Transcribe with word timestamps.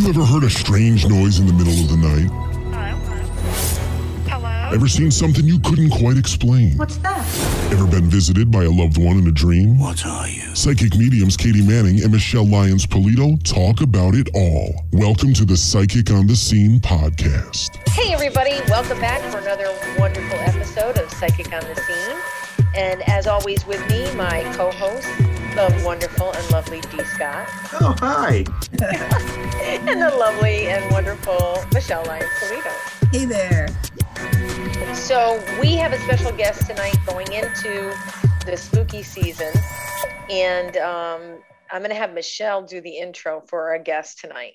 You 0.00 0.08
ever 0.08 0.24
heard 0.24 0.44
a 0.44 0.48
strange 0.48 1.06
noise 1.06 1.40
in 1.40 1.46
the 1.46 1.52
middle 1.52 1.74
of 1.74 1.90
the 1.90 1.96
night? 1.98 2.30
Hello? 4.30 4.40
Hello? 4.40 4.74
Ever 4.74 4.88
seen 4.88 5.10
something 5.10 5.44
you 5.44 5.58
couldn't 5.58 5.90
quite 5.90 6.16
explain? 6.16 6.78
What's 6.78 6.96
that? 6.98 7.20
Ever 7.70 7.86
been 7.86 8.08
visited 8.08 8.50
by 8.50 8.64
a 8.64 8.70
loved 8.70 8.96
one 8.96 9.18
in 9.18 9.26
a 9.26 9.30
dream? 9.30 9.78
What 9.78 10.06
are 10.06 10.26
you? 10.26 10.54
Psychic 10.54 10.96
mediums 10.96 11.36
Katie 11.36 11.60
Manning 11.60 12.02
and 12.02 12.12
Michele 12.12 12.46
Lyons 12.46 12.86
Polito 12.86 13.42
talk 13.44 13.82
about 13.82 14.14
it 14.14 14.30
all. 14.32 14.86
Welcome 14.90 15.34
to 15.34 15.44
the 15.44 15.58
Psychic 15.58 16.10
on 16.10 16.26
the 16.26 16.34
Scene 16.34 16.80
podcast. 16.80 17.86
Hey, 17.90 18.14
everybody, 18.14 18.58
welcome 18.68 18.98
back 19.00 19.20
for 19.30 19.36
another 19.36 19.68
wonderful 19.98 20.38
episode 20.38 20.96
of 20.96 21.10
Psychic 21.10 21.52
on 21.52 21.60
the 21.60 21.76
Scene. 21.76 22.16
And 22.74 23.06
as 23.06 23.26
always, 23.26 23.66
with 23.66 23.86
me, 23.90 24.10
my 24.14 24.50
co 24.54 24.70
host, 24.70 25.06
the 25.54 25.82
wonderful 25.84 26.32
and 26.32 26.50
lovely 26.50 26.80
D. 26.80 27.02
Scott, 27.04 27.46
Oh, 27.80 27.94
hi. 27.98 28.44
and 28.82 30.00
the 30.00 30.14
lovely 30.18 30.68
and 30.68 30.90
wonderful 30.92 31.62
Michele 31.72 32.04
Lyons 32.06 32.30
Polito. 32.40 32.72
Hey 33.12 33.24
there. 33.24 33.68
So, 34.94 35.42
we 35.60 35.74
have 35.76 35.92
a 35.92 35.98
special 36.00 36.32
guest 36.32 36.66
tonight 36.66 36.96
going 37.06 37.32
into 37.32 37.94
the 38.46 38.56
spooky 38.56 39.02
season. 39.02 39.52
And 40.30 40.76
um, 40.76 41.38
I'm 41.70 41.80
going 41.80 41.90
to 41.90 41.96
have 41.96 42.12
Michele 42.14 42.62
do 42.62 42.80
the 42.80 42.98
intro 42.98 43.42
for 43.48 43.70
our 43.70 43.78
guest 43.78 44.18
tonight. 44.20 44.52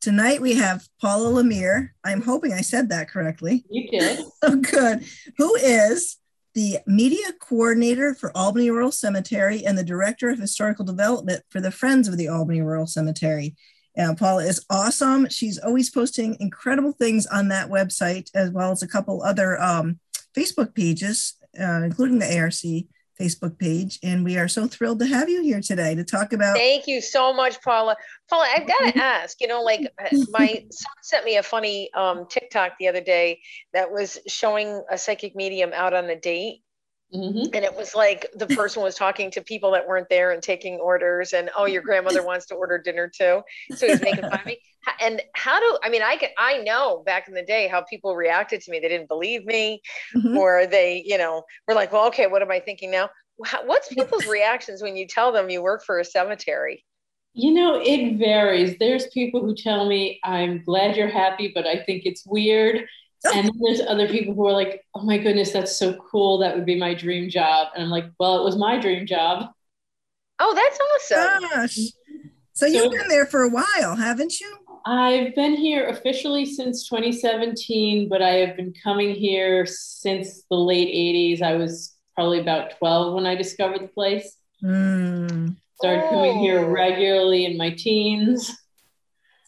Tonight 0.00 0.40
we 0.40 0.54
have 0.54 0.88
Paula 1.00 1.42
Lemire. 1.42 1.90
I'm 2.04 2.22
hoping 2.22 2.52
I 2.52 2.60
said 2.60 2.88
that 2.90 3.08
correctly. 3.08 3.64
You 3.70 3.88
did. 3.90 4.24
Oh, 4.42 4.56
good. 4.56 5.04
Who 5.38 5.54
is 5.56 6.16
the 6.54 6.78
media 6.86 7.32
coordinator 7.40 8.14
for 8.14 8.36
Albany 8.36 8.70
Rural 8.70 8.92
Cemetery 8.92 9.64
and 9.64 9.76
the 9.76 9.84
director 9.84 10.30
of 10.30 10.38
historical 10.38 10.84
development 10.84 11.42
for 11.50 11.60
the 11.60 11.70
Friends 11.70 12.08
of 12.08 12.16
the 12.16 12.28
Albany 12.28 12.60
Rural 12.60 12.86
Cemetery. 12.86 13.56
Uh, 13.98 14.14
Paula 14.14 14.44
is 14.44 14.64
awesome. 14.70 15.28
She's 15.28 15.58
always 15.58 15.90
posting 15.90 16.36
incredible 16.40 16.92
things 16.92 17.26
on 17.26 17.48
that 17.48 17.68
website, 17.68 18.30
as 18.34 18.50
well 18.50 18.70
as 18.70 18.82
a 18.82 18.88
couple 18.88 19.22
other 19.22 19.60
um, 19.60 19.98
Facebook 20.36 20.74
pages, 20.74 21.34
uh, 21.60 21.82
including 21.82 22.18
the 22.18 22.38
ARC 22.38 22.86
Facebook 23.20 23.58
page. 23.58 23.98
And 24.02 24.24
we 24.24 24.38
are 24.38 24.48
so 24.48 24.66
thrilled 24.66 24.98
to 25.00 25.06
have 25.06 25.28
you 25.28 25.42
here 25.42 25.60
today 25.60 25.94
to 25.94 26.04
talk 26.04 26.32
about. 26.32 26.56
Thank 26.56 26.86
you 26.86 27.00
so 27.00 27.32
much, 27.32 27.60
Paula. 27.62 27.96
Paula, 28.28 28.46
I've 28.56 28.66
got 28.66 28.92
to 28.92 28.98
ask, 28.98 29.40
you 29.40 29.48
know, 29.48 29.62
like 29.62 29.92
my 30.30 30.46
son 30.70 30.92
sent 31.02 31.24
me 31.24 31.36
a 31.36 31.42
funny 31.42 31.92
um, 31.94 32.26
TikTok 32.28 32.72
the 32.78 32.88
other 32.88 33.00
day 33.00 33.40
that 33.72 33.90
was 33.90 34.18
showing 34.26 34.82
a 34.90 34.98
psychic 34.98 35.36
medium 35.36 35.72
out 35.72 35.94
on 35.94 36.04
a 36.06 36.18
date. 36.18 36.62
Mm-hmm. 37.14 37.54
And 37.54 37.64
it 37.64 37.76
was 37.76 37.94
like 37.94 38.26
the 38.34 38.46
person 38.46 38.82
was 38.82 38.94
talking 38.94 39.30
to 39.32 39.42
people 39.42 39.72
that 39.72 39.86
weren't 39.86 40.08
there 40.08 40.30
and 40.30 40.42
taking 40.42 40.76
orders, 40.80 41.34
and 41.34 41.50
oh, 41.56 41.66
your 41.66 41.82
grandmother 41.82 42.22
wants 42.24 42.46
to 42.46 42.54
order 42.54 42.78
dinner 42.78 43.10
too. 43.14 43.42
So 43.76 43.86
he's 43.86 44.00
making 44.00 44.22
fun 44.22 44.40
of 44.40 44.46
me. 44.46 44.58
And 45.00 45.22
how 45.36 45.60
do 45.60 45.78
I 45.84 45.88
mean? 45.90 46.02
I 46.02 46.16
can 46.16 46.30
I 46.36 46.58
know 46.58 47.04
back 47.06 47.28
in 47.28 47.34
the 47.34 47.44
day 47.44 47.68
how 47.68 47.82
people 47.82 48.16
reacted 48.16 48.62
to 48.62 48.70
me. 48.72 48.80
They 48.80 48.88
didn't 48.88 49.06
believe 49.06 49.44
me, 49.44 49.80
Mhm. 50.16 50.36
or 50.36 50.66
they, 50.66 51.04
you 51.06 51.18
know, 51.18 51.44
were 51.68 51.74
like, 51.74 51.92
"Well, 51.92 52.08
okay, 52.08 52.26
what 52.26 52.42
am 52.42 52.50
I 52.50 52.58
thinking 52.58 52.90
now?" 52.90 53.08
What's 53.64 53.88
people's 53.88 54.26
reactions 54.26 54.82
when 54.82 54.96
you 54.96 55.06
tell 55.06 55.30
them 55.30 55.50
you 55.50 55.62
work 55.62 55.84
for 55.84 56.00
a 56.00 56.04
cemetery? 56.04 56.84
You 57.34 57.52
know, 57.54 57.80
it 57.82 58.18
varies. 58.18 58.76
There's 58.78 59.06
people 59.08 59.40
who 59.40 59.54
tell 59.54 59.88
me, 59.88 60.20
I'm 60.22 60.62
glad 60.64 60.96
you're 60.96 61.08
happy, 61.08 61.50
but 61.54 61.66
I 61.66 61.76
think 61.84 62.02
it's 62.04 62.26
weird. 62.26 62.84
And 63.24 63.46
then 63.46 63.52
there's 63.60 63.80
other 63.80 64.08
people 64.08 64.34
who 64.34 64.46
are 64.46 64.52
like, 64.52 64.84
oh 64.94 65.02
my 65.02 65.16
goodness, 65.18 65.52
that's 65.52 65.76
so 65.76 65.94
cool. 66.10 66.38
That 66.38 66.56
would 66.56 66.66
be 66.66 66.78
my 66.78 66.92
dream 66.94 67.30
job. 67.30 67.68
And 67.74 67.84
I'm 67.84 67.90
like, 67.90 68.06
well, 68.18 68.38
it 68.40 68.44
was 68.44 68.56
my 68.56 68.80
dream 68.80 69.06
job. 69.06 69.50
Oh, 70.40 70.54
that's 70.54 71.14
awesome. 71.14 71.48
Gosh. 71.50 71.78
So 72.54 72.66
you've 72.66 72.90
been 72.92 73.08
there 73.08 73.26
for 73.26 73.42
a 73.42 73.48
while, 73.48 73.94
haven't 73.96 74.40
you? 74.40 74.52
I've 74.84 75.34
been 75.36 75.54
here 75.54 75.86
officially 75.86 76.44
since 76.44 76.88
2017, 76.88 78.08
but 78.08 78.20
I 78.20 78.30
have 78.38 78.56
been 78.56 78.74
coming 78.82 79.14
here 79.14 79.64
since 79.66 80.42
the 80.50 80.56
late 80.56 80.88
80s. 80.88 81.42
I 81.42 81.54
was 81.54 81.94
probably 82.16 82.40
about 82.40 82.76
12 82.78 83.14
when 83.14 83.24
I 83.24 83.36
discovered 83.36 83.82
the 83.82 83.88
place. 83.88 84.36
Mm. 84.62 85.56
Started 85.76 86.08
coming 86.10 86.38
here 86.40 86.60
Oh. 86.64 86.68
regularly 86.68 87.44
in 87.46 87.56
my 87.56 87.70
teens. 87.70 88.50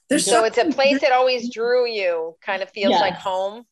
There's 0.09 0.25
So 0.27 0.45
it's 0.45 0.59
a 0.59 0.67
place 0.71 1.01
that 1.01 1.13
always 1.13 1.53
drew 1.53 1.87
you, 1.89 2.37
kind 2.45 2.63
of 2.63 2.71
feels 2.71 2.93
Yes. 2.93 3.01
like 3.01 3.15
home. 3.15 3.65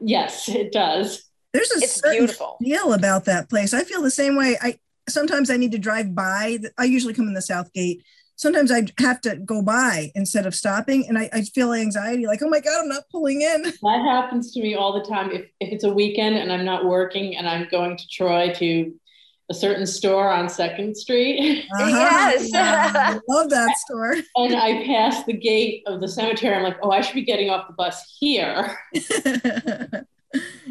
Yes, 0.00 0.48
it 0.48 0.72
does. 0.72 1.24
There's 1.52 1.70
a 1.72 1.78
It's 1.78 1.94
certain 1.94 2.18
beautiful. 2.18 2.58
feel 2.62 2.92
about 2.92 3.24
that 3.24 3.48
place. 3.48 3.74
I 3.74 3.84
feel 3.84 4.02
the 4.02 4.10
same 4.10 4.36
way. 4.36 4.56
I 4.60 4.78
sometimes 5.08 5.50
I 5.50 5.56
need 5.56 5.72
to 5.72 5.78
drive 5.78 6.14
by. 6.14 6.58
I 6.78 6.84
usually 6.84 7.14
come 7.14 7.26
in 7.26 7.34
the 7.34 7.42
south 7.42 7.72
gate. 7.72 8.02
Sometimes 8.36 8.70
I 8.72 8.86
have 8.98 9.20
to 9.22 9.36
go 9.36 9.60
by 9.60 10.12
instead 10.14 10.46
of 10.46 10.54
stopping, 10.54 11.06
and 11.08 11.18
I, 11.18 11.28
I 11.32 11.42
feel 11.42 11.74
anxiety, 11.74 12.26
like, 12.26 12.40
oh 12.42 12.48
my 12.48 12.60
god, 12.60 12.80
I'm 12.80 12.88
not 12.88 13.02
pulling 13.10 13.42
in. 13.42 13.64
That 13.82 14.02
happens 14.02 14.52
to 14.52 14.62
me 14.62 14.74
all 14.74 14.92
the 14.98 15.06
time. 15.06 15.30
If, 15.30 15.42
if 15.60 15.72
it's 15.72 15.84
a 15.84 15.92
weekend 15.92 16.36
and 16.36 16.50
I'm 16.50 16.64
not 16.64 16.86
working 16.86 17.36
and 17.36 17.46
I'm 17.46 17.68
going 17.70 17.98
to 17.98 18.08
Troy 18.08 18.52
to 18.54 18.94
a 19.50 19.54
certain 19.54 19.84
store 19.86 20.30
on 20.30 20.48
Second 20.48 20.96
Street 20.96 21.64
Yes. 21.78 22.50
I 22.54 23.18
love 23.28 23.50
that 23.50 23.76
store. 23.78 24.14
and 24.36 24.54
I 24.54 24.84
pass 24.86 25.24
the 25.24 25.32
gate 25.32 25.82
of 25.86 26.00
the 26.00 26.08
cemetery, 26.08 26.54
I'm 26.54 26.62
like, 26.62 26.78
oh, 26.82 26.90
I 26.90 27.00
should 27.00 27.14
be 27.16 27.22
getting 27.24 27.50
off 27.50 27.66
the 27.66 27.74
bus 27.74 28.16
here. 28.18 28.78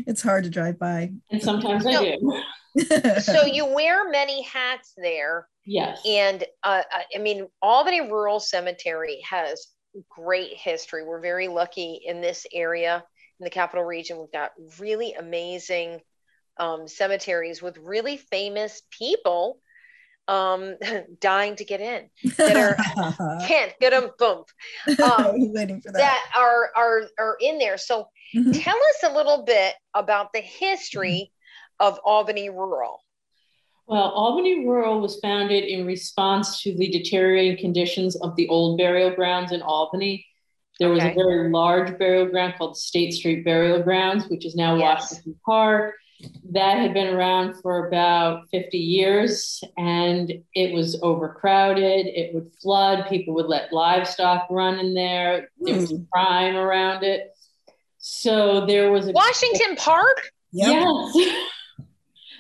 it's 0.08 0.22
hard 0.22 0.44
to 0.46 0.50
drive 0.50 0.80
by. 0.80 1.12
And 1.32 1.42
sometimes 1.42 1.86
I 1.86 2.02
do. 2.16 2.38
So 3.22 3.46
you 3.46 3.66
wear 3.66 4.10
many 4.10 4.44
hats 4.44 4.94
there. 4.96 5.48
Yes. 5.66 6.00
And 6.06 6.44
uh, 6.64 6.84
I- 6.90 7.06
I 7.14 7.18
mean, 7.20 7.48
Albany 7.62 8.00
Rural 8.02 8.40
Cemetery 8.40 9.20
has 9.30 9.68
great 10.08 10.52
history. 10.56 11.04
We're 11.04 11.20
very 11.20 11.48
lucky 11.50 12.00
in 12.06 12.22
this 12.22 12.46
area, 12.54 13.04
in 13.40 13.44
the 13.44 13.50
capital 13.50 13.84
region. 13.84 14.20
We've 14.20 14.32
got 14.32 14.52
really 14.80 15.14
amazing 15.16 16.00
um, 16.60 16.88
cemeteries 16.88 17.62
with 17.62 17.78
really 17.78 18.18
famous 18.18 18.82
people 18.92 19.60
um, 20.28 20.76
dying 21.20 21.56
to 21.56 21.66
get 21.66 21.82
in 21.82 22.10
that 22.38 22.56
are 22.58 22.78
can't 23.48 23.74
get 23.80 23.92
them 23.92 24.12
boom 24.20 24.44
um, 25.04 25.26
waiting 25.54 25.82
for 25.82 25.92
that. 25.92 25.98
that 25.98 26.24
are 26.36 26.70
are 26.76 27.02
are 27.18 27.38
in 27.42 27.58
there. 27.58 27.78
So 27.78 28.08
Mhm. 28.36 28.62
tell 28.64 28.76
us 28.78 29.10
a 29.12 29.16
little 29.16 29.44
bit 29.44 29.74
about 29.96 30.34
the 30.34 30.42
history 30.42 31.32
of 31.80 32.00
Albany 32.06 32.50
Rural. 32.52 33.00
Well, 33.88 34.04
Albany 34.12 34.68
Rural 34.68 35.00
was 35.02 35.20
founded 35.20 35.64
in 35.64 35.88
response 35.88 36.62
to 36.62 36.76
the 36.78 36.92
deteriorating 36.92 37.58
conditions 37.58 38.16
of 38.18 38.36
the 38.36 38.48
old 38.50 38.78
burial 38.78 39.10
grounds 39.10 39.52
in 39.52 39.64
Albany. 39.64 40.28
There 40.80 40.90
was 40.90 41.02
Okay. 41.04 41.12
a 41.12 41.16
very 41.16 41.50
large 41.50 41.98
burial 41.98 42.28
ground 42.28 42.54
called 42.56 42.78
State 42.78 43.14
Street 43.14 43.44
Burial 43.44 43.82
Grounds, 43.82 44.28
which 44.28 44.46
is 44.46 44.54
now 44.56 44.76
Yes. 44.76 45.10
Washington 45.12 45.40
Park. 45.44 45.96
That 46.52 46.78
had 46.80 46.94
been 46.94 47.14
around 47.14 47.62
for 47.62 47.88
about 47.88 48.50
50 48.50 48.78
years 48.78 49.64
and 49.78 50.32
it 50.54 50.74
was 50.74 51.00
overcrowded. 51.02 52.08
It 52.08 52.34
would 52.34 52.52
flood. 52.62 53.08
People 53.08 53.34
would 53.36 53.46
let 53.46 53.72
livestock 53.72 54.48
run 54.50 54.80
in 54.80 54.94
there. 54.94 55.50
There 55.60 55.76
was 55.76 55.92
Hmm. 55.92 56.04
crime 56.12 56.56
around 56.58 57.04
it. 57.04 57.36
So 58.00 58.66
there 58.66 58.92
was 58.92 59.08
a 59.08 59.12
Washington 59.12 59.76
Park. 59.76 60.32
Yep. 60.52 60.68
Yes. 60.72 61.28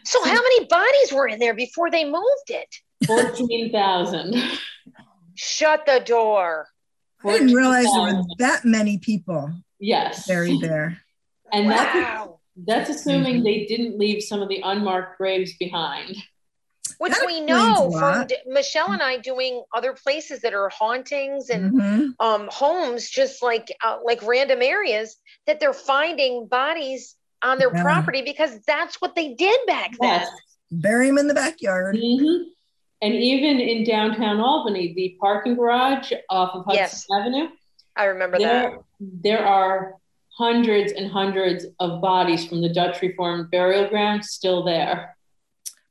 So 0.05 0.23
how 0.23 0.33
many 0.33 0.65
bodies 0.65 1.13
were 1.13 1.27
in 1.27 1.39
there 1.39 1.53
before 1.53 1.91
they 1.91 2.03
moved 2.05 2.49
it? 2.49 2.75
14,000. 3.05 4.33
Shut 5.35 5.85
the 5.85 6.01
door. 6.05 6.67
I 7.23 7.33
didn't 7.33 7.53
realize 7.53 7.85
there 7.85 8.01
were 8.01 8.23
that 8.39 8.65
many 8.65 8.97
people 8.97 9.51
Yes. 9.79 10.25
buried 10.27 10.59
there. 10.61 10.97
And 11.53 11.69
that's, 11.69 11.93
Wow. 11.95 12.38
That's 12.65 12.89
assuming 12.89 13.41
Mhm. 13.41 13.43
they 13.43 13.65
didn't 13.65 13.97
leave 13.97 14.23
some 14.23 14.41
of 14.41 14.49
the 14.49 14.61
unmarked 14.63 15.17
graves 15.17 15.53
behind. 15.57 16.15
Which 16.97 17.13
That 17.13 17.25
we 17.27 17.39
know 17.39 17.91
from. 17.97 18.27
D- 18.27 18.35
Michele 18.47 18.91
and 18.91 19.01
I 19.01 19.17
doing 19.17 19.63
other 19.73 19.93
places 19.93 20.41
that 20.41 20.53
are 20.53 20.69
hauntings 20.69 21.49
and 21.49 21.71
Mhm. 21.73 22.15
um, 22.19 22.49
homes, 22.51 23.09
just 23.09 23.41
like 23.41 23.71
uh, 23.83 23.99
like 24.03 24.21
random 24.23 24.61
areas 24.61 25.15
that 25.45 25.59
they're 25.59 25.73
finding 25.73 26.47
bodies 26.47 27.15
on 27.41 27.57
their 27.57 27.71
Yeah. 27.73 27.83
property 27.83 28.21
because 28.21 28.59
that's 28.65 28.99
what 28.99 29.15
they 29.15 29.33
did 29.33 29.57
back 29.65 29.91
then. 29.99 30.19
Yes. 30.21 30.29
Bury 30.71 31.07
them 31.07 31.17
in 31.19 31.27
the 31.27 31.33
backyard. 31.33 31.95
Mhm. 31.95 32.45
And 33.01 33.13
even 33.13 33.61
in 33.61 33.85
downtown 33.85 34.41
Albany, 34.41 34.93
the 34.93 35.15
parking 35.21 35.55
garage 35.55 36.11
off 36.29 36.49
of 36.53 36.65
Hudson 36.65 36.75
Yes. 36.83 37.05
Avenue, 37.13 37.47
I 37.95 38.05
remember 38.05 38.39
that. 38.39 38.45
there, 38.71 38.77
there 38.99 39.45
are 39.45 39.95
hundreds 40.49 40.93
and 40.93 41.11
hundreds 41.11 41.65
of 41.81 42.01
bodies 42.01 42.47
from 42.47 42.61
the 42.61 42.69
Dutch 42.73 43.01
Reformed 43.01 43.51
burial 43.51 43.87
ground 43.89 44.23
still 44.23 44.63
there. 44.63 45.15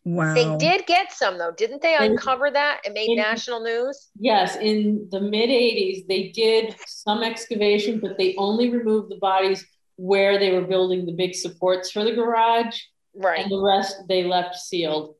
Wow. 0.04 0.32
They 0.32 0.56
did 0.56 0.86
get 0.86 1.12
some 1.12 1.36
though, 1.36 1.52
didn't 1.52 1.82
they? 1.82 1.94
They- 1.98 2.06
Uncover 2.06 2.50
that? 2.52 2.80
It 2.84 2.94
made 2.94 3.10
they- 3.10 3.14
national 3.16 3.60
news. 3.62 4.08
Yes, 4.18 4.56
in 4.56 5.06
the 5.10 5.20
mid 5.20 5.50
80s, 5.50 6.06
they 6.08 6.28
did 6.30 6.74
some 6.86 7.22
excavation, 7.22 8.00
but 8.00 8.16
they 8.16 8.34
only 8.36 8.70
removed 8.70 9.10
the 9.10 9.16
bodies 9.18 9.64
where 9.96 10.38
they 10.38 10.50
were 10.52 10.62
building 10.66 11.04
the 11.04 11.12
big 11.12 11.34
supports 11.34 11.90
for 11.90 12.04
the 12.04 12.12
garage, 12.12 12.74
Right. 13.14 13.40
and 13.40 13.50
the 13.50 13.60
rest 13.60 13.96
they 14.08 14.24
left 14.24 14.54
sealed. 14.54 15.14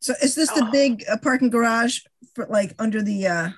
So 0.00 0.14
is 0.20 0.34
this 0.34 0.50
the 0.50 0.64
Oh. 0.66 0.70
big 0.72 1.04
uh, 1.08 1.18
parking 1.18 1.50
garage 1.50 2.00
for 2.34 2.46
like 2.46 2.74
under 2.80 3.00
the 3.02 3.26
uh 3.28 3.48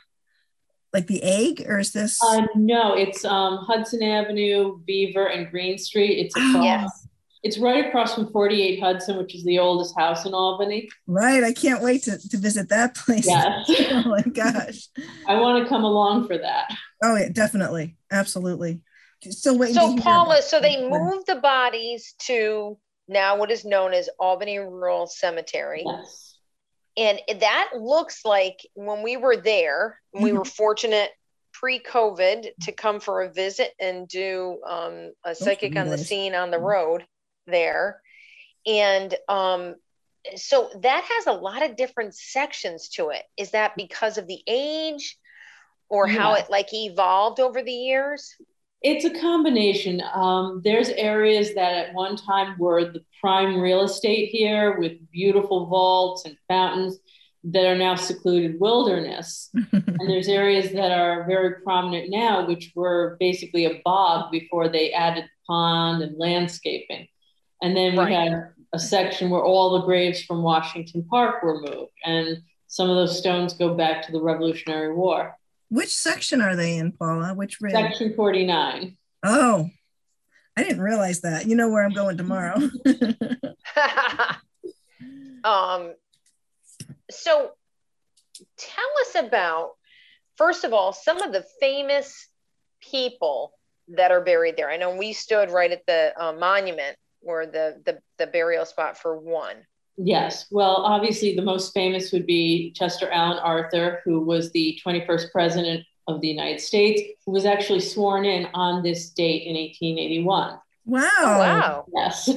like 0.94 1.06
the 1.08 1.22
egg, 1.22 1.64
or 1.68 1.78
is 1.80 1.92
this? 1.92 2.18
Uh, 2.24 2.46
no, 2.54 2.94
it's 2.94 3.24
um, 3.24 3.58
Hudson 3.58 4.02
Avenue, 4.02 4.78
Beaver, 4.86 5.26
and 5.26 5.50
Green 5.50 5.76
Street. 5.76 6.18
It's 6.24 6.34
Oh, 6.38 6.48
across, 6.50 6.64
Yes. 6.64 7.08
it's 7.42 7.58
right 7.58 7.84
across 7.84 8.14
from 8.14 8.30
48 8.32 8.80
Hudson, 8.80 9.18
which 9.18 9.34
is 9.34 9.44
the 9.44 9.58
oldest 9.58 9.98
house 9.98 10.24
in 10.24 10.32
Albany. 10.32 10.88
Right. 11.06 11.42
I 11.44 11.52
can't 11.52 11.82
wait 11.82 12.04
to, 12.04 12.16
to 12.28 12.36
visit 12.38 12.68
that 12.70 12.94
place. 12.94 13.26
Yes, 13.26 13.68
oh 13.90 14.04
my 14.06 14.22
gosh. 14.32 14.88
I 15.28 15.38
want 15.40 15.62
to 15.64 15.68
come 15.68 15.84
along 15.84 16.26
for 16.28 16.38
that. 16.38 16.74
Oh 17.02 17.16
yeah, 17.16 17.28
definitely. 17.28 17.96
Absolutely. 18.10 18.80
Still 19.28 19.58
waiting. 19.58 19.74
So 19.74 19.96
to 19.96 20.00
Paula, 20.02 20.34
about- 20.36 20.44
so 20.44 20.60
they 20.60 20.88
moved 20.88 21.26
the 21.26 21.36
bodies 21.36 22.14
to 22.26 22.78
now 23.08 23.36
what 23.36 23.50
is 23.50 23.64
known 23.64 23.92
as 23.92 24.08
Albany 24.20 24.58
Rural 24.58 25.06
Cemetery. 25.06 25.82
Yes. 25.84 26.23
And 26.96 27.20
that 27.40 27.70
looks 27.76 28.24
like 28.24 28.60
when 28.74 29.02
we 29.02 29.16
were 29.16 29.36
there, 29.36 30.00
we 30.12 30.32
Mm-hmm. 30.32 30.38
were 30.38 30.44
fortunate 30.44 31.10
pre-COVID 31.52 32.48
to 32.62 32.72
come 32.72 33.00
for 33.00 33.22
a 33.22 33.32
visit 33.32 33.72
and 33.80 34.08
do 34.08 34.60
um, 34.68 35.12
a 35.24 35.34
psychic 35.34 35.76
on 35.76 35.90
the 35.90 35.98
nice. 35.98 36.08
scene 36.08 36.34
on 36.34 36.50
the 36.50 36.58
Mhm. 36.58 36.62
road 36.62 37.06
there. 37.46 38.00
And 38.66 39.14
um, 39.28 39.76
so 40.36 40.70
that 40.82 41.04
has 41.04 41.26
a 41.26 41.32
lot 41.32 41.62
of 41.62 41.76
different 41.76 42.14
sections 42.14 42.88
to 42.90 43.10
it. 43.10 43.22
Is 43.36 43.50
that 43.52 43.76
because 43.76 44.18
of 44.18 44.26
the 44.26 44.42
age 44.46 45.18
or 45.88 46.06
how 46.06 46.34
it 46.34 46.50
like 46.50 46.72
evolved 46.72 47.40
over 47.40 47.62
the 47.62 47.72
years? 47.72 48.34
It's 48.84 49.06
a 49.06 49.18
combination. 49.18 50.02
Um, 50.12 50.60
there's 50.62 50.90
areas 50.90 51.54
that 51.54 51.72
at 51.72 51.94
one 51.94 52.16
time 52.16 52.54
were 52.58 52.84
the 52.84 53.02
prime 53.18 53.58
real 53.58 53.82
estate 53.82 54.28
here 54.28 54.78
with 54.78 55.10
beautiful 55.10 55.66
vaults 55.66 56.26
and 56.26 56.36
fountains 56.48 56.98
that 57.44 57.64
are 57.64 57.78
now 57.78 57.94
secluded 57.94 58.60
wilderness. 58.60 59.50
and 59.72 60.06
there's 60.10 60.28
areas 60.28 60.70
that 60.72 60.92
are 60.92 61.24
very 61.26 61.62
prominent 61.62 62.10
now, 62.10 62.46
which 62.46 62.72
were 62.74 63.16
basically 63.18 63.64
a 63.64 63.80
bog 63.86 64.30
before 64.30 64.68
they 64.68 64.92
added 64.92 65.24
pond 65.46 66.02
and 66.02 66.18
landscaping. 66.18 67.08
And 67.62 67.74
then 67.74 67.92
we 67.92 68.00
Right. 68.00 68.12
had 68.12 68.52
a 68.74 68.78
section 68.78 69.30
where 69.30 69.42
all 69.42 69.78
the 69.78 69.86
graves 69.86 70.22
from 70.24 70.42
Washington 70.42 71.06
Park 71.08 71.42
were 71.42 71.62
moved. 71.62 71.92
And 72.04 72.42
some 72.66 72.90
of 72.90 72.96
those 72.96 73.18
stones 73.18 73.54
go 73.54 73.72
back 73.74 74.04
to 74.04 74.12
the 74.12 74.20
Revolutionary 74.20 74.94
War. 74.94 75.34
Which 75.74 75.92
section 75.92 76.40
are 76.40 76.54
they 76.54 76.76
in, 76.76 76.92
Paula? 76.92 77.34
Which 77.34 77.60
ridge? 77.60 77.72
Section 77.72 78.14
49. 78.14 78.96
Oh, 79.24 79.68
I 80.56 80.62
didn't 80.62 80.82
realize 80.82 81.22
that. 81.22 81.48
You 81.48 81.56
know 81.56 81.68
where 81.68 81.82
I'm 81.82 81.92
going 81.92 82.16
tomorrow. 82.16 82.54
um, 85.42 85.94
so 87.10 87.50
tell 88.56 88.84
us 89.00 89.16
about, 89.16 89.70
first 90.36 90.62
of 90.62 90.72
all, 90.72 90.92
some 90.92 91.20
of 91.20 91.32
the 91.32 91.44
famous 91.58 92.28
people 92.80 93.52
that 93.88 94.12
are 94.12 94.20
buried 94.20 94.56
there. 94.56 94.70
I 94.70 94.76
know 94.76 94.94
we 94.94 95.12
stood 95.12 95.50
right 95.50 95.72
at 95.72 95.84
the 95.88 96.12
uh, 96.16 96.34
monument 96.34 96.96
or 97.20 97.46
the, 97.46 97.82
the, 97.84 97.98
the 98.18 98.28
burial 98.28 98.64
spot 98.64 98.96
for 98.96 99.18
one. 99.18 99.56
Yes. 99.96 100.46
Well, 100.50 100.76
obviously, 100.76 101.36
the 101.36 101.42
most 101.42 101.72
famous 101.72 102.12
would 102.12 102.26
be 102.26 102.72
Chester 102.72 103.08
Allen 103.10 103.38
Arthur, 103.38 104.00
who 104.04 104.20
was 104.20 104.50
the 104.50 104.78
21st 104.84 105.30
president 105.30 105.86
of 106.08 106.20
the 106.20 106.28
United 106.28 106.60
States, 106.60 107.00
who 107.24 107.32
was 107.32 107.44
actually 107.46 107.80
sworn 107.80 108.24
in 108.24 108.46
on 108.54 108.82
this 108.82 109.10
date 109.10 109.44
in 109.46 109.54
1881. 109.54 110.58
wow. 110.86 111.10
Oh, 111.20 111.38
wow. 111.38 111.84
Yes. 111.94 112.28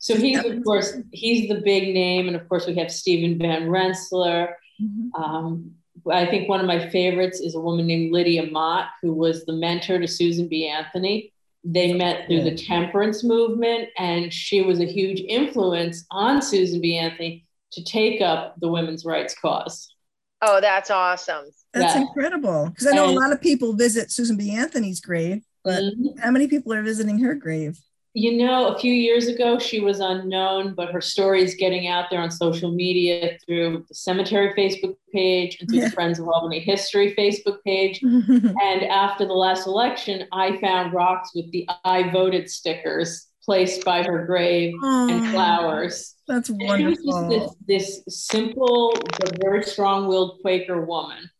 So 0.00 0.14
he's, 0.16 0.38
of 0.44 0.62
course, 0.62 0.96
he's 1.10 1.48
the 1.48 1.60
big 1.60 1.92
name. 1.92 2.28
And 2.28 2.36
of 2.36 2.48
course, 2.48 2.68
we 2.68 2.76
have 2.76 2.88
Stephen 2.92 3.36
Van 3.36 3.68
Rensselaer. 3.68 4.56
Mhm. 4.80 5.10
Um, 5.18 5.72
I 6.08 6.24
think 6.26 6.48
one 6.48 6.60
of 6.60 6.66
my 6.66 6.88
favorites 6.90 7.40
is 7.40 7.56
a 7.56 7.60
woman 7.60 7.88
named 7.88 8.12
Lydia 8.12 8.46
Mott, 8.46 8.90
who 9.02 9.12
was 9.12 9.44
the 9.44 9.52
mentor 9.54 9.98
to 9.98 10.06
Susan 10.06 10.46
B. 10.46 10.68
Anthony. 10.68 11.32
They 11.70 11.92
met 11.92 12.26
through 12.26 12.44
the 12.44 12.54
temperance 12.56 13.22
movement, 13.22 13.90
and 13.98 14.32
she 14.32 14.62
was 14.62 14.80
a 14.80 14.86
huge 14.86 15.20
influence 15.20 16.06
on 16.10 16.40
Susan 16.40 16.80
B. 16.80 16.96
Anthony 16.96 17.44
to 17.72 17.84
take 17.84 18.22
up 18.22 18.54
the 18.58 18.68
women's 18.68 19.04
rights 19.04 19.34
cause. 19.38 19.92
Oh, 20.40 20.62
that's 20.62 20.90
awesome. 20.90 21.44
That's 21.74 21.94
Yeah. 21.94 22.00
incredible. 22.02 22.70
Because 22.70 22.86
I 22.86 22.92
know 22.92 23.08
And- 23.08 23.18
a 23.18 23.20
lot 23.20 23.32
of 23.32 23.42
people 23.42 23.74
visit 23.74 24.10
Susan 24.10 24.38
B. 24.38 24.50
Anthony's 24.52 24.98
grave, 25.00 25.42
but 25.62 25.82
Mhm. 25.82 26.18
how 26.20 26.30
many 26.30 26.46
people 26.48 26.72
are 26.72 26.82
visiting 26.82 27.18
her 27.18 27.34
grave? 27.34 27.78
You 28.18 28.32
know, 28.36 28.66
a 28.74 28.78
few 28.78 28.92
years 28.92 29.28
ago, 29.28 29.60
she 29.60 29.78
was 29.78 30.00
unknown, 30.00 30.74
but 30.74 30.90
her 30.90 31.00
story 31.00 31.40
is 31.40 31.54
getting 31.54 31.86
out 31.86 32.06
there 32.10 32.20
on 32.20 32.32
social 32.32 32.72
media 32.72 33.38
through 33.46 33.84
the 33.88 33.94
cemetery 33.94 34.52
Facebook 34.58 34.96
page 35.14 35.58
and 35.60 35.68
through 35.68 35.78
Yeah. 35.78 35.84
the 35.84 35.92
Friends 35.92 36.18
of 36.18 36.26
Albany 36.26 36.58
History 36.58 37.14
Facebook 37.16 37.58
page. 37.64 38.00
And 38.02 38.82
after 39.04 39.24
the 39.24 39.34
last 39.46 39.68
election, 39.68 40.26
I 40.32 40.60
found 40.60 40.92
rocks 40.92 41.30
with 41.32 41.48
the 41.52 41.68
I 41.84 42.10
voted 42.10 42.50
stickers 42.50 43.28
placed 43.44 43.84
by 43.84 44.02
her 44.02 44.26
grave 44.26 44.74
and 44.82 45.28
flowers. 45.32 46.16
That's 46.26 46.48
And 46.50 46.60
she 46.76 46.84
was 46.86 46.98
just 46.98 47.28
this, 47.28 47.54
this 47.68 47.88
simple 48.32 48.92
but 49.20 49.38
very 49.40 49.62
strong-willed 49.62 50.40
Quaker 50.42 50.84
woman. 50.84 51.30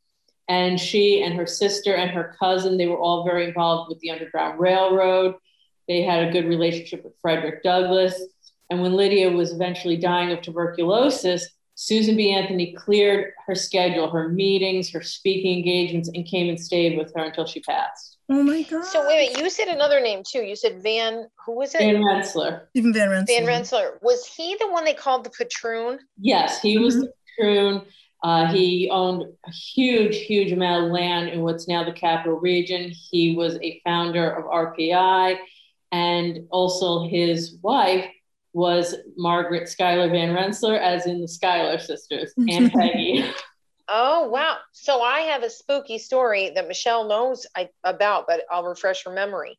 And 0.49 0.79
she 0.79 1.23
and 1.25 1.35
her 1.35 1.47
sister 1.47 1.95
and 1.97 2.11
her 2.13 2.37
cousin, 2.39 2.79
they 2.79 2.87
were 2.87 3.01
all 3.01 3.25
very 3.25 3.45
involved 3.49 3.91
with 3.91 3.99
the 3.99 4.11
Underground 4.11 4.61
Railroad. 4.61 5.35
They 5.89 6.03
had 6.03 6.29
a 6.29 6.33
good 6.33 6.47
relationship 6.47 7.03
with 7.03 7.15
Frederick 7.21 7.63
Douglass. 7.63 8.21
And 8.71 8.83
when 8.83 8.93
Lydia 8.93 9.31
was 9.31 9.53
eventually 9.53 9.97
dying 9.97 10.31
of 10.31 10.43
tuberculosis, 10.43 11.49
Susan 11.75 12.17
B. 12.17 12.33
Anthony 12.33 12.73
cleared 12.73 13.33
her 13.47 13.55
schedule, 13.55 14.11
her 14.11 14.29
meetings, 14.29 14.91
her 14.91 15.01
speaking 15.01 15.59
engagements, 15.59 16.11
and 16.13 16.27
came 16.27 16.49
and 16.49 16.61
stayed 16.61 16.99
with 16.99 17.15
her 17.15 17.25
until 17.25 17.47
she 17.47 17.61
passed. 17.61 18.19
Oh 18.29 18.43
my 18.43 18.63
God. 18.63 18.85
So 18.85 19.07
wait 19.07 19.29
a 19.29 19.31
minute, 19.31 19.43
you 19.45 19.49
said 19.49 19.69
another 19.69 20.01
name 20.01 20.23
too. 20.29 20.41
You 20.41 20.57
said 20.57 20.83
Van, 20.83 21.29
who 21.47 21.53
was 21.53 21.75
it? 21.75 21.79
Van 21.79 22.05
Rensselaer. 22.05 22.69
Stephen 22.71 22.93
Van 22.93 23.09
Rensselaer. 23.09 23.41
Van 23.41 23.47
Rensselaer. 23.47 23.99
Was 24.03 24.27
he 24.27 24.57
the 24.59 24.69
one 24.69 24.85
they 24.85 24.93
called 24.93 25.25
the 25.25 25.31
patroon? 25.31 26.01
Yes, 26.21 26.61
he 26.61 26.79
was 26.79 26.97
the 26.97 27.13
patroon. 27.39 27.87
Uh, 28.25 28.47
he 28.47 28.91
owned 28.91 29.23
a 29.47 29.51
huge, 29.51 30.17
huge 30.17 30.51
amount 30.51 30.87
of 30.87 30.91
land 30.91 31.29
in 31.29 31.43
what's 31.43 31.69
now 31.69 31.85
the 31.85 31.93
capital 31.93 32.39
region. 32.41 32.91
He 32.91 33.37
was 33.37 33.57
a 33.63 33.81
founder 33.85 34.29
of 34.29 34.45
RPI, 34.47 35.37
and 35.93 36.47
also 36.51 37.07
his 37.09 37.57
wife 37.63 38.07
was 38.53 38.95
Margaret 39.17 39.69
Schuyler 39.69 40.09
Van 40.11 40.35
Rensselaer, 40.35 40.79
as 40.81 41.07
in 41.07 41.21
the 41.21 41.29
Schuyler 41.29 41.79
sisters, 41.79 42.33
and 42.37 42.71
Peggy. 42.73 43.25
Oh 43.91 44.29
wow! 44.29 44.57
So 44.73 45.01
I 45.01 45.21
have 45.21 45.43
a 45.43 45.51
spooky 45.51 45.99
story 45.99 46.51
that 46.55 46.69
Michele 46.69 47.09
knows 47.09 47.47
I, 47.57 47.71
about, 47.85 48.27
but 48.27 48.43
I'll 48.51 48.65
refresh 48.65 49.05
her 49.05 49.13
memory. 49.13 49.57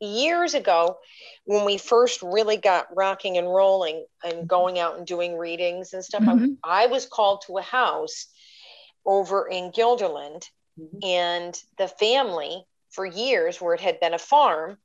Years 0.00 0.54
ago, 0.54 0.96
when 1.44 1.64
we 1.64 1.78
first 1.78 2.22
really 2.22 2.56
got 2.58 2.86
rocking 2.94 3.38
and 3.38 3.46
rolling 3.46 4.04
and 4.24 4.46
going 4.48 4.78
out 4.78 4.98
and 4.98 5.06
doing 5.06 5.36
readings 5.36 5.92
and 5.94 6.04
stuff, 6.04 6.22
I- 6.26 6.34
Mhm. 6.34 6.56
I, 6.64 6.86
was 6.86 7.06
called 7.06 7.42
to 7.46 7.58
a 7.58 7.62
house 7.62 8.26
over 9.06 9.48
in 9.48 9.70
Guilderland, 9.72 10.44
Mhm. 10.78 11.04
and 11.04 11.62
the 11.78 11.88
family 11.88 12.64
for 12.90 13.06
years, 13.06 13.60
where 13.60 13.74
it 13.74 13.80
had 13.80 14.00
been 14.00 14.14
a 14.14 14.18
farm, 14.18 14.78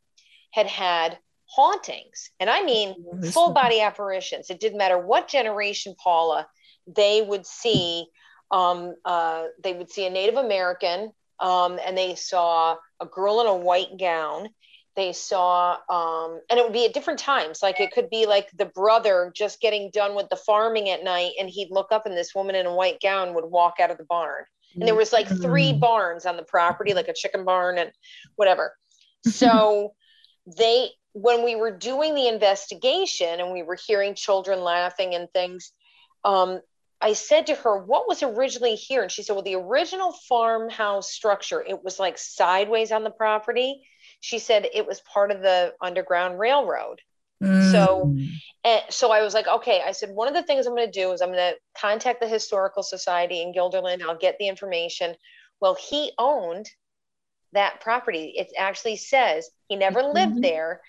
had 0.56 0.68
had 0.68 1.20
hauntings, 1.48 2.32
and 2.40 2.50
I 2.50 2.64
mean 2.64 2.96
full 3.34 3.52
body 3.52 3.82
apparitions. 3.82 4.50
It 4.50 4.62
didn't 4.62 4.78
matter 4.78 4.98
what 4.98 5.28
generation, 5.28 5.96
Paula, 6.02 6.48
they 6.88 7.22
would 7.22 7.46
see. 7.46 8.08
Um, 8.52 8.96
uh, 9.04 9.48
they 9.62 9.74
would 9.74 9.92
see 9.92 10.06
a 10.06 10.10
Native 10.10 10.38
American, 10.38 11.12
um, 11.42 11.78
and 11.86 11.98
they 11.98 12.16
saw 12.16 12.78
a 13.02 13.06
girl 13.06 13.42
in 13.42 13.48
a 13.48 13.56
white 13.56 13.98
gown. 14.00 14.48
They 14.96 15.12
saw, 15.12 15.78
um, 15.90 16.40
and 16.50 16.58
it 16.58 16.64
would 16.64 16.72
be 16.72 16.86
at 16.86 16.94
different 16.94 17.20
times. 17.20 17.62
Like 17.62 17.82
it 17.82 17.92
could 17.92 18.10
be 18.10 18.26
like 18.26 18.48
the 18.58 18.68
brother 18.68 19.34
just 19.36 19.60
getting 19.60 19.92
done 19.92 20.16
with 20.16 20.30
the 20.30 20.38
farming 20.38 20.90
at 20.90 21.04
night, 21.04 21.34
and 21.38 21.50
he'd 21.50 21.70
look 21.70 21.92
up, 21.92 22.06
and 22.06 22.16
this 22.16 22.34
woman 22.34 22.56
in 22.56 22.66
a 22.66 22.74
white 22.74 23.02
gown 23.02 23.34
would 23.34 23.44
walk 23.44 23.76
out 23.82 23.92
of 23.92 23.98
the 23.98 24.06
barn. 24.06 24.46
And 24.76 24.88
there 24.88 24.96
was 24.96 25.12
like 25.12 25.28
three 25.28 25.74
Mm. 25.74 25.80
barns 25.82 26.26
on 26.26 26.38
the 26.38 26.44
property, 26.44 26.94
like 26.94 27.10
a 27.10 27.14
chicken 27.14 27.44
barn 27.44 27.78
and 27.78 27.92
whatever. 28.38 28.74
So 29.28 29.96
they, 30.46 30.90
when 31.14 31.44
we 31.44 31.56
were 31.56 31.72
doing 31.72 32.16
the 32.16 32.28
investigation 32.28 33.40
and 33.40 33.52
we 33.52 33.64
were 33.64 33.78
hearing 33.88 34.16
children 34.16 34.62
laughing 34.62 35.16
and 35.16 35.30
things, 35.32 35.72
um, 36.24 36.60
I 37.02 37.14
said 37.14 37.48
to 37.48 37.56
her, 37.56 37.78
What 37.78 38.08
was 38.08 38.24
originally 38.24 38.76
here? 38.76 39.02
And 39.04 39.12
she 39.12 39.24
said, 39.24 39.34
Well, 39.34 39.44
the 39.44 39.56
original 39.56 40.14
farmhouse 40.28 41.12
structure, 41.12 41.62
it 41.62 41.84
was 41.84 42.00
like 42.00 42.18
sideways 42.18 42.92
on 42.92 43.04
the 43.04 43.12
property. 43.12 43.82
She 44.22 44.40
said 44.40 44.68
it 44.74 44.88
was 44.88 45.02
part 45.02 45.32
of 45.32 45.42
the 45.42 45.74
Underground 45.82 46.40
Railroad. 46.40 47.02
So- 47.42 48.06
Mm. 48.08 48.28
And 48.64 48.82
so 48.90 49.12
I 49.12 49.22
was 49.22 49.36
like, 49.36 49.48
okay. 49.48 49.84
I 49.86 49.92
said, 49.92 50.10
one 50.10 50.28
of 50.28 50.34
the 50.34 50.42
things 50.42 50.66
I'm 50.66 50.76
going 50.76 50.92
to 50.92 51.00
do 51.00 51.12
is 51.12 51.22
I'm 51.22 51.32
going 51.32 51.54
to 51.54 51.80
contact 51.80 52.20
the 52.20 52.28
Historical 52.28 52.82
Society 52.82 53.44
in 53.44 53.54
Guilderland. 53.54 54.02
I'll 54.02 54.18
get 54.18 54.38
the 54.40 54.48
information. 54.48 55.16
Well, 55.62 55.76
he 55.76 56.12
owned 56.18 56.68
that 57.56 57.82
property. 57.82 58.34
It 58.38 58.52
actually 58.58 58.96
says 58.98 59.50
he 59.68 59.76
never 59.76 60.04
lived 60.04 60.38
Mhm. 60.38 60.42
there, 60.42 60.82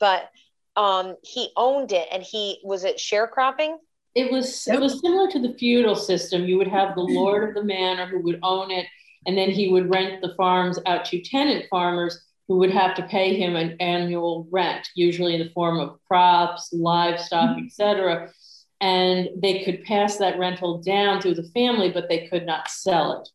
but 0.00 0.30
um, 0.74 1.16
he 1.22 1.50
owned 1.54 1.92
it 1.92 2.08
and 2.10 2.22
he 2.22 2.58
was 2.64 2.82
it 2.84 2.96
sharecropping? 2.96 3.76
It 4.14 4.32
was 4.32 4.66
it 4.66 4.80
was 4.80 5.00
similar 5.00 5.30
to 5.30 5.38
the 5.38 5.54
feudal 5.58 5.94
system. 5.96 6.46
You 6.46 6.56
would 6.58 6.68
have 6.68 6.94
the 6.94 7.02
lord 7.02 7.48
of 7.48 7.54
the 7.54 7.62
manor 7.64 8.06
who 8.06 8.20
would 8.20 8.40
own 8.42 8.70
it, 8.70 8.86
And 9.26 9.36
then 9.38 9.50
he 9.50 9.68
would 9.68 9.88
rent 9.90 10.20
the 10.22 10.34
farms 10.34 10.78
out 10.86 11.04
to 11.06 11.20
tenant 11.20 11.66
farmers 11.70 12.24
who 12.48 12.56
would 12.56 12.72
have 12.72 12.94
to 12.96 13.02
pay 13.04 13.36
him 13.36 13.54
an 13.54 13.76
annual 13.80 14.48
rent, 14.50 14.88
usually 14.96 15.34
in 15.34 15.40
the 15.40 15.52
form 15.54 15.78
of 15.78 15.98
crops, 16.08 16.72
livestock, 16.72 17.50
mm-hmm. 17.56 17.66
etc. 17.66 18.32
And 18.80 19.28
they 19.36 19.62
could 19.62 19.84
pass 19.84 20.16
that 20.16 20.38
rental 20.38 20.82
down 20.82 21.20
through 21.20 21.34
the 21.34 21.50
family, 21.54 21.90
but 21.90 22.08
they 22.08 22.26
could 22.28 22.44
not 22.44 22.68
sell 22.68 23.20
it. 23.20 23.28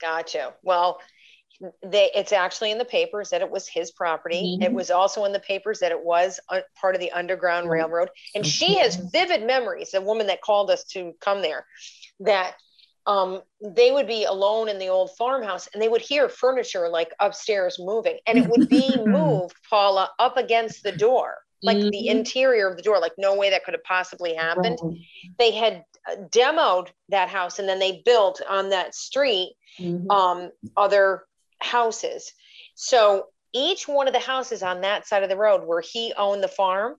Gotcha. 0.00 0.54
Well, 0.62 0.98
they, 1.82 2.10
it's 2.14 2.32
actually 2.32 2.70
in 2.70 2.78
the 2.78 2.84
papers 2.84 3.30
that 3.30 3.42
it 3.42 3.50
was 3.50 3.68
his 3.68 3.90
property. 3.90 4.56
Mm-hmm. 4.56 4.62
It 4.62 4.72
was 4.72 4.90
also 4.90 5.24
in 5.24 5.32
the 5.32 5.40
papers 5.40 5.80
that 5.80 5.92
it 5.92 6.02
was 6.02 6.40
a, 6.50 6.60
part 6.80 6.94
of 6.94 7.00
the 7.00 7.12
Underground 7.12 7.64
mm-hmm. 7.64 7.72
Railroad. 7.72 8.08
And 8.34 8.46
she 8.46 8.78
has 8.78 8.96
vivid 8.96 9.46
memories, 9.46 9.90
the 9.90 10.00
woman 10.00 10.26
that 10.28 10.40
called 10.40 10.70
us 10.70 10.84
to 10.92 11.12
come 11.20 11.42
there, 11.42 11.66
that 12.20 12.54
um, 13.06 13.42
they 13.62 13.92
would 13.92 14.06
be 14.06 14.24
alone 14.24 14.68
in 14.68 14.78
the 14.78 14.88
old 14.88 15.10
farmhouse 15.16 15.68
and 15.72 15.82
they 15.82 15.88
would 15.88 16.02
hear 16.02 16.28
furniture 16.28 16.88
like 16.88 17.12
upstairs 17.18 17.76
moving 17.78 18.18
and 18.26 18.38
it 18.38 18.48
would 18.48 18.68
be 18.68 18.94
moved, 19.06 19.56
Paula, 19.68 20.10
up 20.18 20.36
against 20.36 20.82
the 20.82 20.92
door, 20.92 21.36
like 21.62 21.76
mm-hmm. 21.76 21.90
the 21.90 22.08
interior 22.08 22.68
of 22.68 22.76
the 22.76 22.82
door, 22.82 23.00
like 23.00 23.12
no 23.18 23.36
way 23.36 23.50
that 23.50 23.64
could 23.64 23.74
have 23.74 23.84
possibly 23.84 24.34
happened. 24.34 24.78
They 25.38 25.50
had 25.50 25.84
uh, 26.10 26.16
demoed 26.30 26.88
that 27.08 27.28
house 27.28 27.58
and 27.58 27.68
then 27.68 27.78
they 27.78 28.02
built 28.04 28.40
on 28.48 28.70
that 28.70 28.94
street 28.94 29.54
mm-hmm. 29.78 30.10
um, 30.10 30.50
other 30.76 31.24
houses. 31.62 32.32
So 32.74 33.26
each 33.52 33.88
one 33.88 34.06
of 34.06 34.14
the 34.14 34.20
houses 34.20 34.62
on 34.62 34.82
that 34.82 35.06
side 35.06 35.22
of 35.22 35.28
the 35.28 35.36
road 35.36 35.64
where 35.64 35.80
he 35.80 36.12
owned 36.16 36.42
the 36.42 36.48
farm 36.48 36.96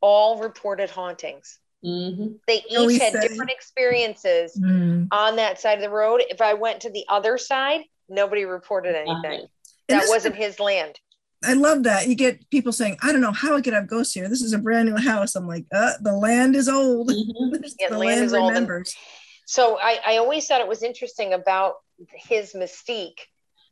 all 0.00 0.38
reported 0.38 0.90
hauntings. 0.90 1.58
Mm-hmm. 1.84 2.34
They 2.46 2.62
each 2.68 3.00
had 3.00 3.12
say. 3.12 3.28
different 3.28 3.50
experiences 3.50 4.58
mm. 4.58 5.08
on 5.10 5.36
that 5.36 5.60
side 5.60 5.78
of 5.78 5.82
the 5.82 5.90
road. 5.90 6.22
If 6.28 6.40
I 6.40 6.54
went 6.54 6.80
to 6.82 6.90
the 6.90 7.04
other 7.08 7.38
side, 7.38 7.82
nobody 8.08 8.44
reported 8.44 8.96
anything. 8.96 9.46
That 9.88 10.04
wasn't 10.08 10.36
his 10.36 10.58
land. 10.58 10.98
I 11.44 11.52
love 11.52 11.82
that. 11.82 12.08
You 12.08 12.14
get 12.14 12.48
people 12.50 12.72
saying, 12.72 12.96
I 13.02 13.12
don't 13.12 13.20
know 13.20 13.32
how 13.32 13.54
I 13.54 13.60
could 13.60 13.74
have 13.74 13.86
ghosts 13.86 14.14
here. 14.14 14.28
This 14.28 14.40
is 14.40 14.54
a 14.54 14.58
brand 14.58 14.88
new 14.88 14.96
house. 14.96 15.34
I'm 15.34 15.46
like, 15.46 15.66
uh, 15.74 15.92
the 16.00 16.14
land 16.14 16.56
is 16.56 16.68
old. 16.68 17.10
Mm-hmm. 17.10 17.64
yeah, 17.78 17.90
the 17.90 17.98
land, 17.98 18.30
land 18.30 18.48
remembers. 18.48 18.94
Old. 18.96 19.04
So 19.46 19.78
I, 19.78 20.00
I 20.06 20.16
always 20.16 20.46
thought 20.46 20.62
it 20.62 20.68
was 20.68 20.82
interesting 20.82 21.34
about 21.34 21.74
his 22.14 22.54
mystique 22.54 23.20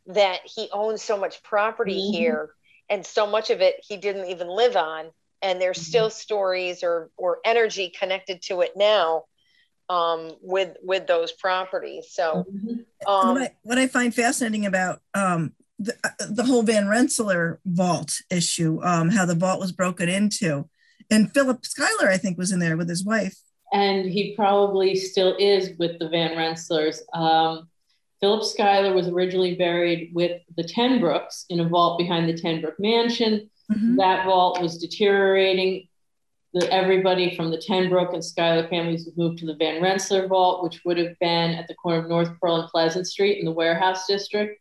that 0.06 0.40
he 0.44 0.68
owns 0.72 1.02
so 1.02 1.16
much 1.16 1.42
property 1.42 2.00
mm-hmm. 2.00 2.12
here 2.12 2.50
and 2.88 3.06
so 3.06 3.26
much 3.26 3.50
of 3.50 3.60
it 3.60 3.76
he 3.86 3.96
didn't 3.96 4.26
even 4.26 4.48
live 4.48 4.76
on 4.76 5.06
and 5.42 5.60
there's 5.60 5.78
mm-hmm. 5.78 5.84
still 5.84 6.10
stories 6.10 6.82
or 6.82 7.10
or 7.16 7.38
energy 7.44 7.92
connected 7.98 8.42
to 8.42 8.60
it 8.60 8.72
now 8.76 9.24
um, 9.88 10.32
with 10.40 10.76
with 10.82 11.06
those 11.06 11.32
properties. 11.32 12.06
So, 12.10 12.46
mm-hmm. 12.50 13.08
um, 13.08 13.34
what, 13.34 13.42
I, 13.42 13.50
what, 13.62 13.78
I, 13.78 13.86
find 13.86 14.14
fascinating 14.14 14.66
about 14.66 15.00
um, 15.14 15.52
the, 15.78 15.94
uh, 16.04 16.10
the 16.30 16.44
whole 16.44 16.62
Van 16.62 16.88
Rensselaer 16.88 17.60
vault 17.66 18.14
issue, 18.30 18.80
um, 18.82 19.10
how 19.10 19.26
the 19.26 19.34
vault 19.34 19.60
was 19.60 19.72
broken 19.72 20.08
into, 20.08 20.68
and 21.10 21.32
Philip 21.32 21.64
Schuyler, 21.66 22.10
I 22.10 22.16
think, 22.16 22.38
was 22.38 22.52
in 22.52 22.58
there 22.58 22.76
with 22.76 22.88
his 22.88 23.04
wife. 23.04 23.36
And 23.72 24.04
he 24.04 24.34
probably 24.36 24.94
still 24.96 25.34
is 25.38 25.76
with 25.78 25.98
the 25.98 26.08
Van 26.08 26.32
Rensselaers. 26.32 27.00
Um, 27.14 27.68
Philip 28.22 28.44
Schuyler 28.44 28.94
was 28.94 29.08
originally 29.08 29.56
buried 29.56 30.12
with 30.14 30.40
the 30.56 30.62
Ten 30.62 31.00
Broecks 31.00 31.44
in 31.50 31.58
a 31.58 31.68
vault 31.68 31.98
behind 31.98 32.28
the 32.28 32.40
Ten 32.40 32.62
Broeck 32.62 32.78
Mansion. 32.78 33.50
Mm-hmm. 33.70 33.96
That 33.96 34.24
vault 34.24 34.62
was 34.62 34.78
deteriorating. 34.78 35.88
The, 36.54 36.72
everybody 36.72 37.34
from 37.34 37.50
the 37.50 37.58
Ten 37.58 37.90
Broeck 37.90 38.14
and 38.14 38.24
Schuyler 38.24 38.68
families 38.68 39.08
moved 39.16 39.38
to 39.38 39.46
the 39.46 39.56
Van 39.56 39.82
Rensselaer 39.82 40.28
vault, 40.28 40.62
which 40.62 40.82
would 40.84 40.98
have 40.98 41.18
been 41.18 41.50
at 41.50 41.66
the 41.66 41.74
corner 41.74 41.98
of 41.98 42.08
North 42.08 42.30
Pearl 42.40 42.60
and 42.60 42.68
Pleasant 42.68 43.08
Street 43.08 43.40
in 43.40 43.44
the 43.44 43.50
warehouse 43.50 44.06
district. 44.06 44.60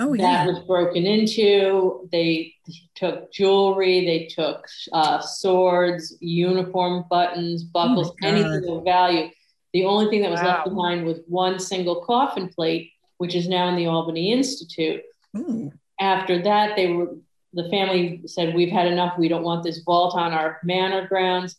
Oh, 0.00 0.12
yeah. 0.14 0.44
That 0.44 0.52
was 0.52 0.64
broken 0.64 1.06
into. 1.06 2.08
They 2.10 2.54
took 2.96 3.32
jewelry, 3.32 4.06
they 4.06 4.26
took 4.26 4.64
uh, 4.92 5.20
swords, 5.20 6.16
uniform 6.20 7.04
buttons, 7.08 7.62
buckles, 7.62 8.10
oh 8.10 8.26
anything 8.26 8.68
of 8.68 8.84
value. 8.84 9.28
The 9.72 9.84
only 9.84 10.08
thing 10.08 10.22
that 10.22 10.30
was 10.30 10.40
wow. 10.40 10.64
left 10.64 10.68
behind 10.68 11.04
was 11.04 11.20
one 11.26 11.58
single 11.58 12.02
coffin 12.02 12.48
plate, 12.48 12.90
which 13.18 13.34
is 13.34 13.48
now 13.48 13.68
in 13.68 13.76
the 13.76 13.86
Albany 13.86 14.32
Institute. 14.32 15.02
Ooh. 15.36 15.72
After 16.00 16.40
that, 16.42 16.76
they 16.76 16.92
were 16.92 17.16
the 17.52 17.68
family 17.70 18.22
said, 18.26 18.54
We've 18.54 18.72
had 18.72 18.86
enough. 18.86 19.18
We 19.18 19.28
don't 19.28 19.42
want 19.42 19.64
this 19.64 19.82
vault 19.82 20.14
on 20.14 20.32
our 20.32 20.58
manor 20.62 21.06
grounds. 21.06 21.56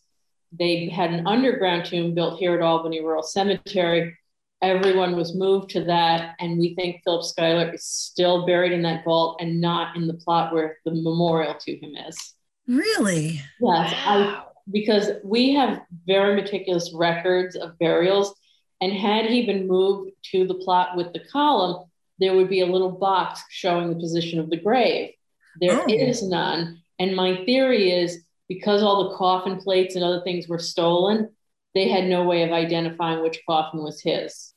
They 0.52 0.90
had 0.90 1.12
an 1.12 1.28
underground 1.28 1.86
tomb 1.86 2.14
built 2.14 2.40
here 2.40 2.56
at 2.56 2.62
Albany 2.62 3.02
Rural 3.02 3.24
Cemetery. 3.24 4.18
Everyone 4.62 5.16
was 5.16 5.36
moved 5.36 5.70
to 5.72 5.84
that. 5.86 6.36
And 6.40 6.60
we 6.60 6.76
think 6.76 7.02
Philip 7.04 7.24
Schuyler 7.24 7.74
is 7.74 7.86
still 7.86 8.46
buried 8.46 8.72
in 8.72 8.82
that 8.84 9.04
vault 9.04 9.40
and 9.42 9.62
not 9.62 9.96
in 9.96 10.08
the 10.08 10.16
plot 10.16 10.54
where 10.54 10.78
the 10.86 10.92
memorial 10.92 11.56
to 11.60 11.76
him 11.76 11.96
is. 12.08 12.36
Really? 12.68 13.34
Yes. 13.34 13.44
Wow. 13.60 13.92
I, 14.06 14.44
because 14.72 15.12
we 15.24 15.54
have 15.54 15.82
very 16.06 16.36
meticulous 16.36 16.92
records 16.94 17.56
of 17.56 17.78
burials. 17.80 18.34
And 18.82 18.94
had 18.94 19.26
he 19.26 19.46
been 19.46 19.68
moved 19.68 20.12
to 20.32 20.48
the 20.48 20.56
plot 20.56 20.96
with 20.96 21.12
the 21.14 21.22
column, 21.32 21.90
there 22.20 22.36
would 22.36 22.50
be 22.50 22.62
a 22.62 22.66
little 22.66 22.92
box 22.92 23.44
showing 23.50 23.90
the 23.90 24.00
position 24.00 24.40
of 24.40 24.50
the 24.50 24.58
grave. 24.58 25.12
There 25.60 25.82
oh. 25.82 25.86
is 25.88 26.24
none. 26.24 26.82
And 27.00 27.16
my 27.16 27.44
theory 27.46 27.92
is 27.92 28.24
because 28.48 28.82
all 28.84 29.10
the 29.10 29.16
coffin 29.16 29.58
plates 29.58 29.96
and 29.96 30.04
other 30.04 30.22
things 30.24 30.48
were 30.48 30.60
stolen, 30.60 31.30
they 31.74 31.88
had 31.88 32.06
no 32.06 32.24
way 32.24 32.44
of 32.44 32.52
identifying 32.52 33.22
which 33.22 33.42
coffin 33.48 33.82
was 33.82 34.02
his. 34.02 34.54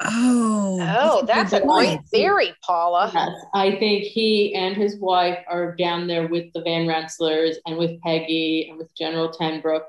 Oh, 0.00 0.78
oh, 0.80 1.24
that's 1.24 1.52
a 1.52 1.60
great 1.60 2.00
theory, 2.10 2.52
Paula. 2.64 3.10
Yes, 3.14 3.30
I 3.54 3.76
think 3.76 4.04
he 4.04 4.54
and 4.54 4.76
his 4.76 4.98
wife 4.98 5.38
are 5.48 5.74
down 5.76 6.08
there 6.08 6.26
with 6.26 6.52
the 6.52 6.62
Van 6.62 6.86
Rensselaers 6.86 7.56
and 7.64 7.78
with 7.78 8.00
Peggy 8.00 8.66
and 8.68 8.78
with 8.78 8.94
General 8.96 9.30
Ten 9.30 9.62
Broeck. 9.62 9.84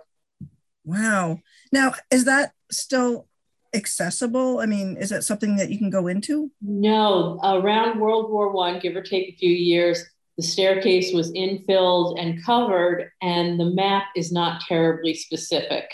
Wow. 0.83 1.39
Now, 1.71 1.95
is 2.11 2.25
that 2.25 2.53
still 2.71 3.27
accessible? 3.73 4.59
I 4.59 4.67
mean, 4.67 4.95
is 4.97 5.09
that 5.09 5.23
something 5.23 5.55
that 5.55 5.69
you 5.69 5.79
can 5.79 5.89
go 5.89 6.07
into? 6.07 6.51
No. 6.61 7.39
Around 7.43 7.99
World 7.99 8.31
War 8.31 8.51
One, 8.51 8.79
give 8.79 8.95
or 8.95 9.01
take 9.01 9.29
a 9.29 9.37
few 9.37 9.49
years, 9.49 10.05
the 10.37 10.43
staircase 10.43 11.13
was 11.13 11.31
infilled 11.31 12.19
and 12.19 12.43
covered, 12.45 13.11
and 13.21 13.59
the 13.59 13.71
map 13.71 14.05
is 14.15 14.31
not 14.31 14.61
terribly 14.67 15.13
specific. 15.13 15.89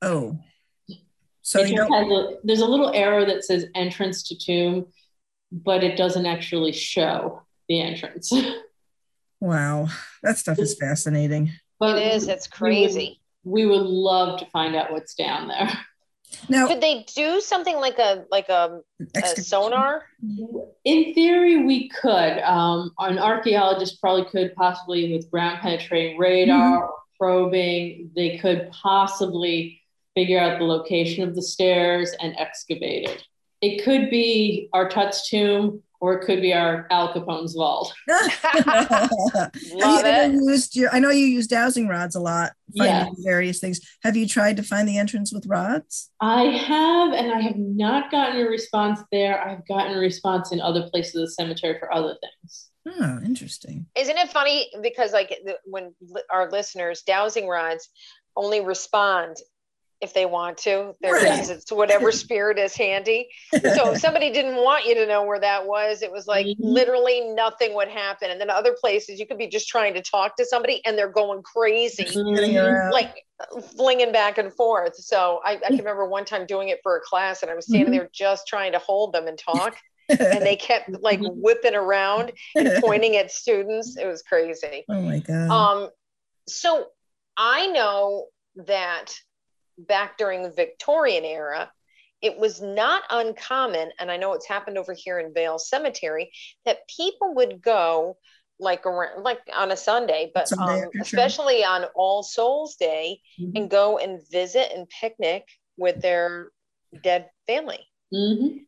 Oh. 0.00 0.38
So 1.42 1.62
you 1.62 1.82
a, 1.82 2.36
there's 2.44 2.60
a 2.60 2.66
little 2.66 2.92
arrow 2.94 3.26
that 3.26 3.44
says 3.44 3.66
entrance 3.74 4.22
to 4.28 4.38
tomb, 4.38 4.86
but 5.50 5.82
it 5.82 5.96
doesn't 5.96 6.24
actually 6.24 6.72
show 6.72 7.42
the 7.68 7.80
entrance. 7.80 8.32
wow, 9.40 9.88
that 10.22 10.38
stuff 10.38 10.58
is 10.60 10.76
fascinating. 10.76 11.52
But 11.80 11.98
it 11.98 12.14
is. 12.14 12.28
It's 12.28 12.46
crazy. 12.46 13.20
We 13.44 13.66
would, 13.66 13.72
we 13.72 13.78
would 13.78 13.86
love 13.86 14.38
to 14.38 14.46
find 14.46 14.76
out 14.76 14.92
what's 14.92 15.14
down 15.14 15.48
there. 15.48 15.68
Now, 16.48 16.66
could 16.66 16.80
they 16.80 17.04
do 17.14 17.40
something 17.40 17.76
like 17.76 17.98
a 17.98 18.24
like 18.30 18.48
a, 18.48 18.80
a 19.14 19.26
sonar? 19.26 20.04
In 20.84 21.14
theory, 21.14 21.64
we 21.64 21.88
could. 21.88 22.38
Um, 22.38 22.92
an 22.98 23.18
archaeologist 23.18 24.00
probably 24.00 24.24
could, 24.30 24.54
possibly 24.54 25.12
with 25.12 25.30
ground 25.30 25.60
penetrating 25.60 26.18
radar 26.18 26.58
mm-hmm. 26.58 26.82
or 26.82 26.94
probing. 27.18 28.10
They 28.14 28.38
could 28.38 28.70
possibly 28.70 29.81
figure 30.14 30.38
out 30.38 30.58
the 30.58 30.64
location 30.64 31.26
of 31.26 31.34
the 31.34 31.42
stairs 31.42 32.12
and 32.20 32.38
excavate 32.38 33.08
it. 33.08 33.24
It 33.60 33.84
could 33.84 34.10
be 34.10 34.68
our 34.72 34.88
Tut's 34.88 35.28
tomb 35.28 35.82
or 36.02 36.14
it 36.14 36.26
could 36.26 36.42
be 36.42 36.52
our 36.52 36.88
Al 36.90 37.12
Capone's 37.12 37.54
vault. 37.54 37.94
Love 38.08 39.50
it. 40.04 40.32
Used 40.32 40.74
your, 40.74 40.92
I 40.92 40.98
know 40.98 41.10
you 41.10 41.26
use 41.26 41.46
dowsing 41.46 41.86
rods 41.86 42.16
a 42.16 42.20
lot, 42.20 42.54
finding 42.76 43.14
yes. 43.14 43.24
various 43.24 43.60
things. 43.60 43.80
Have 44.02 44.16
you 44.16 44.26
tried 44.26 44.56
to 44.56 44.64
find 44.64 44.88
the 44.88 44.98
entrance 44.98 45.32
with 45.32 45.46
rods? 45.46 46.10
I 46.20 46.42
have, 46.42 47.12
and 47.12 47.32
I 47.32 47.40
have 47.40 47.56
not 47.56 48.10
gotten 48.10 48.40
a 48.40 48.48
response 48.48 48.98
there. 49.12 49.40
I've 49.40 49.64
gotten 49.68 49.96
a 49.96 50.00
response 50.00 50.50
in 50.50 50.60
other 50.60 50.90
places 50.90 51.14
of 51.14 51.20
the 51.20 51.30
cemetery 51.30 51.78
for 51.78 51.94
other 51.94 52.16
things. 52.20 52.70
Oh, 52.88 53.20
interesting. 53.24 53.86
Isn't 53.96 54.18
it 54.18 54.28
funny 54.32 54.72
because 54.82 55.12
like 55.12 55.32
when 55.64 55.94
our 56.32 56.50
listeners 56.50 57.02
dowsing 57.02 57.46
rods 57.46 57.88
only 58.36 58.60
respond 58.60 59.36
if 60.02 60.12
they 60.12 60.26
want 60.26 60.58
to. 60.58 60.94
There 61.00 61.14
right. 61.14 61.48
it's 61.48 61.70
whatever 61.70 62.10
spirit 62.10 62.58
is 62.58 62.74
handy. 62.76 63.28
So 63.62 63.92
if 63.92 63.98
somebody 63.98 64.30
didn't 64.30 64.56
want 64.56 64.86
you 64.86 64.94
to 64.96 65.06
know 65.06 65.24
where 65.24 65.38
that 65.40 65.66
was, 65.66 66.02
it 66.02 66.10
was 66.10 66.26
like 66.26 66.44
mm-hmm. 66.44 66.62
literally 66.62 67.20
nothing 67.32 67.74
would 67.74 67.88
happen. 67.88 68.30
And 68.30 68.40
then 68.40 68.50
other 68.50 68.76
places 68.78 69.20
you 69.20 69.26
could 69.26 69.38
be 69.38 69.46
just 69.46 69.68
trying 69.68 69.94
to 69.94 70.02
talk 70.02 70.36
to 70.36 70.44
somebody 70.44 70.84
and 70.84 70.98
they're 70.98 71.08
going 71.08 71.42
crazy, 71.42 72.04
mm-hmm. 72.04 72.92
like 72.92 73.24
flinging 73.76 74.12
back 74.12 74.36
and 74.38 74.52
forth. 74.52 74.96
So 74.96 75.40
I, 75.44 75.52
I, 75.52 75.68
can 75.68 75.78
remember 75.78 76.06
one 76.06 76.24
time 76.24 76.44
doing 76.44 76.68
it 76.68 76.80
for 76.82 76.96
a 76.96 77.00
class 77.00 77.42
and 77.42 77.50
I 77.50 77.54
was 77.54 77.66
standing 77.66 77.86
mm-hmm. 77.86 77.98
there 77.98 78.10
just 78.12 78.46
trying 78.46 78.72
to 78.72 78.78
hold 78.78 79.14
them 79.14 79.26
and 79.28 79.38
talk. 79.38 79.76
and 80.08 80.42
they 80.42 80.56
kept 80.56 80.90
like 81.00 81.20
mm-hmm. 81.20 81.40
whipping 81.40 81.74
around 81.74 82.32
and 82.56 82.82
pointing 82.82 83.16
at 83.16 83.30
students. 83.30 83.96
It 83.96 84.06
was 84.06 84.22
crazy. 84.22 84.84
Oh 84.88 85.00
my 85.00 85.20
God. 85.20 85.50
Um, 85.50 85.90
so 86.48 86.86
I 87.36 87.68
know 87.68 88.26
that 88.56 89.14
back 89.86 90.18
during 90.18 90.42
the 90.42 90.50
Victorian 90.50 91.24
era, 91.24 91.70
it 92.20 92.38
was 92.38 92.62
not 92.62 93.02
uncommon, 93.10 93.90
and 93.98 94.10
I 94.10 94.16
know 94.16 94.32
it's 94.32 94.46
happened 94.46 94.78
over 94.78 94.92
here 94.92 95.18
in 95.18 95.34
Vale 95.34 95.58
Cemetery, 95.58 96.30
that 96.64 96.86
people 96.88 97.34
would 97.34 97.60
go 97.60 98.16
like 98.60 98.86
around 98.86 99.22
like 99.24 99.40
on 99.54 99.72
a 99.72 99.76
Sunday, 99.76 100.30
but 100.32 100.46
Sunday 100.46 100.82
um, 100.82 100.90
especially 101.00 101.64
on 101.64 101.84
All 101.96 102.22
Souls 102.22 102.76
Day, 102.76 103.20
Mhm. 103.40 103.52
and 103.56 103.70
go 103.70 103.98
and 103.98 104.20
visit 104.30 104.70
and 104.72 104.88
picnic 104.88 105.48
with 105.76 106.00
their 106.00 106.50
dead 107.02 107.28
family. 107.46 107.88
Mhm. 108.14 108.66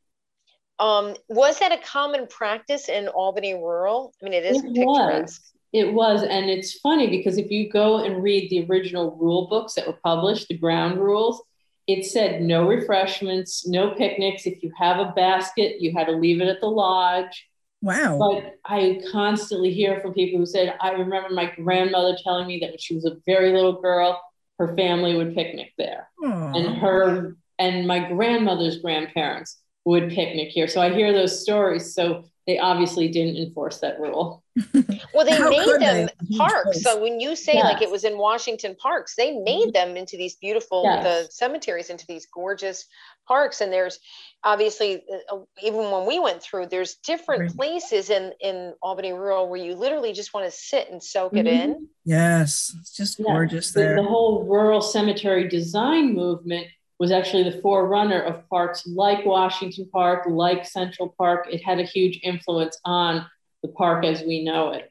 Um, 0.81 1.15
was 1.29 1.61
that 1.61 1.71
a 1.71 1.79
common 1.79 2.27
practice 2.27 2.89
in 2.89 3.07
Albany 3.07 3.55
rural? 3.55 4.13
I 4.21 4.25
mean, 4.25 4.33
it 4.33 4.45
is 4.45 4.57
It 4.57 4.75
picturesque. 4.75 5.43
was. 5.43 5.53
It 5.75 5.93
was. 5.93 6.23
And 6.23 6.49
it's 6.49 6.79
funny 6.79 7.09
because 7.09 7.37
if 7.37 7.51
you 7.51 7.69
go 7.69 8.05
and 8.05 8.23
read 8.23 8.49
the 8.49 8.65
original 8.71 9.17
rule 9.21 9.49
books 9.49 9.75
that 9.75 9.87
were 9.87 9.99
published, 10.05 10.49
the 10.49 10.57
ground 10.57 10.99
rules, 11.01 11.43
it 11.89 12.07
said 12.07 12.41
no 12.41 12.67
refreshments, 12.67 13.67
no 13.67 13.91
picnics. 13.91 14.47
If 14.47 14.63
you 14.63 14.73
have 14.79 15.01
a 15.01 15.13
basket, 15.13 15.81
you 15.81 15.93
had 15.93 16.07
to 16.07 16.13
leave 16.13 16.41
it 16.41 16.49
at 16.49 16.61
the 16.61 16.69
lodge. 16.69 17.49
Wow. 17.83 18.19
But 18.19 18.55
I 18.65 19.03
constantly 19.13 19.73
hear 19.73 20.01
from 20.01 20.15
people 20.15 20.39
who 20.39 20.47
said, 20.47 20.75
I 20.81 20.93
remember 20.93 21.29
my 21.29 21.53
grandmother 21.55 22.17
telling 22.23 22.47
me 22.47 22.61
that 22.61 22.71
when 22.71 22.79
she 22.79 22.95
was 22.95 23.05
a 23.05 23.17
very 23.27 23.53
little 23.53 23.83
girl, 23.83 24.23
her 24.59 24.75
family 24.77 25.17
would 25.17 25.35
picnic 25.35 25.73
there. 25.77 26.09
Aw. 26.25 26.53
And 26.55 26.79
her 26.79 27.37
and 27.59 27.87
my 27.87 28.09
grandmother's 28.09 28.79
grandparents 28.79 29.59
would 29.85 30.11
picnic 30.11 30.49
here. 30.49 30.69
So 30.69 30.81
I 30.81 30.95
hear 30.95 31.13
those 31.13 31.43
stories. 31.43 31.95
So 31.95 32.25
they 32.47 32.59
obviously 32.59 33.09
didn't 33.09 33.37
enforce 33.37 33.79
that 33.81 33.99
rule. 34.01 34.43
Well, 35.13 35.25
they 35.25 35.37
How 35.37 35.49
made 35.49 35.81
them 35.81 36.09
they? 36.29 36.37
Parks. 36.37 36.83
So 36.83 37.01
when 37.01 37.21
you 37.21 37.37
say 37.37 37.63
like 37.63 37.83
it 37.83 37.91
was 37.91 38.03
in 38.03 38.19
Washington 38.19 38.75
parks, 38.75 39.15
they 39.17 39.37
made 39.39 39.73
them 39.73 39.97
into 39.97 40.17
these 40.17 40.35
beautiful 40.37 40.83
Yes. 40.85 41.05
the 41.29 41.33
cemeteries 41.33 41.89
into 41.91 42.05
these 42.09 42.27
gorgeous 42.35 42.85
parks. 43.29 43.61
And 43.61 43.73
there's 43.73 43.99
obviously 44.43 45.05
uh, 45.33 45.39
even 45.63 45.91
when 45.93 46.05
we 46.07 46.19
went 46.19 46.43
through, 46.43 46.67
there's 46.67 46.97
different 47.07 47.43
Right. 47.43 47.57
places 47.57 48.11
in 48.11 48.33
in 48.41 48.75
Albany 48.83 49.13
rural 49.13 49.49
where 49.49 49.61
you 49.61 49.75
literally 49.77 50.13
just 50.13 50.35
want 50.35 50.47
to 50.47 50.51
sit 50.53 50.91
and 50.91 51.01
soak 51.03 51.37
it 51.37 51.47
Mhm. 51.47 51.63
in. 51.65 51.89
yes, 52.05 52.75
it's 52.81 52.91
just 52.97 53.19
Yeah. 53.21 53.27
gorgeous 53.27 53.71
The, 53.73 53.81
there. 53.81 53.97
the 53.97 54.03
whole 54.03 54.43
rural 54.43 54.81
cemetery 54.83 55.49
design 55.49 56.13
movement 56.15 56.67
was 56.99 57.11
actually 57.11 57.43
the 57.43 57.61
forerunner 57.61 58.21
of 58.21 58.49
parks 58.49 58.87
like 58.87 59.25
Washington 59.27 59.89
Park, 59.93 60.27
like 60.29 60.65
Central 60.65 61.15
Park. 61.19 61.49
It 61.51 61.63
had 61.63 61.81
a 61.81 61.85
huge 61.85 62.21
influence 62.23 62.79
on 62.85 63.27
the 63.63 63.69
park 63.69 64.05
as 64.05 64.23
we 64.23 64.45
know 64.45 64.71
it. 64.71 64.91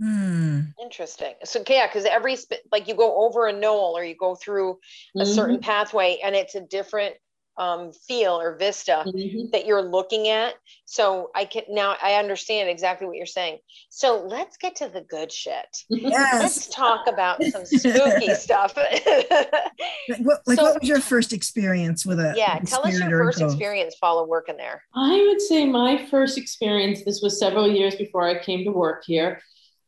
Hmm. 0.00 0.60
Interesting. 0.82 1.34
So 1.44 1.62
yeah, 1.68 1.86
because 1.86 2.04
every 2.04 2.36
like 2.72 2.88
you 2.88 2.94
go 2.94 3.24
over 3.24 3.46
a 3.46 3.52
knoll 3.52 3.96
or 3.96 4.04
you 4.04 4.16
go 4.16 4.34
through 4.34 4.78
a 5.16 5.24
certain 5.24 5.60
pathway, 5.60 6.18
and 6.24 6.34
it's 6.34 6.56
a 6.56 6.62
different 6.62 7.14
um, 7.56 7.92
feel 7.92 8.32
or 8.40 8.56
vista. 8.56 9.04
Mhm. 9.06 9.50
that 9.52 9.64
you're 9.66 9.82
looking 9.82 10.28
at. 10.28 10.54
So 10.86 11.30
I 11.34 11.44
can 11.44 11.62
now 11.68 11.96
I 12.02 12.14
understand 12.14 12.68
exactly 12.68 13.06
what 13.06 13.16
you're 13.16 13.26
saying. 13.26 13.58
So 13.90 14.24
let's 14.26 14.56
get 14.56 14.76
to 14.76 14.88
the 14.88 15.00
good 15.02 15.30
shit. 15.32 15.66
Yes. 15.88 16.42
Let's 16.42 16.68
talk 16.68 17.06
about 17.06 17.42
some 17.44 17.64
spooky 17.66 18.34
stuff. 18.34 18.76
Like 18.76 20.18
what, 20.20 20.40
like 20.46 20.58
So- 20.58 20.64
what 20.64 20.80
was 20.80 20.88
your 20.88 21.00
first 21.00 21.32
experience 21.32 22.04
with 22.04 22.18
a 22.20 22.34
yeah, 22.36 22.58
a 22.60 22.66
tell 22.66 22.86
us 22.86 22.98
your 22.98 23.08
first 23.24 23.38
ghost? 23.38 23.54
experience 23.54 23.94
follow 24.00 24.26
working 24.26 24.56
there. 24.56 24.82
I 24.94 25.24
would 25.28 25.40
say 25.40 25.64
my 25.66 26.06
first 26.10 26.36
experience, 26.38 27.04
this 27.04 27.20
was 27.22 27.38
several 27.38 27.70
years 27.70 27.94
before 27.96 28.26
I 28.28 28.38
came 28.42 28.64
to 28.64 28.70
work 28.72 29.04
here. 29.06 29.40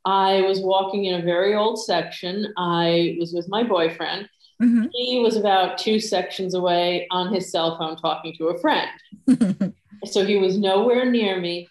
I 0.04 0.42
was 0.42 0.60
walking 0.60 1.06
in 1.06 1.20
a 1.20 1.24
very 1.24 1.54
old 1.56 1.82
section. 1.84 2.52
I 2.56 3.16
was 3.18 3.32
with 3.32 3.48
my 3.48 3.64
boyfriend. 3.64 4.28
Mhm. 4.62 4.88
He 4.92 5.20
was 5.20 5.36
about 5.36 5.78
two 5.78 6.00
sections 6.00 6.54
away 6.54 7.06
on 7.10 7.32
his 7.34 7.50
cell 7.50 7.76
phone 7.78 7.96
talking 7.96 8.34
to 8.38 8.48
a 8.48 8.58
friend. 8.58 8.90
So 10.04 10.24
he 10.26 10.36
was 10.36 10.58
nowhere 10.58 11.10
near 11.10 11.40
me. 11.40 11.68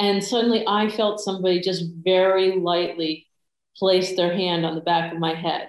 And 0.00 0.22
suddenly 0.22 0.64
I 0.66 0.90
felt 0.90 1.20
somebody 1.20 1.60
just 1.60 1.84
very 2.02 2.56
lightly 2.58 3.28
place 3.76 4.16
their 4.16 4.32
hand 4.34 4.66
on 4.66 4.74
the 4.74 4.80
back 4.80 5.12
of 5.12 5.18
my 5.20 5.32
head. 5.32 5.68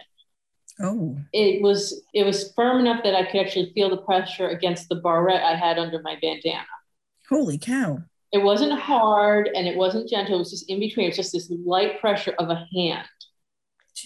oh, 0.81 1.15
It 1.33 1.61
was 1.61 2.01
it 2.13 2.23
was 2.23 2.51
firm 2.53 2.79
enough 2.79 3.03
that 3.03 3.13
I 3.15 3.25
could 3.29 3.41
actually 3.41 3.71
feel 3.73 3.89
the 3.91 3.97
pressure 4.01 4.49
against 4.49 4.89
the 4.89 4.95
barrette 4.95 5.43
I 5.43 5.55
had 5.55 5.77
under 5.77 6.01
my 6.01 6.17
bandana. 6.19 6.65
holy 7.29 7.59
cow. 7.59 7.99
It 8.31 8.41
wasn't 8.43 8.73
hard 8.79 9.49
and 9.55 9.67
it 9.67 9.77
wasn't 9.77 10.09
gentle. 10.09 10.35
It 10.35 10.39
was 10.39 10.49
just 10.51 10.69
in 10.69 10.79
between. 10.79 11.05
It 11.05 11.09
was 11.09 11.17
just 11.17 11.31
this 11.33 11.51
light 11.63 12.01
pressure 12.01 12.33
of 12.39 12.49
a 12.49 12.67
hand. 12.75 13.07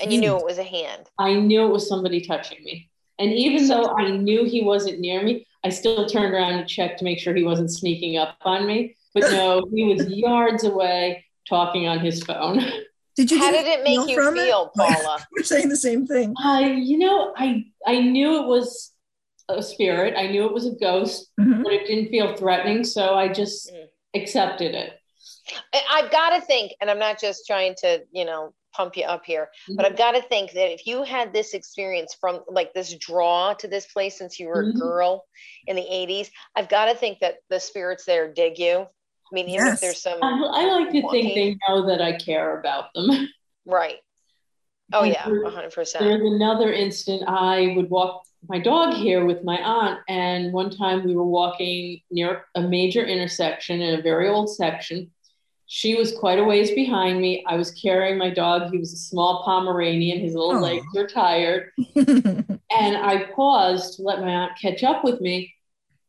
And 0.02 0.12
you 0.14 0.20
knew 0.20 0.38
it 0.38 0.46
was 0.46 0.58
a 0.58 0.64
hand. 0.64 1.10
I 1.20 1.34
knew 1.36 1.66
it 1.66 1.70
was 1.72 1.88
somebody 1.88 2.22
touching 2.22 2.64
me. 2.64 2.90
And 3.20 3.32
even 3.34 3.68
though 3.68 3.96
I 3.98 4.12
knew 4.12 4.46
he 4.46 4.62
wasn't 4.64 5.00
near 5.00 5.24
me, 5.24 5.46
I 5.64 5.70
still 5.70 6.06
turned 6.08 6.34
around 6.34 6.60
to 6.60 6.66
check 6.66 6.98
to 6.98 7.04
make 7.04 7.20
sure 7.20 7.34
he 7.34 7.44
wasn't 7.44 7.72
sneaking 7.72 8.18
up 8.18 8.38
on 8.42 8.66
me. 8.68 8.96
But 9.14 9.24
no, 9.32 9.68
he 9.74 9.86
was 9.86 10.08
yards 10.08 10.64
away 10.64 11.26
talking 11.50 11.88
on 11.88 12.00
his 12.00 12.24
phone. 12.24 12.60
Did 13.16 13.32
you 13.32 13.40
How 13.40 13.50
did 13.52 13.66
it 13.66 13.84
make 13.84 14.08
you 14.08 14.32
feel, 14.34 14.72
Like, 14.76 14.88
Paula? 14.94 15.26
We're 15.36 15.44
saying 15.44 15.70
the 15.70 15.76
same 15.76 16.06
thing. 16.06 16.36
I, 16.38 16.68
you 16.70 17.00
know, 17.00 17.34
I 17.36 17.66
I 17.88 18.00
knew 18.00 18.44
it 18.44 18.48
was 18.48 18.94
a 19.50 19.64
spirit. 19.64 20.14
I 20.16 20.28
knew 20.28 20.46
it 20.46 20.54
was 20.54 20.68
a 20.68 20.74
ghost, 20.76 21.32
Mhm. 21.40 21.64
but 21.64 21.74
it 21.74 21.88
didn't 21.88 22.10
feel 22.10 22.36
threatening. 22.36 22.84
So 22.84 23.16
I 23.16 23.30
just 23.30 23.72
Mm. 23.74 23.88
accepted 24.14 24.76
it. 24.76 24.94
I've 25.92 26.12
got 26.12 26.32
to 26.38 26.42
think, 26.42 26.74
and 26.82 26.92
I'm 26.92 27.00
not 27.00 27.20
just 27.20 27.48
trying 27.48 27.74
to, 27.80 28.04
you 28.12 28.26
know, 28.26 28.54
pump 28.78 28.96
you 28.96 29.04
up 29.06 29.26
here, 29.26 29.50
but 29.76 29.86
I've 29.86 29.98
got 29.98 30.12
to 30.12 30.22
think 30.22 30.52
that 30.52 30.72
if 30.72 30.86
you 30.86 31.02
had 31.04 31.34
this 31.34 31.54
experience 31.56 32.16
from 32.22 32.42
like 32.48 32.74
this 32.74 32.94
draw 32.98 33.54
to 33.56 33.68
this 33.68 33.88
place 33.88 34.18
since 34.18 34.40
you 34.40 34.48
were 34.48 34.64
Mhm. 34.66 34.70
a 34.76 34.80
girl 34.80 35.26
in 35.66 35.76
the 35.76 35.82
80s, 35.92 36.30
I've 36.56 36.70
got 36.70 36.86
to 36.86 36.96
think 36.96 37.20
that 37.20 37.38
the 37.50 37.60
spirits 37.60 38.06
there 38.06 38.32
dig 38.32 38.60
you. 38.60 38.76
I 38.82 39.32
mean, 39.34 39.50
even 39.50 39.66
Yes. 39.66 39.76
if 39.76 39.82
there's 39.82 40.02
some, 40.02 40.20
I, 40.24 40.30
I 40.30 40.66
like 40.80 40.92
to 40.92 41.02
think 41.10 41.34
they 41.34 41.58
know 41.68 41.88
that 41.88 42.02
I 42.02 42.14
care 42.14 42.60
about 42.60 42.94
them. 42.94 43.10
right. 43.66 43.98
Oh, 44.94 45.04
And 45.04 45.12
yeah, 45.12 45.26
there- 45.28 45.44
100%. 45.44 46.00
There's 46.00 46.22
another 46.22 46.72
instant 46.72 47.24
I 47.28 47.74
would 47.76 47.90
walk 47.90 48.24
my 48.48 48.60
dog 48.60 48.94
here 48.94 49.26
with 49.26 49.44
my 49.44 49.58
aunt, 49.58 50.00
and 50.08 50.54
one 50.54 50.70
time 50.70 51.04
we 51.04 51.16
were 51.16 51.26
walking 51.26 52.00
near 52.12 52.46
a 52.56 52.62
major 52.62 53.04
intersection 53.04 53.82
in 53.82 54.00
a 54.00 54.02
very 54.02 54.30
old 54.30 54.50
section. 54.56 55.12
She 55.70 55.96
was 55.96 56.16
quite 56.18 56.40
a 56.40 56.46
ways 56.46 56.72
behind 56.72 57.20
me. 57.20 57.44
I 57.46 57.58
was 57.58 57.72
carrying 57.72 58.18
my 58.18 58.30
dog. 58.30 58.72
He 58.72 58.78
was 58.78 58.94
a 58.94 58.98
small 58.98 59.44
Pomeranian. 59.44 60.20
His 60.20 60.34
little 60.34 60.62
legs 60.62 60.86
were 60.94 61.08
tired. 61.08 61.72
And 62.70 62.98
I 62.98 63.24
paused 63.36 63.96
to 63.96 64.04
let 64.04 64.22
my 64.22 64.30
aunt 64.30 64.60
catch 64.62 64.84
up 64.84 65.04
with 65.04 65.20
me. 65.20 65.54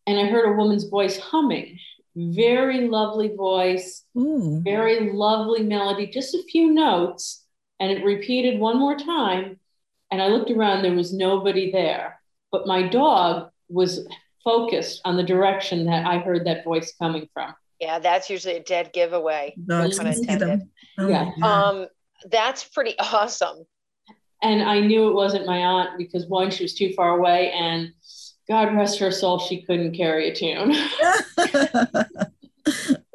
And 0.06 0.18
I 0.18 0.26
heard 0.26 0.48
a 0.48 0.56
woman's 0.56 0.84
voice 0.84 1.18
humming. 1.18 1.78
Very 2.14 2.88
lovely 2.88 3.28
voice, 3.28 4.04
Ooh. 4.16 4.60
very 4.64 5.12
lovely 5.12 5.62
melody, 5.62 6.08
just 6.08 6.34
a 6.34 6.42
few 6.50 6.72
notes. 6.72 7.44
And 7.78 7.92
it 7.92 8.04
repeated 8.04 8.58
one 8.58 8.76
more 8.78 8.96
time. 8.96 9.60
And 10.10 10.20
I 10.20 10.28
looked 10.28 10.50
around, 10.50 10.82
there 10.82 10.94
was 10.94 11.12
nobody 11.12 11.70
there. 11.70 12.20
But 12.50 12.66
my 12.66 12.88
dog 12.88 13.50
was 13.68 14.06
focused 14.42 15.00
on 15.04 15.16
the 15.16 15.22
direction 15.22 15.86
that 15.86 16.06
I 16.06 16.18
heard 16.18 16.46
that 16.46 16.64
voice 16.64 16.92
coming 16.98 17.28
from. 17.32 17.54
Yeah, 17.80 17.98
that's 17.98 18.28
usually 18.30 18.56
a 18.56 18.62
dead 18.62 18.92
giveaway. 18.92 19.54
Dogs 19.66 19.96
pun 19.96 20.06
can 20.06 20.14
see 20.14 20.20
intended. 20.22 20.48
them. 20.60 20.70
Oh 20.98 21.08
Yeah. 21.08 21.30
Um, 21.42 21.86
that's 22.30 22.64
pretty 22.64 22.94
awesome. 22.98 23.64
And 24.42 24.62
I 24.62 24.80
knew 24.80 25.08
it 25.08 25.14
wasn't 25.14 25.46
my 25.46 25.58
aunt 25.58 25.98
because 25.98 26.26
one, 26.26 26.50
she 26.50 26.62
was 26.64 26.74
too 26.74 26.92
far 26.94 27.18
away, 27.18 27.50
and 27.52 27.92
God 28.48 28.74
rest 28.74 28.98
her 29.00 29.10
soul, 29.10 29.38
she 29.40 29.62
couldn't 29.62 29.96
carry 29.96 30.30
a 30.30 30.34
tune. 30.34 30.74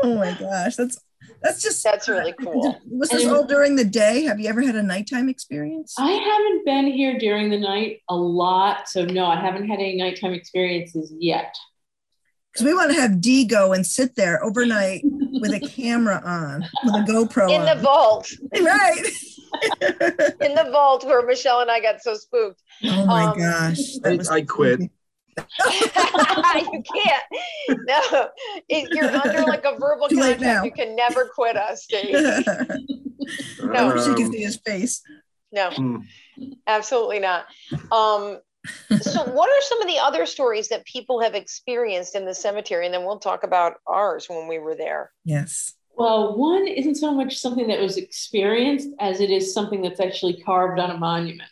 oh 0.01 0.15
my 0.15 0.35
gosh, 0.39 0.75
that's 0.75 0.99
that's 1.41 1.61
just 1.61 1.83
That's 1.83 2.07
really 2.07 2.33
cool. 2.41 2.79
Was 2.89 3.09
this 3.09 3.23
And- 3.23 3.31
all 3.33 3.45
during 3.45 3.75
the 3.75 3.83
day? 3.85 4.23
Have 4.23 4.39
you 4.39 4.47
ever 4.47 4.61
had 4.61 4.75
a 4.75 4.83
nighttime 4.83 5.27
experience? 5.29 5.93
I 5.99 6.11
haven't 6.11 6.65
been 6.65 6.87
here 6.87 7.17
during 7.17 7.49
the 7.49 7.59
night 7.59 7.99
a 8.09 8.15
lot, 8.15 8.87
so 8.87 9.03
no, 9.05 9.25
I 9.25 9.35
haven't 9.39 9.67
had 9.67 9.79
any 9.79 9.95
nighttime 9.97 10.33
experiences 10.33 11.13
yet. 11.19 11.53
Because 12.53 12.65
we 12.67 12.73
want 12.75 12.91
to 12.93 12.99
have 13.01 13.19
D 13.19 13.45
go 13.45 13.73
and 13.73 13.85
sit 13.85 14.15
there 14.15 14.43
overnight 14.43 15.01
with 15.03 15.53
a 15.53 15.59
camera 15.59 16.21
on, 16.23 16.61
with 16.83 16.93
a 16.95 16.99
GoPro 17.11 17.49
In 17.49 17.65
the 17.65 17.81
vault, 17.81 18.31
right. 18.61 18.97
in 20.41 20.53
the 20.55 20.69
vault 20.71 21.03
where 21.03 21.25
Michele 21.25 21.61
and 21.61 21.71
I 21.71 21.79
got 21.79 22.01
so 22.01 22.13
spooked. 22.13 22.61
oh 22.83 23.05
my 23.07 23.23
Um, 23.25 23.37
gosh. 23.39 23.79
I- 24.05 24.19
I 24.35 24.41
quit. 24.41 24.81
you 25.41 26.83
can't. 26.93 27.23
No, 27.87 28.27
it, 28.69 28.87
you're 28.93 29.05
under 29.09 29.41
like 29.49 29.65
a 29.65 29.75
verbal 29.79 30.07
Too 30.07 30.17
contract. 30.17 30.41
now. 30.41 30.63
You 30.63 30.71
can 30.71 30.95
never 30.95 31.25
quit 31.33 31.57
us, 31.57 31.85
Steve. 31.85 32.13
I 32.15 33.91
wish 33.93 34.05
you 34.05 34.13
could 34.13 34.25
Um, 34.27 34.31
see 34.31 34.43
his 34.43 34.57
face. 34.57 35.01
No, 35.51 35.71
hmm. 35.71 35.97
absolutely 36.67 37.17
not. 37.19 37.45
Um, 37.91 38.39
so, 39.01 39.23
what 39.23 39.49
are 39.49 39.61
some 39.61 39.81
of 39.81 39.87
the 39.87 39.99
other 39.99 40.25
stories 40.25 40.69
that 40.69 40.85
people 40.85 41.21
have 41.21 41.35
experienced 41.35 42.15
in 42.15 42.25
the 42.25 42.33
cemetery? 42.33 42.85
And 42.85 42.93
then 42.93 43.05
we'll 43.05 43.19
talk 43.19 43.43
about 43.43 43.75
ours 43.87 44.27
when 44.29 44.47
we 44.47 44.59
were 44.59 44.75
there. 44.75 45.11
Yes. 45.25 45.73
Well, 45.95 46.37
one 46.37 46.67
isn't 46.67 46.95
so 46.95 47.13
much 47.13 47.37
something 47.37 47.67
that 47.67 47.79
was 47.79 47.97
experienced 47.97 48.89
as 48.99 49.19
it 49.19 49.29
is 49.29 49.53
something 49.53 49.81
that's 49.81 49.99
actually 49.99 50.41
carved 50.41 50.79
on 50.79 50.91
a 50.91 50.97
monument. 50.97 51.51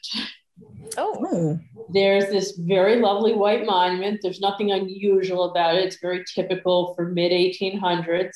Oh, 0.98 1.18
Oh, 1.32 1.60
There's 1.94 2.26
this 2.28 2.58
very 2.58 3.00
lovely 3.00 3.34
white 3.34 3.66
monument. 3.66 4.20
There's 4.22 4.42
nothing 4.42 4.72
unusual 4.72 5.52
about 5.52 5.76
it. 5.76 5.86
It's 5.86 6.00
very 6.02 6.24
typical 6.34 6.94
for 6.96 7.10
mid 7.10 7.32
1800s. 7.32 8.36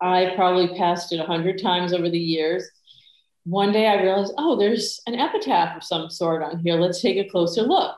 I 0.00 0.32
probably 0.34 0.76
passed 0.76 1.12
it 1.12 1.20
a 1.20 1.24
hundred 1.24 1.60
times 1.60 1.92
over 1.92 2.08
the 2.08 2.18
years. 2.18 2.68
One 3.46 3.72
day 3.72 3.86
I 3.86 4.02
realized, 4.02 4.34
oh, 4.38 4.56
there's 4.56 5.00
an 5.06 5.14
epitaph 5.14 5.76
of 5.76 5.84
some 5.84 6.10
sort 6.10 6.42
on 6.42 6.58
here. 6.58 6.74
Let's 6.74 7.00
take 7.00 7.16
a 7.16 7.30
closer 7.30 7.62
look. 7.62 7.94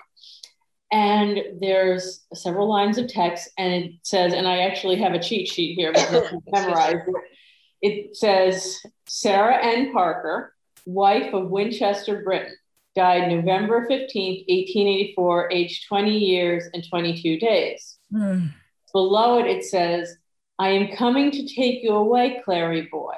And 0.93 1.39
there's 1.61 2.27
several 2.35 2.69
lines 2.69 2.99
of 2.99 3.09
text, 3.09 3.51
and 3.59 3.73
it 3.73 3.93
says, 4.03 4.33
and 4.35 4.47
I 4.47 4.59
actually 4.59 4.97
have 4.97 5.15
a 5.15 5.23
cheat 5.23 5.49
sheet 5.49 5.75
here 5.75 5.93
because 5.93 6.15
I 6.15 6.33
memorized 6.61 7.09
it. 7.09 7.15
It 7.81 8.17
says 8.17 8.79
Sarah 9.07 9.59
N. 9.63 9.93
Parker, 9.93 10.55
wife 10.85 11.33
of 11.33 11.51
Winchester 11.51 12.23
Britton, 12.23 12.57
died 12.95 13.31
November 13.31 13.87
15th, 13.89 14.45
1884, 14.49 15.53
aged 15.53 15.89
20 15.89 16.19
years 16.19 16.65
and 16.75 16.87
22 16.89 17.39
days. 17.39 17.99
Mm. 18.13 18.53
Below 18.93 19.39
it, 19.39 19.47
it 19.47 19.65
says, 19.65 20.17
I 20.59 20.71
am 20.71 20.97
coming 20.97 21.31
to 21.31 21.47
take 21.47 21.83
you 21.83 21.95
away, 21.95 22.43
Clary 22.45 22.89
boy. 22.91 23.15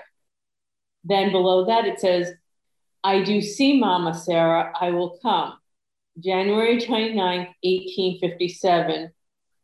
Then 1.05 1.33
below 1.33 1.65
that, 1.67 1.87
it 1.87 2.01
says, 2.01 2.33
I 3.03 3.23
do 3.23 3.41
see 3.41 3.79
Mama 3.79 4.15
Sarah, 4.15 4.73
I 4.79 4.91
will 4.91 5.19
come. 5.23 5.55
January 6.19 6.79
29th, 6.79 7.49
1857. 7.63 9.11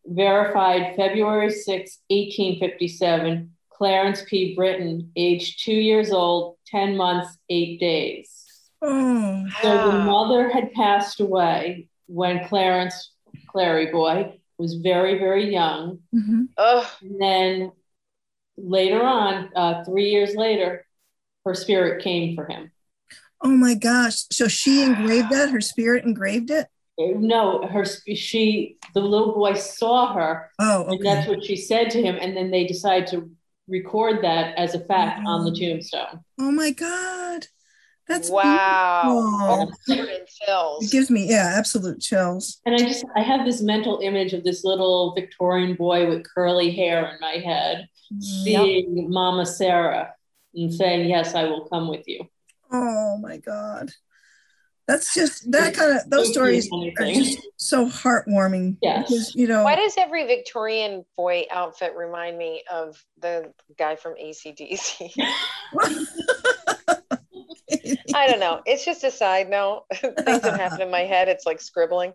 Verified 0.07 0.94
February 0.96 1.51
6, 1.51 1.99
1857. 2.09 3.51
Clarence 3.70 4.22
P. 4.27 4.55
Britton, 4.55 5.11
age 5.16 5.62
two 5.62 5.75
years 5.75 6.11
old, 6.11 6.57
10 6.68 6.96
months, 6.96 7.37
eight 7.51 7.79
days. 7.79 8.44
Oh, 8.81 9.44
So 9.61 9.90
the 9.90 9.99
mother 9.99 10.49
had 10.49 10.72
passed 10.72 11.20
away 11.20 11.88
when 12.07 12.46
Clarence, 12.46 13.12
Clary 13.49 13.87
boy, 13.92 14.38
was 14.59 14.75
very, 14.77 15.18
very 15.18 15.53
young. 15.53 15.99
mhm. 16.14 16.49
And 17.03 17.20
then 17.20 17.72
later 18.57 19.03
on, 19.03 19.51
uh, 19.55 19.85
three 19.85 20.09
years 20.11 20.35
later, 20.35 20.86
her 21.47 21.55
spirit 21.55 22.03
came 22.03 22.35
for 22.35 22.45
him. 22.45 22.71
oh 23.41 23.57
my 23.57 23.75
gosh. 23.75 24.25
So 24.33 24.49
she 24.49 24.83
engraved 24.83 25.31
that? 25.31 25.51
Her 25.51 25.61
spirit 25.61 26.05
engraved 26.05 26.51
it? 26.51 26.67
No, 26.99 27.67
her 27.67 27.85
she 27.85 28.77
the 28.95 29.01
little 29.01 29.35
boy 29.35 29.55
saw 29.55 30.13
her, 30.15 30.51
Oh, 30.59 30.87
and 30.87 31.05
that's 31.05 31.29
what 31.29 31.45
she 31.45 31.57
said 31.57 31.91
to 31.91 32.03
him, 32.03 32.19
and 32.21 32.37
then 32.37 32.51
they 32.51 32.67
decided 32.67 33.09
to 33.09 33.31
record 33.69 34.23
that 34.23 34.57
as 34.59 34.75
a 34.75 34.81
fact 34.81 35.27
on 35.27 35.45
the 35.45 35.53
tombstone. 35.59 36.21
Oh 36.39 36.51
my 36.51 36.71
God. 36.71 37.47
That's 38.09 38.31
wow. 38.31 39.03
beautiful. 39.03 39.41
Oh, 39.43 39.61
I'm 39.63 39.97
covered 39.97 40.13
in 40.13 40.85
It 40.87 40.91
gives 40.93 41.11
me, 41.11 41.29
yeah, 41.29 41.55
absolute 41.57 42.01
chills. 42.01 42.61
And 42.65 42.75
I 42.75 42.79
just 42.79 43.05
I 43.17 43.21
have 43.21 43.45
this 43.45 43.61
mental 43.61 43.99
image 44.01 44.33
of 44.33 44.45
this 44.45 44.65
little 44.65 45.13
Victorian 45.15 45.75
boy 45.75 46.09
with 46.09 46.25
curly 46.33 46.71
hair 46.71 47.05
in 47.13 47.21
my 47.21 47.33
head, 47.45 47.89
mm. 48.15 48.23
seeing 48.23 49.11
Mama 49.11 49.45
Sarah 49.45 50.15
and 50.57 50.73
saying, 50.73 51.09
"Yes, 51.09 51.35
I 51.35 51.45
will 51.45 51.69
come 51.69 51.88
with 51.88 52.09
you." 52.09 52.29
Oh 52.73 53.19
my 53.19 53.37
God. 53.37 53.92
That's 54.88 55.14
just 55.14 55.51
that 55.51 55.75
kind 55.75 55.99
of 55.99 56.09
those 56.09 56.31
stories 56.31 56.71
are 56.73 57.07
just 57.07 57.40
so 57.57 57.87
heartwarming. 57.87 58.77
Yes. 58.81 59.09
Because, 59.09 59.35
you 59.35 59.49
know, 59.49 59.64
Why 59.64 59.75
does 59.75 59.95
every 59.99 60.27
Victorian 60.27 61.05
boy 61.16 61.45
outfit 61.51 61.95
remind 61.97 62.38
me 62.38 62.62
of 62.71 62.97
the 63.21 63.53
guy 63.77 63.97
from 63.97 64.14
ACDC? 64.14 65.11
I 68.14 68.29
don't 68.29 68.38
know. 68.38 68.62
It's 68.64 68.85
just 68.85 69.03
a 69.03 69.11
side 69.11 69.51
note. 69.51 69.87
Things 69.92 70.42
that 70.42 70.61
happen 70.61 70.83
in 70.83 70.90
my 70.90 71.01
head, 71.01 71.29
it's 71.29 71.47
like 71.47 71.61
scribbling. 71.61 72.12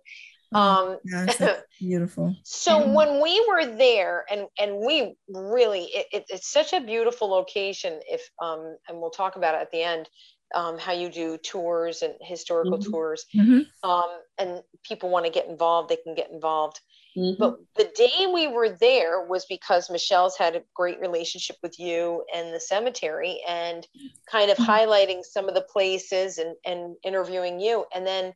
Um, 0.53 0.97
Gosh, 1.09 1.37
beautiful. 1.79 2.35
so 2.43 2.91
when 2.95 3.21
we 3.21 3.43
were 3.47 3.65
there 3.77 4.25
and 4.29 4.47
and 4.59 4.77
we 4.85 5.15
really 5.29 5.83
it, 5.85 6.07
it, 6.11 6.25
it's 6.29 6.51
such 6.51 6.73
a 6.73 6.81
beautiful 6.81 7.29
location 7.29 7.99
if 8.07 8.21
um 8.41 8.77
and 8.87 8.99
we'll 8.99 9.11
talk 9.11 9.35
about 9.35 9.55
it 9.55 9.61
at 9.61 9.71
the 9.71 9.81
end 9.83 10.09
um 10.55 10.77
how 10.77 10.91
you 10.91 11.09
do 11.09 11.37
tours 11.37 12.01
and 12.01 12.15
historical 12.21 12.77
Mhm. 12.77 12.91
tours 12.91 13.25
Mhm. 13.35 13.65
um 13.83 14.09
and 14.37 14.61
people 14.83 15.09
want 15.09 15.25
to 15.25 15.31
get 15.31 15.47
involved 15.47 15.89
they 15.89 15.97
can 15.97 16.15
get 16.15 16.31
involved 16.31 16.79
Mhm. 17.15 17.37
but 17.39 17.55
the 17.75 17.91
day 17.95 18.27
we 18.33 18.47
were 18.47 18.69
there 18.69 19.25
was 19.25 19.45
because 19.45 19.89
Michele's 19.89 20.37
had 20.37 20.55
a 20.55 20.63
great 20.75 20.99
relationship 20.99 21.57
with 21.63 21.79
you 21.79 22.23
and 22.33 22.53
the 22.53 22.59
cemetery 22.59 23.41
and 23.47 23.87
kind 24.29 24.51
of 24.51 24.57
Mhm. 24.57 24.65
highlighting 24.67 25.23
some 25.23 25.49
of 25.49 25.55
the 25.55 25.65
places 25.71 26.37
and, 26.37 26.55
and 26.65 26.95
interviewing 27.03 27.59
you. 27.59 27.85
And 27.95 28.05
then 28.05 28.33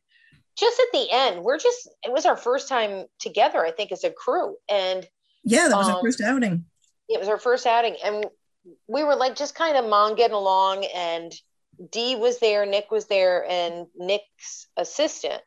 just 0.56 0.80
at 0.80 0.86
the 0.92 1.06
end, 1.10 1.42
we're 1.42 1.58
just, 1.58 1.88
it 2.02 2.12
was 2.12 2.26
our 2.26 2.36
first 2.36 2.68
time 2.68 3.04
together, 3.18 3.64
I 3.64 3.70
think, 3.70 3.92
as 3.92 4.04
a 4.04 4.10
crew. 4.10 4.56
And 4.70 5.06
Yeah, 5.44 5.68
that 5.68 5.76
was 5.76 5.88
our 5.88 5.96
Um, 5.96 6.02
first 6.02 6.20
outing. 6.20 6.64
it 7.08 7.18
was 7.20 7.28
our 7.28 7.38
first 7.38 7.66
outing. 7.66 7.96
And 8.02 8.26
we 8.88 9.04
were 9.04 9.16
like 9.16 9.36
just 9.36 9.54
kind 9.54 9.76
of 9.76 9.84
mom 9.88 10.14
getting 10.16 10.34
along. 10.34 10.84
And 10.86 11.32
Dee 11.92 12.16
was 12.16 12.38
there, 12.38 12.64
Nick 12.66 12.90
was 12.90 13.04
there, 13.06 13.44
and 13.48 13.86
Nick's 13.94 14.66
assistant. 14.76 15.42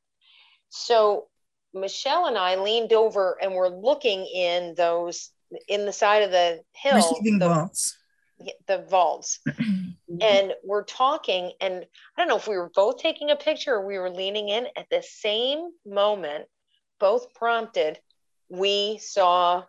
So 0.70 1.28
Michele 1.74 2.28
and 2.28 2.38
I 2.38 2.56
leaned 2.56 2.94
over 2.94 3.38
and 3.42 3.54
were 3.54 3.70
looking 3.70 4.26
in 4.26 4.76
those 4.76 5.32
in 5.68 5.86
the 5.88 5.92
side 5.94 6.22
of 6.22 6.30
the 6.32 6.62
hill, 6.74 6.96
Receiving 6.96 7.40
the, 7.40 7.50
vaults. 7.50 7.98
The 8.68 8.86
vaults, 8.90 9.40
Mhm. 9.48 9.96
and 10.22 10.54
we're 10.64 10.84
talking. 10.84 11.52
And 11.62 11.86
I 12.18 12.22
don't 12.22 12.28
know 12.28 12.38
if 12.38 12.48
we 12.48 12.58
were 12.58 12.72
both 12.74 12.98
taking 12.98 13.30
a 13.32 13.36
picture 13.36 13.76
or 13.76 13.86
we 13.86 14.00
were 14.00 14.10
leaning 14.10 14.50
in 14.50 14.68
at 14.76 14.88
the 14.90 15.04
same 15.04 15.70
moment, 15.86 16.46
both 17.00 17.34
prompted. 17.34 18.00
We 18.50 18.98
saw 18.98 19.66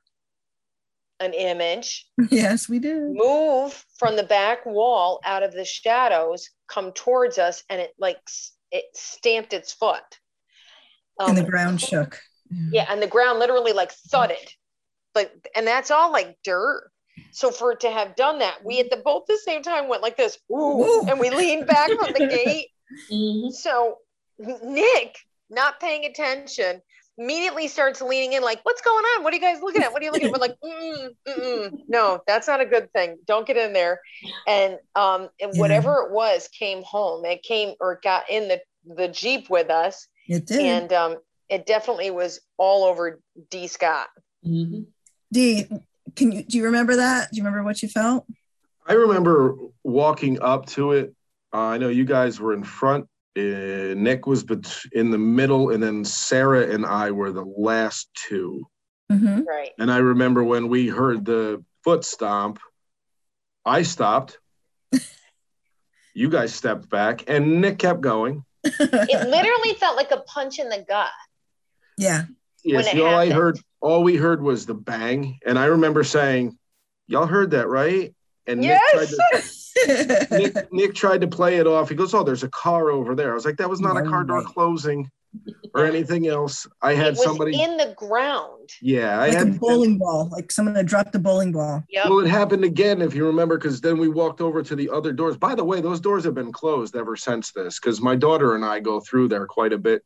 an 1.18 1.34
image 1.34 2.06
yes, 2.30 2.68
we 2.68 2.78
did. 2.78 3.02
move 3.14 3.84
from 3.98 4.16
the 4.16 4.22
back 4.22 4.64
wall 4.64 5.20
out 5.24 5.42
of 5.42 5.52
the 5.52 5.64
shadows, 5.66 6.48
come 6.66 6.92
towards 6.92 7.36
us, 7.38 7.62
and 7.68 7.80
it 7.80 7.92
like 7.98 8.18
it 8.70 8.84
stamped 8.94 9.52
its 9.52 9.72
foot. 9.72 10.02
And 11.18 11.36
the 11.36 11.42
Um, 11.42 11.48
ground 11.50 11.80
shook. 11.82 12.18
yeah, 12.72 12.86
and 12.88 13.02
the 13.02 13.06
ground 13.06 13.38
literally 13.40 13.72
like 13.72 13.92
thudded, 13.92 14.38
like, 15.14 15.30
and 15.54 15.66
that's 15.66 15.90
all 15.90 16.10
like 16.12 16.38
dirt. 16.44 16.90
So 17.32 17.50
for 17.50 17.72
it 17.72 17.80
to 17.80 17.90
have 17.90 18.16
done 18.16 18.38
that, 18.40 18.64
we 18.64 18.80
at 18.80 18.90
the 18.90 18.96
both 18.96 19.24
the 19.26 19.38
same 19.44 19.62
time 19.62 19.88
went 19.88 20.02
like 20.02 20.16
this, 20.16 20.38
ooh, 20.50 20.82
Ooh. 20.82 21.06
and 21.08 21.20
we 21.20 21.30
leaned 21.30 21.66
back 21.66 21.90
on 22.02 22.12
the 22.12 22.26
gate. 22.26 22.68
Mhm. 23.12 23.52
So 23.52 23.98
Nick, 24.64 25.16
not 25.48 25.78
paying 25.78 26.04
attention, 26.06 26.82
immediately 27.18 27.68
starts 27.68 28.00
leaning 28.02 28.32
in, 28.32 28.42
like, 28.42 28.58
"What's 28.64 28.80
going 28.82 29.04
on? 29.04 29.22
What 29.22 29.32
are 29.32 29.36
you 29.36 29.42
guys 29.42 29.60
looking 29.62 29.82
at? 29.82 29.92
What 29.92 30.02
are 30.02 30.04
you 30.04 30.10
looking 30.10 30.26
at?" 30.26 30.32
We're 30.32 30.38
like, 30.38 30.56
mm, 30.64 31.08
mm, 31.28 31.72
"No, 31.86 32.20
that's 32.26 32.48
not 32.48 32.60
a 32.60 32.66
good 32.66 32.92
thing. 32.92 33.18
Don't 33.26 33.46
get 33.46 33.56
in 33.56 33.72
there." 33.72 34.00
And 34.48 34.78
um, 34.96 35.28
and 35.40 35.54
Yeah. 35.54 35.60
whatever 35.60 36.02
it 36.04 36.10
was 36.12 36.48
came 36.48 36.82
home. 36.82 37.24
It 37.24 37.42
came 37.44 37.74
or 37.80 38.00
got 38.02 38.28
in 38.28 38.48
the 38.48 38.60
the 38.84 39.08
jeep 39.08 39.48
with 39.50 39.70
us, 39.70 40.08
It 40.26 40.46
did. 40.46 40.60
and 40.60 40.92
um, 40.92 41.16
it 41.48 41.66
definitely 41.66 42.10
was 42.10 42.40
all 42.56 42.84
over 42.84 43.20
D. 43.50 43.66
Scott. 43.68 44.08
Mhm. 44.44 44.86
Dee, 45.32 45.68
can 46.20 46.32
you 46.32 46.42
do 46.44 46.58
you 46.58 46.64
remember 46.64 46.96
that? 46.96 47.30
Do 47.32 47.38
you 47.38 47.42
remember 47.42 47.64
what 47.64 47.80
you 47.82 47.88
felt? 47.88 48.26
I 48.86 48.92
remember 48.92 49.56
walking 49.82 50.40
up 50.42 50.66
to 50.66 50.92
it. 50.92 51.14
Uh, 51.52 51.58
I 51.58 51.78
know 51.78 51.88
you 51.88 52.04
guys 52.04 52.38
were 52.38 52.52
in 52.52 52.62
front. 52.62 53.06
Uh, 53.38 53.94
Nick 53.96 54.26
was 54.26 54.44
bet- 54.44 54.82
in 54.92 55.10
the 55.10 55.18
middle, 55.18 55.70
and 55.70 55.82
then 55.82 56.04
Sarah 56.04 56.70
and 56.70 56.84
I 56.84 57.10
were 57.12 57.32
the 57.32 57.44
last 57.44 58.10
two. 58.28 58.66
Mm-hmm. 59.10 59.42
Right. 59.48 59.70
And 59.78 59.90
I 59.90 59.98
remember 59.98 60.44
when 60.44 60.68
we 60.68 60.88
heard 60.88 61.24
the 61.24 61.64
foot 61.84 62.04
stomp, 62.04 62.58
I 63.64 63.82
stopped. 63.82 64.38
you 66.14 66.28
guys 66.28 66.54
stepped 66.54 66.90
back, 66.90 67.24
and 67.28 67.62
Nick 67.62 67.78
kept 67.78 68.02
going. 68.02 68.44
It 68.64 69.28
literally 69.28 69.74
felt 69.78 69.96
like 69.96 70.10
a 70.10 70.20
punch 70.20 70.58
in 70.58 70.68
the 70.68 70.84
gut. 70.86 71.08
yeah. 71.96 72.24
Yes, 72.62 72.84
When 72.84 72.96
it 72.98 73.00
all 73.02 73.14
I 73.14 73.30
heard, 73.30 73.58
all 73.80 74.02
we 74.02 74.16
heard 74.16 74.42
was 74.42 74.66
the 74.66 74.74
bang, 74.74 75.38
and 75.46 75.58
I 75.58 75.66
remember 75.66 76.04
saying, 76.04 76.58
"Y'all 77.06 77.26
heard 77.26 77.52
that, 77.52 77.68
right?" 77.68 78.14
And 78.46 78.60
Nick 78.60 78.80
tried 78.92 79.08
to 79.08 79.42
Nick, 80.30 80.72
Nick 80.72 80.94
tried 80.94 81.20
to 81.22 81.28
play 81.28 81.56
it 81.58 81.66
off. 81.66 81.88
He 81.88 81.94
goes, 81.94 82.12
"Oh, 82.14 82.24
there's 82.24 82.42
a 82.42 82.48
car 82.48 82.90
over 82.90 83.14
there." 83.14 83.30
I 83.32 83.34
was 83.34 83.44
like, 83.44 83.56
"That 83.56 83.70
was 83.70 83.80
not 83.80 83.96
a 83.96 84.02
car 84.02 84.24
door 84.24 84.42
closing 84.42 85.10
or 85.74 85.84
anything 85.84 86.26
else." 86.26 86.66
I 86.82 86.92
it 86.92 86.98
had 86.98 87.10
was 87.12 87.22
somebody. 87.22 87.60
in 87.62 87.76
the 87.76 87.94
ground. 87.96 88.70
yeah, 88.82 89.18
I 89.20 89.28
like 89.28 89.34
a 89.34 89.38
had. 89.38 89.60
bowling 89.60 89.98
ball, 89.98 90.28
like 90.32 90.50
someone 90.50 90.74
had 90.74 90.86
dropped 90.86 91.14
a 91.14 91.18
bowling 91.18 91.52
ball. 91.52 91.84
Yep. 91.88 92.06
Well, 92.08 92.18
it 92.20 92.28
happened 92.28 92.64
again, 92.64 93.00
if 93.00 93.14
you 93.14 93.26
remember, 93.26 93.56
because 93.56 93.80
then 93.80 93.96
we 93.98 94.08
walked 94.08 94.40
over 94.40 94.62
to 94.62 94.74
the 94.76 94.90
other 94.90 95.12
doors. 95.12 95.36
By 95.36 95.54
the 95.54 95.64
way, 95.64 95.80
those 95.80 96.00
doors 96.00 96.24
have 96.24 96.34
been 96.34 96.52
closed 96.52 96.96
ever 96.96 97.16
since 97.16 97.52
this, 97.52 97.78
because 97.78 98.00
my 98.00 98.16
daughter 98.16 98.54
and 98.56 98.64
I 98.64 98.80
go 98.80 99.00
through 99.00 99.28
there 99.28 99.46
quite 99.46 99.72
a 99.72 99.78
bit. 99.78 100.02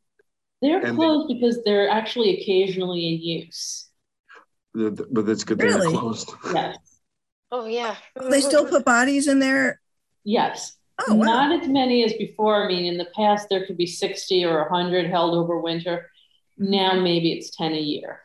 They're 0.62 0.78
And 0.78 0.86
they- 0.86 0.94
closed 0.96 1.28
because 1.28 1.62
they're 1.64 1.88
actually 1.88 2.40
occasionally 2.40 3.14
in 3.14 3.20
use. 3.20 3.88
The- 4.72 4.90
the- 4.90 5.06
But 5.10 5.28
it's 5.28 5.44
good 5.44 5.58
they're 5.58 5.80
closed. 5.80 6.30
Yes. 6.52 6.78
Oh 7.52 7.66
yeah. 7.66 7.96
They 8.28 8.40
still 8.40 8.66
put 8.66 8.84
bodies 8.84 9.28
in 9.28 9.38
there. 9.38 9.80
Yes. 10.24 10.76
Oh 11.06 11.14
wow. 11.14 11.26
Not 11.26 11.62
as 11.62 11.68
many 11.68 12.04
as 12.04 12.12
before. 12.14 12.64
I 12.64 12.68
mean, 12.68 12.86
in 12.86 12.98
the 12.98 13.08
past, 13.16 13.48
there 13.48 13.66
could 13.66 13.76
be 13.76 13.86
60 13.86 14.44
or 14.44 14.60
100 14.68 15.06
held 15.06 15.34
over 15.34 15.60
winter. 15.60 16.10
Now 16.56 16.98
maybe 16.98 17.32
it's 17.32 17.50
10 17.50 17.72
a 17.72 17.80
year. 17.80 18.20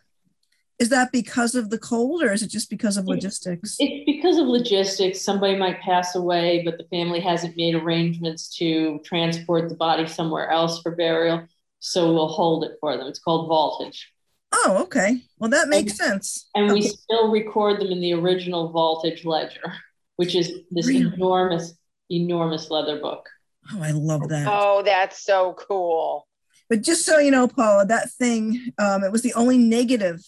Is 0.80 0.90
that 0.90 1.12
because 1.12 1.56
of 1.56 1.70
the 1.70 1.78
cold 1.78 2.24
or 2.24 2.32
is 2.32 2.42
it 2.42 2.48
just 2.48 2.70
because 2.70 2.96
of 2.96 3.06
logistics? 3.06 3.76
It's 3.80 4.06
because 4.06 4.38
of 4.38 4.48
logistics. 4.48 5.22
Somebody 5.22 5.58
might 5.58 5.82
pass 5.82 6.16
away, 6.16 6.62
but 6.64 6.78
the 6.78 6.86
family 6.86 7.20
hasn't 7.20 7.58
made 7.58 7.76
arrangements 7.76 8.56
to 8.58 9.00
transport 9.04 9.68
the 9.68 9.76
body 9.76 10.08
somewhere 10.08 10.50
else 10.50 10.82
for 10.82 10.96
burial. 10.96 11.46
So 11.80 12.14
we'll 12.14 12.28
hold 12.28 12.64
it 12.66 12.74
for 12.80 12.96
them. 12.98 13.08
It's 13.08 13.20
called 13.20 13.48
vaultage. 13.48 14.12
Oh, 14.52 14.80
okay. 14.84 15.22
Well, 15.38 15.50
that 15.52 15.70
makes 15.70 16.00
and, 16.00 16.10
sense. 16.12 16.50
And 16.56 16.74
we 16.74 16.82
still 16.82 17.30
record 17.30 17.80
them 17.82 17.92
in 17.92 18.02
the 18.02 18.14
original 18.14 18.70
vaultage 18.72 19.24
ledger, 19.26 19.74
which 20.18 20.36
is 20.36 20.52
this 20.72 20.88
Really? 20.88 21.12
enormous, 21.14 21.74
enormous 22.10 22.70
leather 22.70 23.00
book. 23.00 23.30
Oh, 23.72 23.82
I 23.82 23.92
love 23.92 24.28
that. 24.30 24.48
Oh, 24.50 24.82
that's 24.84 25.24
so 25.24 25.54
cool. 25.54 26.28
But 26.70 26.82
just 26.82 27.06
so 27.06 27.20
you 27.20 27.32
know, 27.32 27.48
Paula, 27.48 27.86
that 27.86 28.12
thing, 28.12 28.74
um, 28.78 29.04
it 29.04 29.12
was 29.12 29.22
the 29.22 29.34
only 29.34 29.58
negative 29.58 30.22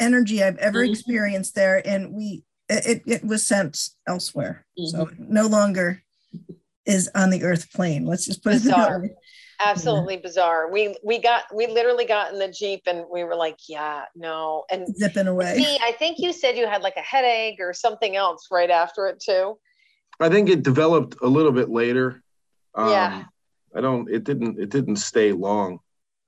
energy 0.00 0.42
I've 0.42 0.58
ever 0.58 0.84
Mhm. 0.84 0.90
experienced 0.90 1.54
there. 1.54 1.86
And 1.86 2.12
we, 2.14 2.44
it, 2.68 3.02
it 3.06 3.24
was 3.24 3.44
sent 3.46 3.90
elsewhere. 4.06 4.64
So 4.86 5.04
Mm-hmm. 5.06 5.22
it 5.24 5.30
no 5.30 5.46
longer 5.46 6.02
is 6.86 7.10
on 7.14 7.30
the 7.30 7.42
earth 7.42 7.72
plane. 7.72 8.06
Let's 8.06 8.24
just 8.24 8.42
put 8.42 8.54
it 8.54 8.62
Bizarre. 8.62 8.92
that 8.92 9.00
way. 9.02 9.10
Absolutely 9.60 10.16
bizarre. 10.18 10.70
We 10.70 10.96
we 11.02 11.18
got 11.20 11.44
we 11.54 11.66
literally 11.66 12.04
got 12.04 12.32
in 12.32 12.38
the 12.38 12.48
Jeep 12.48 12.82
and 12.86 13.04
we 13.12 13.24
were 13.24 13.34
like, 13.34 13.56
yeah, 13.68 14.04
no. 14.14 14.64
And 14.70 14.86
Zipping 14.96 15.26
away. 15.26 15.54
see, 15.56 15.78
I 15.82 15.92
think 15.92 16.18
you 16.18 16.32
said 16.32 16.56
you 16.56 16.66
had 16.66 16.82
like 16.82 16.96
a 16.96 17.00
headache 17.00 17.58
or 17.60 17.72
something 17.72 18.14
else 18.16 18.46
right 18.50 18.70
after 18.70 19.08
it 19.08 19.20
too. 19.20 19.58
I 20.20 20.28
think 20.28 20.48
it 20.48 20.62
developed 20.62 21.16
a 21.22 21.26
little 21.26 21.52
bit 21.52 21.68
later. 21.70 22.22
Um, 22.74 22.90
Yeah. 22.90 23.24
I 23.74 23.80
don't. 23.80 24.08
It 24.10 24.24
didn't. 24.24 24.58
It 24.58 24.70
didn't 24.70 24.96
stay 24.96 25.32
long, 25.32 25.80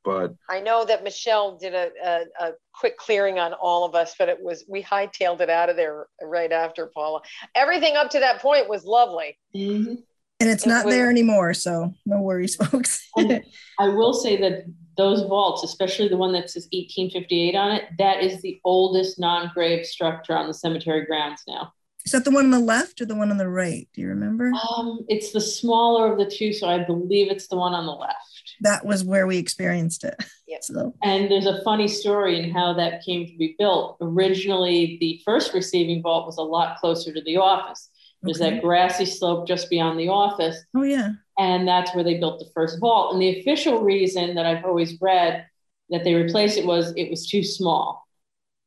but 0.04 0.34
I 0.48 0.60
know 0.60 0.84
that 0.84 1.02
Michele 1.02 1.56
did 1.56 1.74
a, 1.74 1.90
a, 2.04 2.24
a 2.38 2.52
quick 2.74 2.98
clearing 2.98 3.38
on 3.38 3.54
all 3.54 3.84
of 3.84 3.94
us, 3.94 4.14
but 4.18 4.28
it 4.28 4.40
was 4.42 4.64
we 4.68 4.82
hightailed 4.82 5.40
it 5.40 5.48
out 5.48 5.70
of 5.70 5.76
there 5.76 6.06
right 6.22 6.52
after 6.52 6.86
Paula. 6.86 7.20
Everything 7.54 7.96
up 7.96 8.10
to 8.10 8.20
that 8.20 8.40
point 8.40 8.68
was 8.68 8.84
lovely. 8.84 9.38
Mhm. 9.56 10.02
And 10.40 10.48
it's 10.48 10.66
It 10.66 10.70
not 10.70 10.86
there 10.86 11.10
anymore. 11.10 11.54
So 11.54 11.92
no 12.06 12.20
worries, 12.22 12.56
folks. 12.64 13.06
I 13.16 13.88
will 13.88 14.14
say 14.14 14.40
that 14.40 14.64
those 14.96 15.22
vaults, 15.22 15.62
especially 15.64 16.08
the 16.08 16.16
one 16.16 16.32
that 16.32 16.50
says 16.50 16.64
1858 16.72 17.54
on 17.54 17.72
it, 17.72 17.84
that 17.98 18.22
is 18.22 18.42
the 18.42 18.60
oldest 18.64 19.18
non-grave 19.18 19.86
structure 19.86 20.36
on 20.36 20.46
the 20.46 20.54
cemetery 20.54 21.06
grounds 21.06 21.42
now. 21.46 21.72
is 22.04 22.12
that 22.12 22.24
the 22.24 22.30
one 22.30 22.44
on 22.46 22.50
the 22.50 22.58
left 22.58 23.00
or 23.00 23.06
the 23.06 23.14
one 23.14 23.30
on 23.30 23.38
the 23.38 23.48
right? 23.48 23.88
Do 23.94 24.00
you 24.00 24.08
remember? 24.08 24.50
Um, 24.76 25.00
it's 25.08 25.32
the 25.32 25.40
smaller 25.40 26.12
of 26.12 26.18
the 26.18 26.26
two, 26.26 26.52
so 26.52 26.68
I 26.68 26.78
believe 26.84 27.30
it's 27.30 27.48
the 27.48 27.56
one 27.56 27.72
on 27.74 27.86
the 27.86 27.92
left. 27.92 28.16
That 28.62 28.84
was 28.84 29.04
where 29.04 29.26
we 29.26 29.38
experienced 29.38 30.04
it. 30.04 30.16
Yep. 30.48 30.64
So 30.64 30.94
And 31.02 31.30
there's 31.30 31.46
a 31.46 31.62
funny 31.62 31.86
story 31.86 32.40
in 32.42 32.50
how 32.50 32.72
that 32.74 33.04
came 33.04 33.26
to 33.26 33.36
be 33.36 33.54
built. 33.58 33.98
Originally, 34.00 34.96
the 35.00 35.20
first 35.24 35.54
receiving 35.54 36.02
vault 36.02 36.26
was 36.26 36.38
a 36.38 36.42
lot 36.42 36.78
closer 36.78 37.12
to 37.12 37.20
the 37.22 37.36
office. 37.36 37.89
There's 38.22 38.40
Okay. 38.40 38.50
that 38.56 38.62
grassy 38.62 39.04
slope 39.06 39.46
just 39.48 39.70
beyond 39.70 39.98
the 39.98 40.08
office, 40.08 40.56
oh 40.76 40.82
yeah. 40.82 41.12
and 41.38 41.66
that's 41.66 41.94
where 41.94 42.04
they 42.04 42.18
built 42.18 42.38
the 42.38 42.50
first 42.54 42.78
vault. 42.78 43.12
And 43.12 43.22
the 43.22 43.40
official 43.40 43.80
reason 43.82 44.34
that 44.34 44.44
I've 44.46 44.64
always 44.64 45.00
read 45.00 45.46
that 45.88 46.04
they 46.04 46.14
replaced 46.14 46.58
it 46.58 46.66
was 46.66 46.92
it 46.96 47.08
was 47.10 47.26
too 47.28 47.42
small. 47.42 48.06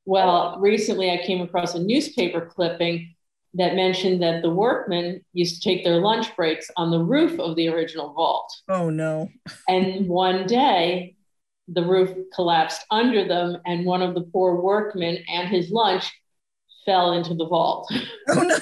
Well, 0.06 0.58
recently 0.60 1.12
I 1.12 1.18
came 1.26 1.42
across 1.42 1.76
a 1.76 1.80
newspaper 1.84 2.42
clipping 2.42 3.16
that 3.54 3.76
mentioned 3.76 4.22
that 4.24 4.42
the 4.42 4.50
workmen 4.50 5.24
used 5.34 5.62
to 5.62 5.70
take 5.70 5.84
their 5.84 5.98
lunch 6.02 6.36
breaks 6.36 6.70
on 6.76 6.90
the 6.90 7.00
roof 7.00 7.40
of 7.40 7.56
the 7.56 7.70
original 7.70 8.12
vault. 8.14 8.52
Oh 8.68 8.90
no. 8.90 9.30
And 9.70 10.10
one 10.10 10.48
day, 10.48 11.16
the 11.68 11.86
roof 11.86 12.10
collapsed 12.34 12.84
under 12.92 13.26
them, 13.26 13.58
and 13.66 13.86
one 13.86 14.02
of 14.02 14.16
the 14.16 14.22
poor 14.34 14.60
workmen 14.60 15.20
and 15.30 15.48
his 15.48 15.70
lunch 15.72 16.12
fell 16.86 17.14
into 17.14 17.34
the 17.34 17.46
vault. 17.46 17.92
Oh 18.30 18.42
no. 18.42 18.58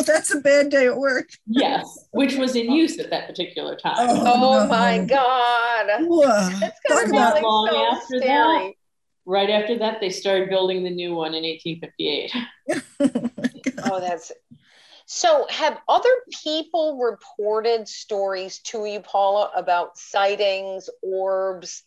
That's 0.06 0.34
a 0.34 0.40
bad 0.40 0.70
day 0.70 0.86
at 0.86 0.96
work. 0.96 1.28
yes, 1.46 2.06
which 2.12 2.36
was 2.36 2.54
in 2.56 2.70
use 2.70 2.98
at 2.98 3.10
that 3.10 3.26
particular 3.28 3.76
time. 3.76 3.94
Oh, 3.98 4.22
Oh, 4.34 4.62
no. 4.64 4.66
my 4.68 4.98
God. 5.04 5.86
Whoa. 6.06 6.26
That's 6.26 6.60
Talk 6.60 6.72
gonna 6.88 7.04
be 7.10 7.16
about 7.16 7.34
like 7.34 7.42
long 7.42 7.68
so 7.70 7.84
after 7.96 8.18
scary. 8.18 8.78
Right 9.26 9.50
after 9.50 9.78
that, 9.78 10.00
they 10.00 10.08
started 10.10 10.48
building 10.48 10.82
the 10.84 10.90
new 10.90 11.14
one 11.14 11.34
in 11.34 11.42
1858. 11.44 12.32
Oh, 13.90 14.00
that's 14.00 14.32
so. 15.06 15.46
Have 15.50 15.78
other 15.88 16.10
people 16.42 16.98
reported 16.98 17.86
stories 17.86 18.58
to 18.64 18.84
you, 18.86 19.00
Paula, 19.00 19.50
about 19.54 19.96
sightings, 19.96 20.90
orbs? 21.02 21.84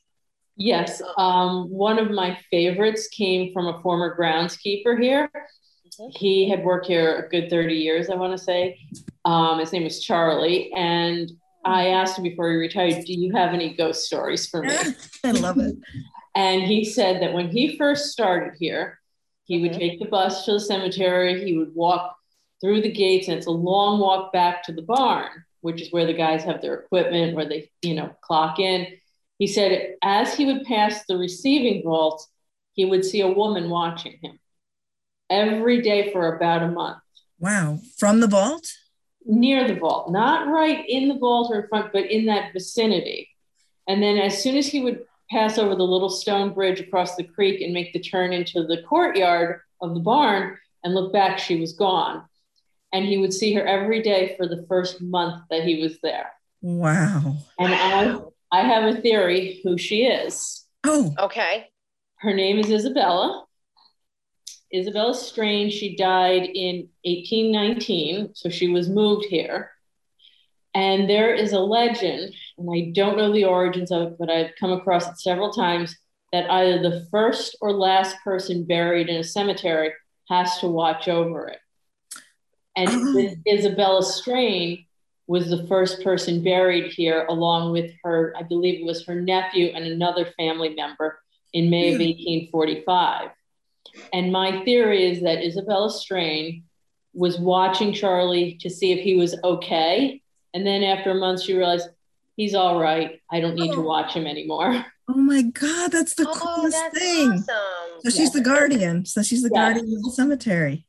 Yes, 0.55 1.01
um, 1.17 1.69
one 1.69 1.99
of 1.99 2.09
my 2.11 2.37
favorites 2.49 3.07
came 3.09 3.51
from 3.51 3.67
a 3.67 3.81
former 3.81 4.15
groundskeeper 4.17 5.01
here. 5.01 5.29
He 6.11 6.49
had 6.49 6.63
worked 6.63 6.87
here 6.87 7.17
a 7.17 7.29
good 7.29 7.49
30 7.49 7.75
years, 7.75 8.09
I 8.09 8.15
want 8.15 8.37
to 8.37 8.43
say. 8.43 8.79
Um, 9.25 9.59
his 9.59 9.71
name 9.71 9.83
was 9.83 10.03
Charlie. 10.03 10.71
And 10.73 11.31
I 11.65 11.87
asked 11.87 12.17
him 12.17 12.23
before 12.23 12.49
he 12.49 12.57
retired, 12.57 13.03
Do 13.05 13.13
you 13.13 13.33
have 13.33 13.53
any 13.53 13.75
ghost 13.75 14.05
stories 14.05 14.47
for 14.47 14.63
me? 14.63 14.75
I 15.23 15.31
love 15.31 15.57
it. 15.57 15.75
And 16.35 16.63
he 16.63 16.85
said 16.85 17.21
that 17.21 17.33
when 17.33 17.49
he 17.49 17.77
first 17.77 18.11
started 18.11 18.53
here, 18.57 18.99
he 19.45 19.61
would 19.61 19.73
take 19.73 19.99
the 19.99 20.07
bus 20.07 20.45
to 20.45 20.53
the 20.53 20.59
cemetery, 20.59 21.43
he 21.43 21.57
would 21.57 21.75
walk 21.75 22.15
through 22.61 22.81
the 22.81 22.91
gates, 22.91 23.27
and 23.27 23.37
it's 23.37 23.47
a 23.47 23.51
long 23.51 23.99
walk 23.99 24.31
back 24.31 24.63
to 24.63 24.71
the 24.71 24.83
barn, 24.83 25.29
which 25.61 25.81
is 25.81 25.91
where 25.91 26.05
the 26.05 26.13
guys 26.13 26.43
have 26.43 26.61
their 26.61 26.75
equipment, 26.75 27.35
where 27.35 27.49
they, 27.49 27.69
you 27.81 27.95
know, 27.95 28.15
clock 28.21 28.59
in. 28.59 28.87
He 29.39 29.47
said 29.47 29.95
as 30.03 30.33
he 30.33 30.45
would 30.45 30.63
pass 30.63 31.03
the 31.05 31.17
receiving 31.17 31.83
vault, 31.83 32.25
he 32.73 32.85
would 32.85 33.03
see 33.03 33.21
a 33.21 33.27
woman 33.27 33.69
watching 33.69 34.17
him 34.21 34.39
every 35.31 35.81
day 35.81 36.11
for 36.11 36.35
about 36.35 36.61
a 36.61 36.67
month 36.67 36.97
Wow. 37.39 37.79
From 37.97 38.19
the 38.19 38.27
vault? 38.27 38.67
near 39.25 39.67
the 39.67 39.75
vault, 39.75 40.11
not 40.11 40.47
right 40.47 40.83
in 40.87 41.07
the 41.07 41.17
vault 41.17 41.51
or 41.51 41.61
in 41.61 41.67
front, 41.67 41.91
but 41.93 42.09
in 42.09 42.25
that 42.25 42.51
vicinity. 42.53 43.29
And 43.87 44.01
then 44.01 44.17
as 44.17 44.41
soon 44.41 44.57
as 44.57 44.67
he 44.67 44.81
would 44.81 45.05
pass 45.29 45.57
over 45.59 45.75
the 45.75 45.83
little 45.83 46.09
stone 46.09 46.53
bridge 46.53 46.79
across 46.79 47.15
the 47.15 47.23
creek 47.23 47.61
and 47.61 47.71
make 47.73 47.93
the 47.93 47.99
turn 47.99 48.33
into 48.33 48.63
the 48.65 48.81
courtyard 48.89 49.61
of 49.81 49.93
the 49.93 49.99
barn 49.99 50.57
and 50.83 50.93
look 50.95 51.13
back, 51.13 51.37
she 51.39 51.59
was 51.59 51.73
gone. 51.73 52.23
And 52.93 53.05
he 53.05 53.17
would 53.19 53.33
see 53.33 53.53
her 53.53 53.65
every 53.65 54.01
day 54.01 54.35
for 54.37 54.47
the 54.47 54.65
first 54.67 55.01
month 55.01 55.43
that 55.51 55.63
he 55.63 55.81
was 55.81 55.99
there. 56.01 56.31
Wow. 56.61 57.37
And 57.59 57.73
I, 57.73 58.19
I 58.51 58.61
have 58.63 58.83
a 58.83 59.01
theory 59.01 59.61
who 59.63 59.77
she 59.77 60.05
is. 60.05 60.65
Oh, 60.83 61.13
Okay. 61.19 61.67
Her 62.17 62.33
name 62.33 62.57
is 62.59 62.69
Isabella. 62.69 63.45
Isabella 64.73 65.13
Strange. 65.13 65.73
She 65.73 65.95
died 65.95 66.43
in 66.53 66.87
1819, 67.03 68.31
so 68.33 68.49
she 68.49 68.69
was 68.69 68.89
moved 68.89 69.25
here. 69.25 69.71
And 70.73 71.09
there 71.09 71.33
is 71.33 71.51
a 71.51 71.59
legend, 71.59 72.33
and 72.57 72.69
I 72.73 72.91
don't 72.93 73.17
know 73.17 73.33
the 73.33 73.43
origins 73.45 73.91
of 73.91 74.03
it, 74.03 74.17
but 74.17 74.29
I've 74.29 74.51
come 74.59 74.71
across 74.71 75.07
it 75.09 75.19
several 75.19 75.51
times 75.51 75.95
that 76.31 76.49
either 76.49 76.81
the 76.81 77.07
first 77.11 77.57
or 77.59 77.73
last 77.73 78.15
person 78.23 78.63
buried 78.63 79.09
in 79.09 79.17
a 79.17 79.23
cemetery 79.23 79.91
has 80.29 80.59
to 80.59 80.67
watch 80.67 81.07
over 81.09 81.47
it. 81.49 81.59
And. 82.75 83.41
Isabella 83.47 84.01
Strain 84.01 84.85
was 85.27 85.49
the 85.49 85.65
first 85.67 86.03
person 86.03 86.43
buried 86.43 86.91
here, 86.91 87.25
along 87.27 87.71
with 87.71 87.91
her, 88.03 88.33
I 88.37 88.43
believe 88.43 88.79
it 88.81 88.85
was 88.85 89.05
her 89.05 89.15
nephew 89.15 89.71
and 89.75 89.85
another 89.85 90.25
family 90.37 90.69
member 90.75 91.19
in 91.53 91.69
May 91.69 91.89
of 91.93 91.95
Hmm. 91.99 92.07
1845. 92.07 93.29
And 94.13 94.31
my 94.31 94.63
theory 94.65 95.09
is 95.11 95.21
that 95.21 95.43
Isabella 95.43 95.89
Strain 95.91 96.63
was 97.13 97.39
watching 97.39 97.93
Charlie 97.93 98.57
to 98.61 98.69
see 98.69 98.91
if 98.91 98.99
he 98.99 99.15
was 99.15 99.35
okay. 99.43 100.21
And 100.53 100.65
then 100.65 100.83
after 100.83 101.11
a 101.11 101.15
month, 101.15 101.41
she 101.41 101.53
realized 101.55 101.87
he's 102.35 102.55
all 102.55 102.79
right. 102.79 103.19
I 103.31 103.39
don't 103.39 103.55
need 103.55 103.71
to 103.73 103.79
Oh. 103.81 103.85
watch 103.85 104.13
him 104.13 104.25
anymore. 104.27 104.85
oh 105.09 105.13
my 105.17 105.41
God. 105.43 105.91
That's 105.91 106.13
the 106.15 106.27
Oh, 106.27 106.33
coolest 106.33 106.77
that's 106.77 106.97
thing. 106.99 107.31
awesome. 107.31 108.01
So 108.03 108.09
she's 108.09 108.31
the 108.31 108.41
guardian. 108.41 109.05
So 109.05 109.21
she's 109.23 109.43
the 109.43 109.51
Yeah. 109.53 109.61
guardian 109.73 109.85
of 109.97 110.03
the 110.03 110.11
cemetery. 110.11 110.85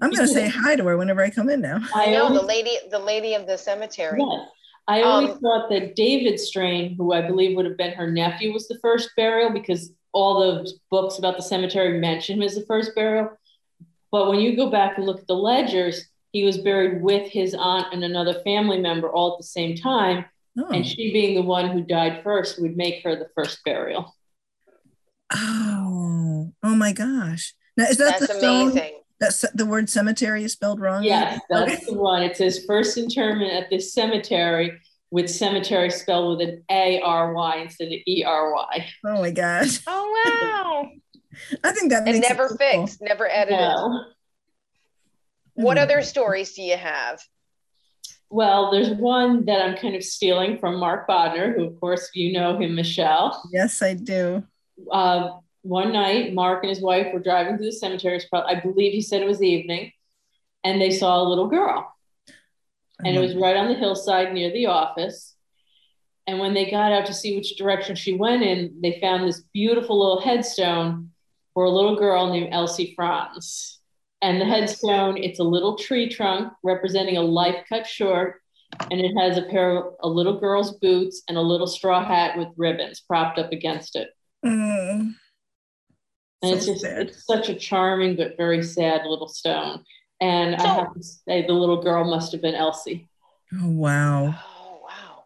I'm 0.00 0.10
going 0.10 0.26
to 0.26 0.32
say 0.32 0.48
hi 0.54 0.74
to 0.76 0.84
her 0.84 0.96
whenever 0.96 1.22
I 1.22 1.30
come 1.30 1.48
in 1.48 1.60
now. 1.60 1.80
I 1.94 2.10
know 2.10 2.32
the 2.32 2.42
lady, 2.42 2.76
the 2.90 2.98
lady 2.98 3.34
of 3.34 3.46
the 3.46 3.56
cemetery. 3.56 4.20
Yes. 4.20 4.48
I 4.88 5.02
always 5.02 5.30
Um, 5.30 5.40
thought 5.40 5.70
that 5.70 5.94
David 5.96 6.38
Strain, 6.40 6.94
who 6.96 7.12
I 7.12 7.22
believe 7.22 7.56
would 7.56 7.66
have 7.66 7.76
been 7.76 7.92
her 7.92 8.10
nephew, 8.10 8.52
was 8.52 8.66
the 8.68 8.78
first 8.80 9.10
burial 9.16 9.50
because 9.50 9.92
all 10.12 10.40
the 10.40 10.70
books 10.90 11.18
about 11.18 11.36
the 11.36 11.42
cemetery 11.42 11.98
mention 11.98 12.36
him 12.36 12.42
as 12.42 12.54
the 12.54 12.66
first 12.66 12.94
burial. 12.94 13.30
But 14.10 14.28
when 14.28 14.40
you 14.40 14.56
go 14.56 14.70
back 14.70 14.98
and 14.98 15.06
look 15.06 15.20
at 15.20 15.26
the 15.26 15.34
ledgers, 15.36 16.06
he 16.32 16.44
was 16.44 16.58
buried 16.58 17.02
with 17.02 17.30
his 17.30 17.54
aunt 17.54 17.86
and 17.92 18.02
another 18.04 18.34
family 18.40 18.78
member 18.78 19.08
all 19.10 19.32
at 19.32 19.38
the 19.38 19.46
same 19.46 19.76
time. 19.76 20.24
Oh. 20.58 20.68
And 20.70 20.86
she, 20.86 21.12
being 21.12 21.34
the 21.34 21.42
one 21.42 21.70
who 21.70 21.80
died 21.82 22.22
first, 22.22 22.60
would 22.60 22.76
make 22.76 23.02
her 23.04 23.16
the 23.16 23.28
first 23.34 23.64
burial. 23.64 24.14
oh. 25.32 26.52
Oh 26.62 26.74
my 26.74 26.92
gosh. 26.92 27.54
Now, 27.76 27.84
is 27.84 27.96
that 27.98 28.18
That's 28.20 28.32
the 28.32 28.38
stone? 28.38 28.70
amazing. 28.72 29.01
That's 29.22 29.44
the 29.54 29.64
word 29.64 29.88
cemetery 29.88 30.42
is 30.42 30.52
spelled 30.52 30.80
wrong? 30.80 31.04
Yes, 31.04 31.40
that's 31.48 31.72
Okay. 31.74 31.84
the 31.86 31.94
one. 31.94 32.22
It 32.24 32.36
says 32.36 32.64
first 32.66 32.98
interment 32.98 33.52
at 33.52 33.70
this 33.70 33.94
cemetery. 33.94 34.80
with 35.12 35.28
cemetery 35.30 35.90
spelled 35.90 36.38
with 36.38 36.48
an 36.48 36.64
A 36.70 36.98
R 37.02 37.34
Y 37.34 37.56
instead 37.58 37.86
of 37.88 37.98
E 38.06 38.24
R 38.26 38.52
Y. 38.54 38.86
Oh 39.04 39.20
my 39.20 39.30
gosh. 39.30 39.80
Oh 39.86 40.04
wow. 40.24 40.88
I 41.64 41.72
think 41.72 41.90
that 41.90 42.02
and 42.08 42.16
makes 42.16 42.28
never 42.28 42.44
it 42.46 42.48
cool. 42.48 42.56
fixed, 42.86 43.02
never 43.02 43.28
edited. 43.30 43.60
No. 43.60 44.04
What 45.54 45.76
Mm. 45.76 45.82
other 45.82 46.02
stories 46.02 46.54
do 46.54 46.62
you 46.62 46.76
have? 46.78 47.20
Well, 48.30 48.70
there's 48.72 48.88
one 48.90 49.44
that 49.44 49.60
I'm 49.62 49.76
kind 49.76 49.94
of 49.94 50.02
stealing 50.02 50.58
from 50.58 50.78
Mark 50.80 51.06
Bodner, 51.06 51.54
who, 51.54 51.64
of 51.66 51.78
course, 51.78 52.08
you 52.14 52.32
know 52.32 52.58
him, 52.58 52.74
Michele. 52.74 53.38
Yes, 53.52 53.82
I 53.82 53.92
do. 53.94 54.42
Uh, 54.90 55.32
one 55.62 55.92
night, 55.92 56.34
Mark 56.34 56.62
and 56.62 56.70
his 56.70 56.80
wife 56.80 57.12
were 57.12 57.20
driving 57.20 57.56
through 57.56 57.66
the 57.66 57.72
cemetery. 57.72 58.20
I 58.32 58.56
believe 58.56 58.92
he 58.92 59.00
said 59.00 59.22
it 59.22 59.28
was 59.28 59.38
the 59.38 59.48
evening, 59.48 59.92
and 60.64 60.80
they 60.80 60.90
saw 60.90 61.20
a 61.20 61.28
little 61.28 61.48
girl. 61.48 61.88
and 63.04 63.16
it 63.16 63.20
was 63.20 63.34
right 63.34 63.56
on 63.56 63.68
the 63.68 63.74
hillside 63.74 64.32
near 64.32 64.52
the 64.52 64.66
office. 64.66 65.34
And 66.28 66.38
when 66.38 66.54
they 66.54 66.70
got 66.70 66.92
out 66.92 67.06
to 67.06 67.14
see 67.14 67.34
which 67.36 67.56
direction 67.56 67.96
she 67.96 68.12
went 68.12 68.42
in, 68.42 68.78
they 68.80 69.00
found 69.00 69.26
this 69.26 69.42
beautiful 69.52 69.98
little 69.98 70.20
headstone 70.20 71.10
for 71.52 71.64
a 71.64 71.70
little 71.70 71.96
girl 71.96 72.30
named 72.30 72.50
Elsie 72.52 72.92
Franz. 72.94 73.80
And 74.20 74.40
the 74.40 74.44
headstone, 74.44 75.16
it's 75.16 75.40
a 75.40 75.44
little 75.44 75.76
tree 75.76 76.08
trunk 76.08 76.52
representing 76.62 77.16
a 77.16 77.22
life 77.22 77.64
cut 77.68 77.88
short, 77.88 78.40
and 78.90 79.00
it 79.00 79.12
has 79.18 79.36
a 79.36 79.42
pair 79.42 79.76
of 79.76 79.94
a 80.00 80.08
little 80.08 80.38
girl's 80.38 80.78
boots 80.78 81.22
and 81.26 81.36
a 81.36 81.42
little 81.42 81.66
straw 81.66 82.04
hat 82.04 82.38
with 82.38 82.48
ribbons 82.56 83.00
propped 83.00 83.40
up 83.40 83.50
against 83.50 83.96
it. 83.96 84.10
Mm. 84.44 85.14
And 86.42 86.54
it's 86.54 86.66
just 86.66 86.80
sad. 86.80 87.08
it's 87.08 87.24
such 87.24 87.48
a 87.48 87.54
charming 87.54 88.16
but 88.16 88.36
very 88.36 88.62
sad 88.62 89.06
little 89.06 89.28
stone. 89.28 89.84
And 90.20 90.56
I 90.56 90.66
have 90.74 90.94
to 90.94 91.02
say 91.02 91.46
the 91.46 91.52
little 91.52 91.82
girl 91.82 92.04
must 92.04 92.32
have 92.32 92.42
been 92.42 92.54
Elsie. 92.54 93.08
Oh 93.60 93.68
wow. 93.68 94.26
Oh 94.26 94.80
wow. 94.82 95.24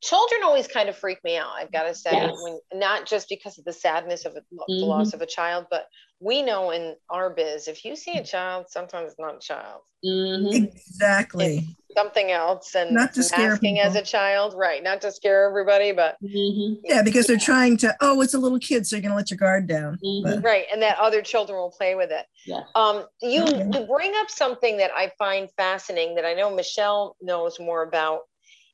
Children 0.00 0.40
always 0.44 0.66
kind 0.66 0.88
of 0.88 0.96
freak 0.96 1.22
me 1.22 1.36
out. 1.36 1.52
I've 1.56 1.70
got 1.72 1.84
to 1.84 1.94
say, 1.94 2.12
Yes. 2.12 2.36
when 2.40 2.58
not 2.74 3.06
just 3.06 3.28
because 3.28 3.58
of 3.58 3.64
the 3.64 3.72
sadness 3.72 4.24
of 4.24 4.36
it, 4.36 4.44
the 4.50 4.64
Mhm. 4.68 4.86
loss 4.86 5.12
of 5.12 5.22
a 5.22 5.26
child, 5.26 5.66
but 5.70 5.86
we 6.22 6.40
know 6.42 6.70
in 6.70 6.94
our 7.10 7.30
biz, 7.30 7.66
if 7.66 7.84
you 7.84 7.96
see 7.96 8.16
a 8.16 8.24
child, 8.24 8.66
sometimes 8.68 9.10
it's 9.10 9.18
not 9.20 9.36
a 9.36 9.40
child, 9.40 9.82
Mhm. 10.04 10.54
Exactly. 10.54 11.76
something 11.96 12.30
else, 12.30 12.74
and 12.74 12.92
Not 12.92 13.12
to 13.14 13.22
scare 13.22 13.50
masking 13.50 13.80
as 13.80 13.96
a 13.96 14.02
child, 14.02 14.54
right? 14.54 14.82
Not 14.82 15.00
to 15.02 15.12
scare 15.12 15.46
everybody, 15.48 15.92
but 15.92 16.16
Mhm. 16.22 16.80
Yeah, 16.84 17.02
because 17.02 17.26
they're 17.26 17.36
trying 17.36 17.76
to, 17.78 17.94
oh, 18.00 18.22
it's 18.22 18.34
a 18.34 18.38
little 18.38 18.58
kid, 18.60 18.86
so 18.86 18.96
you're 18.96 19.02
gonna 19.02 19.16
let 19.16 19.30
your 19.30 19.38
guard 19.38 19.66
down. 19.66 19.98
Mhm. 20.02 20.42
Right, 20.42 20.66
and 20.72 20.80
that 20.82 20.98
other 20.98 21.22
children 21.22 21.58
will 21.58 21.72
play 21.72 21.94
with 21.96 22.10
it. 22.12 22.26
Yeah. 22.46 22.62
Um, 22.76 23.06
you, 23.20 23.44
you 23.44 23.86
bring 23.86 24.14
up 24.16 24.30
something 24.30 24.76
that 24.78 24.92
I 24.94 25.12
find 25.18 25.50
fascinating 25.56 26.14
that 26.14 26.24
I 26.24 26.34
know 26.34 26.50
Michele 26.50 27.16
knows 27.20 27.58
more 27.60 27.82
about 27.82 28.22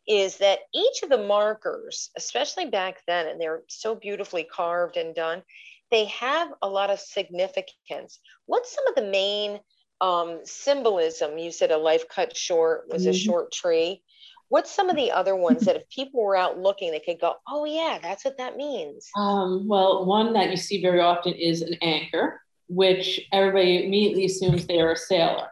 is 0.06 0.38
that 0.38 0.60
each 0.72 1.02
of 1.02 1.08
the 1.10 1.18
markers, 1.18 2.10
especially 2.16 2.66
back 2.66 3.02
then, 3.06 3.26
and 3.26 3.40
they're 3.40 3.62
so 3.68 3.94
beautifully 3.94 4.44
carved 4.44 4.96
and 4.96 5.14
done, 5.14 5.42
they 5.90 6.06
have 6.06 6.48
a 6.62 6.68
lot 6.68 6.90
of 6.90 7.00
significance. 7.00 8.20
What's 8.46 8.74
some 8.74 8.86
of 8.88 8.94
the 8.94 9.10
main 9.10 9.60
um, 10.00 10.40
symbolism? 10.44 11.38
You 11.38 11.50
said 11.50 11.70
a 11.70 11.76
life 11.76 12.08
cut 12.08 12.36
short 12.36 12.88
was 12.88 13.06
a 13.06 13.10
Mhm. 13.10 13.24
short 13.24 13.52
tree. 13.52 14.02
What's 14.48 14.70
some 14.70 14.88
of 14.88 14.96
the 14.96 15.10
other 15.10 15.36
ones 15.36 15.64
that 15.64 15.76
if 15.76 15.88
people 15.94 16.22
were 16.22 16.36
out 16.36 16.58
looking, 16.58 16.90
they 16.90 17.00
could 17.00 17.20
go, 17.20 17.34
oh, 17.48 17.64
yeah, 17.64 17.98
that's 18.00 18.24
what 18.24 18.38
that 18.38 18.56
means? 18.56 19.08
Um, 19.16 19.66
well, 19.68 20.04
one 20.06 20.32
that 20.34 20.50
you 20.50 20.56
see 20.56 20.80
very 20.80 21.00
often 21.00 21.32
is 21.34 21.62
an 21.62 21.74
anchor, 21.82 22.40
which 22.68 23.20
everybody 23.32 23.84
immediately 23.84 24.26
assumes 24.26 24.66
they 24.66 24.80
are 24.80 24.92
a 24.92 24.96
sailor. 24.96 25.48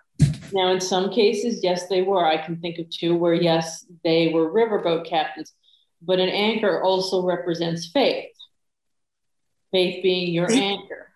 Now, 0.53 0.71
in 0.71 0.81
some 0.81 1.11
cases, 1.11 1.61
yes, 1.63 1.89
they 1.89 2.03
were. 2.03 2.25
I 2.25 2.37
can 2.39 2.61
think 2.61 2.79
of 2.79 2.89
two 2.89 3.17
where, 3.17 3.35
yes, 3.35 3.85
they 4.05 4.29
were 4.29 4.51
riverboat 4.51 5.07
captains, 5.07 5.53
but 6.01 6.21
an 6.21 6.29
anchor 6.29 6.83
also 6.83 7.23
represents 7.25 7.91
faith, 7.91 8.31
faith 9.73 10.03
being 10.03 10.33
your 10.33 10.49
Faith. 10.49 10.63
anchor. 10.63 11.09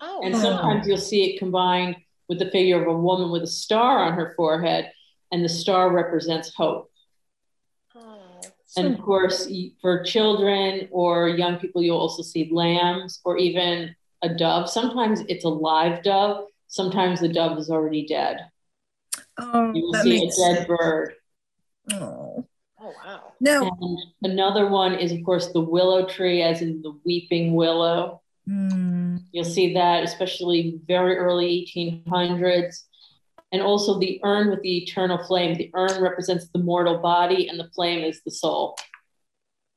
Oh, 0.00 0.20
And 0.22 0.34
Oh. 0.34 0.38
sometimes 0.38 0.86
you'll 0.86 0.98
see 0.98 1.24
it 1.34 1.38
combined 1.38 1.96
with 2.28 2.38
the 2.38 2.50
figure 2.50 2.80
of 2.80 2.88
a 2.88 2.98
woman 2.98 3.30
with 3.30 3.42
a 3.42 3.46
star 3.48 4.00
on 4.04 4.12
her 4.14 4.34
forehead, 4.36 4.92
and 5.32 5.44
the 5.44 5.48
star 5.48 5.90
represents 5.90 6.52
hope. 6.54 6.90
oh. 7.94 8.40
And 8.76 8.94
of 8.94 9.00
course, 9.00 9.50
for 9.80 10.02
children 10.04 10.88
or 10.90 11.28
young 11.28 11.56
people, 11.58 11.82
you'll 11.82 11.98
also 11.98 12.22
see 12.22 12.48
lambs 12.52 13.20
or 13.24 13.38
even 13.38 13.94
a 14.22 14.28
dove. 14.34 14.68
Sometimes 14.68 15.20
it's 15.28 15.44
a 15.44 15.48
live 15.48 16.02
dove. 16.02 16.46
Sometimes 16.68 17.20
the 17.20 17.28
dove 17.28 17.56
is 17.58 17.70
already 17.70 18.06
dead. 18.06 18.50
oh, 19.38 19.72
You 19.72 19.84
will 19.84 19.94
see 19.94 20.18
a 20.18 20.26
dead 20.26 20.32
sense. 20.32 20.66
bird. 20.66 21.14
Oh. 21.92 22.44
Oh, 22.88 22.94
wow. 23.04 23.32
Now, 23.40 23.76
And 23.80 23.98
another 24.22 24.68
one 24.68 24.94
is, 24.94 25.12
of 25.12 25.18
course, 25.24 25.52
the 25.52 25.60
willow 25.60 26.06
tree, 26.06 26.42
as 26.42 26.62
in 26.62 26.80
the 26.82 26.98
weeping 27.04 27.54
willow. 27.54 28.22
mm, 28.48 29.20
You'll 29.32 29.44
see 29.44 29.74
that, 29.74 30.04
especially 30.04 30.80
very 30.86 31.16
early 31.16 31.66
1800s. 31.76 32.84
And 33.52 33.62
also 33.62 33.98
the 33.98 34.20
urn 34.24 34.50
with 34.50 34.62
the 34.62 34.78
eternal 34.78 35.22
flame. 35.24 35.56
The 35.56 35.70
urn 35.74 36.02
represents 36.02 36.48
the 36.48 36.58
mortal 36.58 36.98
body, 36.98 37.48
and 37.48 37.58
the 37.60 37.68
flame 37.74 38.04
is 38.04 38.20
the 38.24 38.30
soul. 38.30 38.76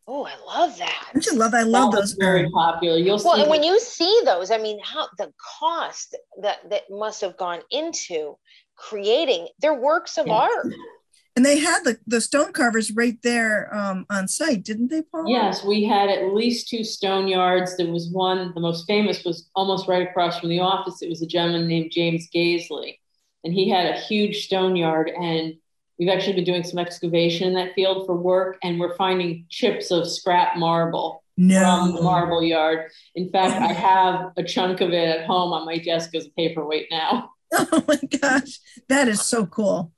Oh, 0.07 0.25
I 0.25 0.35
love 0.45 0.77
that. 0.77 1.09
don't 1.13 1.25
you 1.25 1.33
love? 1.37 1.53
I 1.53 1.63
love 1.63 1.91
That 1.91 1.97
was 2.01 2.11
those. 2.11 2.17
very 2.19 2.43
urns. 2.43 2.51
popular. 2.53 2.97
You'll 2.97 3.19
see, 3.19 3.27
Well, 3.27 3.35
see 3.35 3.41
and 3.43 3.49
when 3.49 3.63
you 3.63 3.79
see 3.79 4.21
those, 4.25 4.51
I 4.51 4.57
mean, 4.57 4.79
how 4.83 5.07
the 5.17 5.31
cost 5.59 6.15
that 6.41 6.69
that 6.69 6.83
must 6.89 7.21
have 7.21 7.37
gone 7.37 7.61
into 7.71 8.37
creating 8.75 9.47
their 9.59 9.73
works 9.73 10.17
of 10.17 10.27
Yeah. 10.27 10.33
art. 10.33 10.73
And 11.35 11.45
they 11.45 11.59
had 11.59 11.83
the, 11.83 11.97
the 12.05 12.19
stone 12.19 12.51
carvers 12.51 12.91
right 12.91 13.17
there 13.23 13.73
um, 13.73 14.05
on 14.09 14.27
site, 14.27 14.63
didn't 14.63 14.89
they, 14.89 15.01
Paul? 15.01 15.29
Yes, 15.29 15.63
we 15.63 15.85
had 15.85 16.09
at 16.09 16.33
least 16.33 16.67
two 16.67 16.83
stone 16.83 17.27
yards. 17.27 17.77
There 17.77 17.91
was 17.91 18.09
one, 18.11 18.51
the 18.53 18.59
most 18.59 18.85
famous 18.85 19.23
was 19.23 19.49
almost 19.55 19.87
right 19.87 20.07
across 20.07 20.39
from 20.39 20.49
the 20.49 20.59
office. 20.59 21.01
It 21.01 21.09
was 21.09 21.21
a 21.21 21.27
gentleman 21.27 21.67
named 21.67 21.91
James 21.91 22.27
Gaisley, 22.35 22.99
and 23.45 23.53
he 23.53 23.69
had 23.69 23.85
a 23.87 23.99
huge 23.99 24.45
stone 24.45 24.75
yard. 24.75 25.09
And 25.09 25.53
we've 25.97 26.09
actually 26.09 26.33
been 26.33 26.43
doing 26.43 26.63
some 26.63 26.79
excavation 26.79 27.47
in 27.47 27.53
that 27.53 27.75
field 27.75 28.05
for 28.05 28.15
work, 28.15 28.57
and 28.61 28.77
we're 28.77 28.95
finding 28.95 29.45
chips 29.49 29.89
of 29.89 30.09
scrap 30.09 30.57
marble 30.57 31.23
from 31.37 31.95
the 31.95 32.01
marble 32.01 32.43
yard. 32.43 32.91
In 33.15 33.29
fact, 33.29 33.53
I 33.53 33.71
have 33.71 34.31
a 34.35 34.43
chunk 34.43 34.81
of 34.81 34.89
it 34.91 35.07
at 35.07 35.25
home 35.25 35.53
on 35.53 35.65
my 35.65 35.77
desk 35.77 36.13
as 36.13 36.25
a 36.25 36.29
paperweight 36.31 36.87
now. 36.91 37.29
Oh 37.53 37.83
my 37.85 37.99
gosh, 38.21 38.61
that 38.87 39.09
is 39.09 39.19
so 39.21 39.45
cool. 39.45 39.91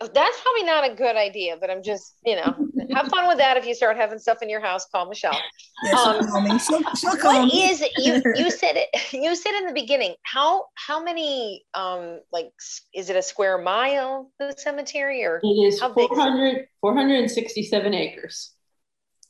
That's 0.00 0.40
probably 0.40 0.62
not 0.64 0.90
a 0.90 0.94
good 0.94 1.16
idea, 1.16 1.58
but 1.60 1.68
I'm 1.70 1.82
just, 1.82 2.14
you 2.24 2.34
know, 2.34 2.54
have 2.94 3.08
fun 3.08 3.28
with 3.28 3.36
that. 3.36 3.58
If 3.58 3.66
you 3.66 3.74
start 3.74 3.98
having 3.98 4.18
stuff 4.18 4.38
in 4.40 4.48
your 4.48 4.60
house, 4.60 4.86
call 4.86 5.06
Michele. 5.06 5.38
Yeah, 5.84 5.90
she'll 5.90 5.98
Um, 5.98 6.26
call 6.28 6.40
me. 6.40 6.58
She'll, 6.58 6.82
she'll 6.94 7.16
call 7.16 7.38
What 7.42 7.52
me. 7.52 7.64
is 7.64 7.82
it? 7.82 7.92
You 7.98 8.22
you 8.44 8.50
said 8.50 8.76
it. 8.76 8.88
You 9.12 9.34
said 9.36 9.52
in 9.58 9.66
the 9.66 9.74
beginning. 9.74 10.14
How 10.22 10.64
how 10.74 11.02
many 11.04 11.66
um 11.74 12.20
like 12.32 12.50
is 12.94 13.10
it 13.10 13.16
a 13.16 13.20
square 13.22 13.58
mile 13.58 14.30
the 14.38 14.54
cemetery 14.56 15.22
or 15.22 15.38
It 15.42 15.46
is 15.46 15.78
How 15.80 15.92
big 15.92 16.10
is 16.10 16.18
it? 16.18 16.68
467 16.80 17.92
acres. 17.92 18.52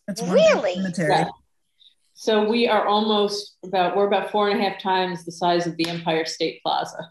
That's 0.07 0.23
Really? 0.23 0.75
cemetery. 0.75 1.11
Yeah. 1.11 1.29
So 2.15 2.49
we 2.49 2.69
are 2.69 2.87
almost 2.87 3.57
about, 3.65 3.97
we're 3.97 4.07
about 4.07 4.31
four 4.31 4.51
and 4.51 4.61
a 4.61 4.63
half 4.69 4.81
times 4.81 5.25
the 5.25 5.33
size 5.33 5.67
of 5.67 5.77
the 5.79 5.89
Empire 5.89 6.27
State 6.27 6.61
Plaza. 6.63 7.11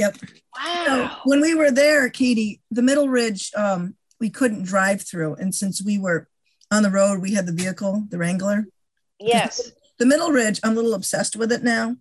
So 0.00 0.10
wow? 0.58 1.18
when 1.24 1.40
we 1.40 1.54
were 1.54 1.70
there, 1.70 2.08
Katie, 2.10 2.60
the 2.70 2.82
Middle 2.82 3.08
Ridge, 3.08 3.52
um, 3.56 3.94
we 4.20 4.30
couldn't 4.30 4.64
drive 4.64 5.02
through, 5.02 5.34
and 5.34 5.54
since 5.54 5.82
we 5.84 5.98
were 5.98 6.28
on 6.70 6.82
the 6.82 6.90
road, 6.90 7.20
we 7.20 7.34
had 7.34 7.46
the 7.46 7.52
vehicle, 7.52 8.04
the 8.08 8.18
Wrangler. 8.18 8.66
Yes. 9.18 9.70
The 9.96 10.06
Middle 10.06 10.30
Ridge, 10.32 10.58
I'm 10.64 10.72
a 10.72 10.74
little 10.74 10.94
obsessed 10.94 11.36
with 11.36 11.52
it 11.52 11.62
now. 11.62 11.94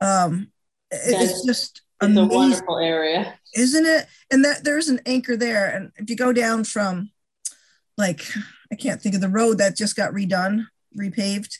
Um, 0.00 0.52
it's 0.92 1.44
just 1.44 1.82
It's 2.00 2.02
a 2.02 2.06
amazing, 2.06 2.28
wonderful 2.28 2.78
area. 2.78 3.34
isn't 3.56 3.84
it? 3.84 4.06
And 4.30 4.44
that 4.44 4.62
there's 4.62 4.88
an 4.88 5.00
anchor 5.06 5.36
there, 5.36 5.66
and 5.66 5.90
if 5.96 6.08
you 6.08 6.14
go 6.14 6.32
down 6.32 6.62
from, 6.62 7.10
like, 7.98 8.22
I 8.70 8.76
can't 8.76 9.02
think 9.02 9.16
of 9.16 9.20
the 9.20 9.28
road 9.28 9.58
that 9.58 9.76
just 9.76 9.96
got 9.96 10.12
redone, 10.12 10.66
repaved. 10.96 11.56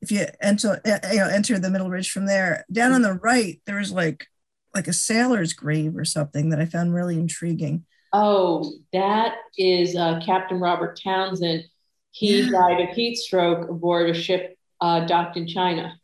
If 0.00 0.10
you 0.10 0.26
enter, 0.40 0.80
uh, 0.84 0.98
you 1.12 1.18
know, 1.18 1.28
enter 1.28 1.56
the 1.60 1.70
Middle 1.70 1.88
Ridge 1.88 2.10
from 2.10 2.26
there, 2.26 2.64
down 2.72 2.90
on 2.90 3.02
the 3.02 3.14
right, 3.14 3.62
there's 3.64 3.92
like, 3.92 4.26
like 4.74 4.88
a 4.88 4.92
sailor's 4.92 5.52
grave 5.52 5.96
or 5.96 6.04
something 6.04 6.50
that 6.50 6.60
I 6.60 6.64
found 6.66 6.94
really 6.94 7.16
intriguing. 7.18 7.84
Oh, 8.12 8.72
that 8.92 9.36
is 9.56 9.96
uh, 9.96 10.20
Captain 10.24 10.58
Robert 10.60 11.00
Townsend. 11.02 11.64
He 12.10 12.42
Yeah. 12.42 12.50
died 12.50 12.80
of 12.80 12.88
heat 12.90 13.16
stroke 13.16 13.68
aboard 13.70 14.10
a 14.10 14.14
ship 14.14 14.56
uh, 14.80 15.06
docked 15.06 15.36
in 15.36 15.46
China. 15.46 15.94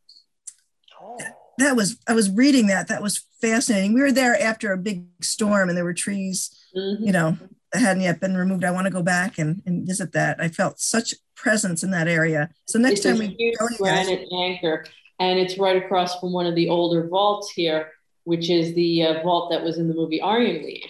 Oh. 1.01 1.19
that 1.59 1.75
was 1.77 1.99
I 2.09 2.15
was 2.15 2.31
reading 2.31 2.69
that. 2.69 2.89
That 2.89 3.03
was 3.03 3.25
fascinating. 3.41 3.93
We 3.93 4.01
were 4.01 4.13
there 4.13 4.41
after 4.41 4.73
a 4.73 4.79
big 4.79 5.05
storm 5.23 5.69
and 5.69 5.77
there 5.77 5.85
were 5.85 5.95
trees, 5.95 6.51
Mhm. 6.77 7.01
you 7.07 7.13
know, 7.13 7.37
that 7.73 7.81
hadn't 7.81 8.03
yet 8.03 8.21
been 8.21 8.37
removed. 8.37 8.65
I 8.65 8.71
want 8.71 8.87
to 8.87 8.91
go 8.93 9.03
back 9.03 9.39
and, 9.39 9.63
and 9.67 9.87
visit 9.87 10.13
that. 10.13 10.41
I 10.41 10.49
felt 10.49 10.79
such 10.81 11.15
presence 11.35 11.83
in 11.83 11.91
that 11.91 12.09
area. 12.09 12.51
So 12.67 12.79
next 12.79 13.01
It's 13.01 13.03
time 13.07 13.17
a 13.17 13.19
we 13.21 13.27
huge 13.39 13.59
go, 13.59 13.65
you 13.65 13.77
guys, 13.85 14.07
granite 14.07 14.29
anchor, 14.33 14.85
and 15.21 15.39
it's 15.39 15.59
right 15.59 15.77
across 15.77 16.19
from 16.21 16.33
one 16.33 16.47
of 16.47 16.55
the 16.55 16.69
older 16.69 17.07
vaults 17.09 17.51
here, 17.51 17.91
which 18.29 18.51
is 18.51 18.75
the 18.75 19.05
uh, 19.05 19.23
vault 19.23 19.51
that 19.51 19.65
was 19.65 19.79
in 19.79 19.89
the 19.89 19.95
movie 19.95 20.21
Ironweed. 20.21 20.85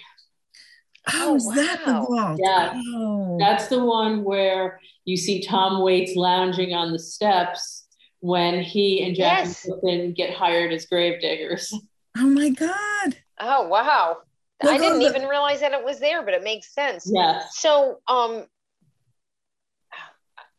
Oh, 1.15 1.37
is 1.37 1.47
that 1.55 1.85
the 1.87 1.93
wow. 1.93 2.07
vault? 2.07 2.41
Yeah. 2.43 2.83
Oh. 2.97 3.37
That's 3.39 3.69
the 3.69 3.83
one 3.85 4.25
where 4.25 4.81
you 5.05 5.17
see 5.17 5.41
Tom 5.41 5.81
Waits 5.81 6.17
lounging 6.17 6.75
on 6.75 6.91
the 6.91 6.99
steps 6.99 7.87
when 8.19 8.61
he 8.61 9.05
and 9.05 9.15
Jack 9.15 9.45
Yes. 9.45 9.65
Nicholson 9.65 10.15
get 10.15 10.35
hired 10.35 10.73
as 10.73 10.87
gravediggers. 10.87 11.73
oh 12.19 12.27
my 12.27 12.51
God. 12.51 13.17
Oh 13.39 13.69
wow. 13.69 14.17
Well, 14.61 14.75
I 14.75 14.79
didn't 14.79 15.01
to- 15.01 15.07
even 15.07 15.29
realize 15.29 15.61
that 15.61 15.73
it 15.73 15.85
was 15.85 16.01
there, 16.01 16.25
but 16.25 16.35
it 16.35 16.43
makes 16.43 16.75
sense. 16.75 17.09
Yes. 17.15 17.57
So, 17.57 18.01
um, 18.09 18.47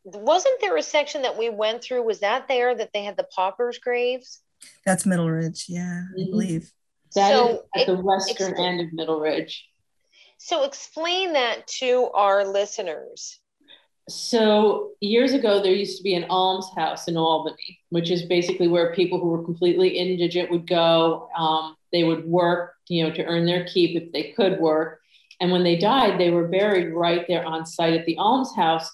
wasn't 0.05 0.61
there 0.61 0.77
a 0.77 0.81
section 0.81 1.23
that 1.23 1.37
we 1.37 1.49
went 1.49 1.83
through? 1.83 2.03
Was 2.03 2.21
that 2.21 2.47
there 2.47 2.73
that 2.73 2.91
they 2.93 3.03
had 3.03 3.17
the 3.17 3.27
paupers' 3.35 3.79
graves? 3.79 4.39
That's 4.85 5.05
Middle 5.05 5.29
Ridge. 5.29 5.65
Yeah, 5.67 6.03
I 6.15 6.19
Mhm. 6.19 6.31
believe. 6.31 6.71
That 7.15 7.31
is 7.33 7.37
So 7.39 7.63
at 7.75 7.81
it- 7.81 7.87
the 7.87 7.95
western 8.01 8.53
expl- 8.53 8.67
end 8.67 8.81
of 8.81 8.93
Middle 8.93 9.19
Ridge. 9.19 9.67
So, 10.37 10.63
explain 10.63 11.33
that 11.33 11.67
to 11.79 12.09
our 12.13 12.45
listeners. 12.47 13.39
So 14.07 14.91
years 15.01 15.33
ago, 15.33 15.61
there 15.61 15.73
used 15.73 15.97
to 15.97 16.03
be 16.03 16.15
an 16.15 16.25
almshouse 16.31 17.07
in 17.07 17.15
Albany, 17.15 17.79
which 17.89 18.09
is 18.09 18.23
basically 18.23 18.67
where 18.67 18.93
people 18.95 19.19
who 19.19 19.27
were 19.27 19.43
completely 19.43 19.89
indigent 19.89 20.49
would 20.49 20.65
go. 20.65 21.29
Um, 21.37 21.75
they 21.91 22.03
would 22.03 22.25
work, 22.25 22.73
you 22.87 23.03
know, 23.03 23.11
to 23.11 23.23
earn 23.25 23.45
their 23.45 23.65
keep 23.65 23.95
if 24.01 24.11
they 24.11 24.31
could 24.31 24.59
work. 24.59 25.01
And 25.39 25.51
when 25.51 25.63
they 25.63 25.75
died, 25.75 26.19
they 26.19 26.31
were 26.31 26.47
buried 26.47 26.91
right 26.93 27.25
there 27.27 27.45
on 27.45 27.65
site 27.67 27.93
at 27.93 28.05
the 28.05 28.17
almshouse, 28.17 28.87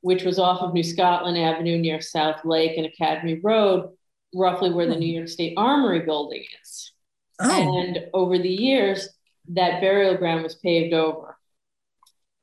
which 0.00 0.22
was 0.24 0.38
off 0.38 0.60
of 0.60 0.72
New 0.74 0.82
Scotland 0.84 1.38
Avenue 1.38 1.78
near 1.78 2.00
South 2.00 2.44
Lake 2.44 2.76
and 2.76 2.86
Academy 2.86 3.40
Road, 3.42 3.90
roughly 4.34 4.70
where 4.70 4.86
the 4.86 4.96
New 4.96 5.12
hmm. 5.12 5.18
York 5.18 5.28
State 5.28 5.54
Armory 5.56 6.00
building 6.00 6.44
is. 6.62 6.92
Oh, 7.40 7.80
And 7.80 8.06
over 8.14 8.38
the 8.38 8.48
years, 8.48 9.08
that 9.48 9.80
burial 9.80 10.16
ground 10.16 10.42
was 10.42 10.54
paved 10.56 10.94
over. 10.94 11.36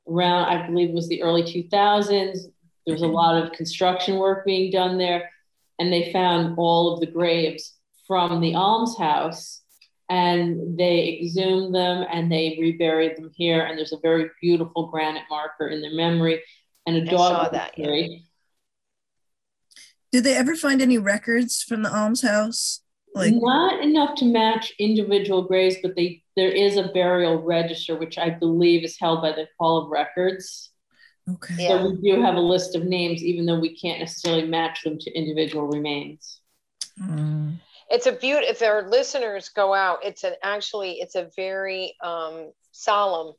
Around, 0.08 0.44
I 0.44 0.66
believe 0.66 0.90
it 0.90 0.94
was 0.94 1.08
the 1.08 1.22
early 1.22 1.42
2000s. 1.42 2.38
There 2.86 2.94
was 2.94 3.02
a 3.02 3.06
hmm. 3.06 3.12
lot 3.12 3.42
of 3.42 3.52
construction 3.52 4.16
work 4.16 4.44
being 4.44 4.70
done 4.70 4.98
there. 4.98 5.30
And 5.78 5.92
they 5.92 6.12
found 6.12 6.58
all 6.58 6.92
of 6.92 7.00
the 7.00 7.06
graves 7.06 7.74
from 8.06 8.40
the 8.40 8.54
almshouse 8.54 9.60
and 10.10 10.76
they 10.76 11.20
exhumed 11.22 11.74
them 11.74 12.04
and 12.10 12.30
they 12.30 12.58
reburied 12.60 13.16
them 13.16 13.30
here. 13.34 13.64
And 13.64 13.78
there's 13.78 13.92
a 13.92 14.00
very 14.02 14.28
beautiful 14.42 14.88
granite 14.88 15.22
marker 15.30 15.68
in 15.68 15.80
their 15.80 15.94
memory 15.94 16.42
and 16.86 16.96
a 16.96 17.02
I 17.02 17.04
dog. 17.04 17.18
saw 17.18 17.48
that, 17.50 17.78
yeah. 17.78 18.18
Cemetery. 20.10 20.22
did 20.22 20.24
they 20.24 20.36
ever 20.36 20.56
find 20.56 20.82
any 20.82 20.98
records 20.98 21.62
from 21.62 21.82
the 21.82 21.88
almshouse? 21.88 22.80
Like, 23.14 23.34
not 23.34 23.82
enough 23.82 24.14
to 24.16 24.24
match 24.24 24.72
individual 24.78 25.42
graves, 25.42 25.76
but 25.82 25.96
they 25.96 26.22
there 26.36 26.50
is 26.50 26.76
a 26.76 26.88
burial 26.88 27.42
register, 27.42 27.96
which 27.96 28.18
I 28.18 28.30
believe 28.30 28.84
is 28.84 28.96
held 28.98 29.20
by 29.20 29.32
the 29.32 29.48
Hall 29.58 29.78
of 29.84 29.90
Records. 29.90 30.70
okay. 31.28 31.54
Yeah. 31.58 31.68
So 31.68 31.90
we 31.90 32.12
do 32.12 32.22
have 32.22 32.36
a 32.36 32.40
list 32.40 32.76
of 32.76 32.84
names, 32.84 33.22
even 33.22 33.46
though 33.46 33.58
we 33.58 33.76
can't 33.76 33.98
necessarily 33.98 34.46
match 34.46 34.84
them 34.84 34.96
to 34.98 35.10
individual 35.12 35.66
remains. 35.66 36.40
Mm. 37.00 37.58
It's 37.90 38.06
a 38.06 38.12
beaut. 38.12 38.44
If 38.44 38.62
our 38.62 38.88
listeners 38.88 39.48
go 39.48 39.74
out, 39.74 40.04
it's 40.04 40.22
an 40.22 40.34
actually 40.42 40.92
it's 41.00 41.16
a 41.16 41.28
very 41.34 41.96
um, 42.02 42.52
solemn 42.70 43.34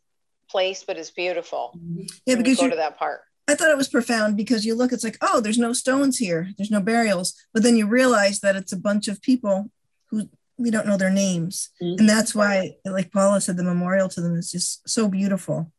place, 0.49 0.83
but 0.85 0.97
it's 0.97 1.11
beautiful. 1.11 1.79
Yeah, 2.25 2.35
because 2.35 2.61
you 2.61 2.67
go 2.67 2.69
to 2.71 2.75
that 2.75 2.97
part. 2.99 3.21
I 3.51 3.55
thought 3.55 3.69
it 3.69 3.77
was 3.77 3.89
profound 3.89 4.37
because 4.37 4.65
you 4.65 4.75
look, 4.75 4.93
it's 4.93 5.03
like, 5.03 5.17
oh, 5.21 5.41
there's 5.41 5.57
no 5.57 5.73
stones 5.73 6.17
here, 6.17 6.49
there's 6.57 6.71
no 6.71 6.79
burials, 6.81 7.33
but 7.53 7.63
then 7.63 7.75
you 7.75 7.85
realize 7.85 8.39
that 8.39 8.55
it's 8.55 8.71
a 8.71 8.77
bunch 8.77 9.07
of 9.09 9.21
people 9.21 9.69
who 10.09 10.29
we 10.57 10.71
don't 10.71 10.87
know 10.87 10.95
their 10.97 11.09
names, 11.11 11.69
Mhm. 11.81 11.99
and 11.99 12.09
that's 12.09 12.33
why, 12.33 12.75
like 12.85 13.11
Paula 13.11 13.41
said, 13.41 13.57
the 13.57 13.63
memorial 13.63 14.07
to 14.09 14.21
them 14.21 14.35
is 14.37 14.51
just 14.51 14.87
so 14.87 15.07
beautiful. 15.09 15.71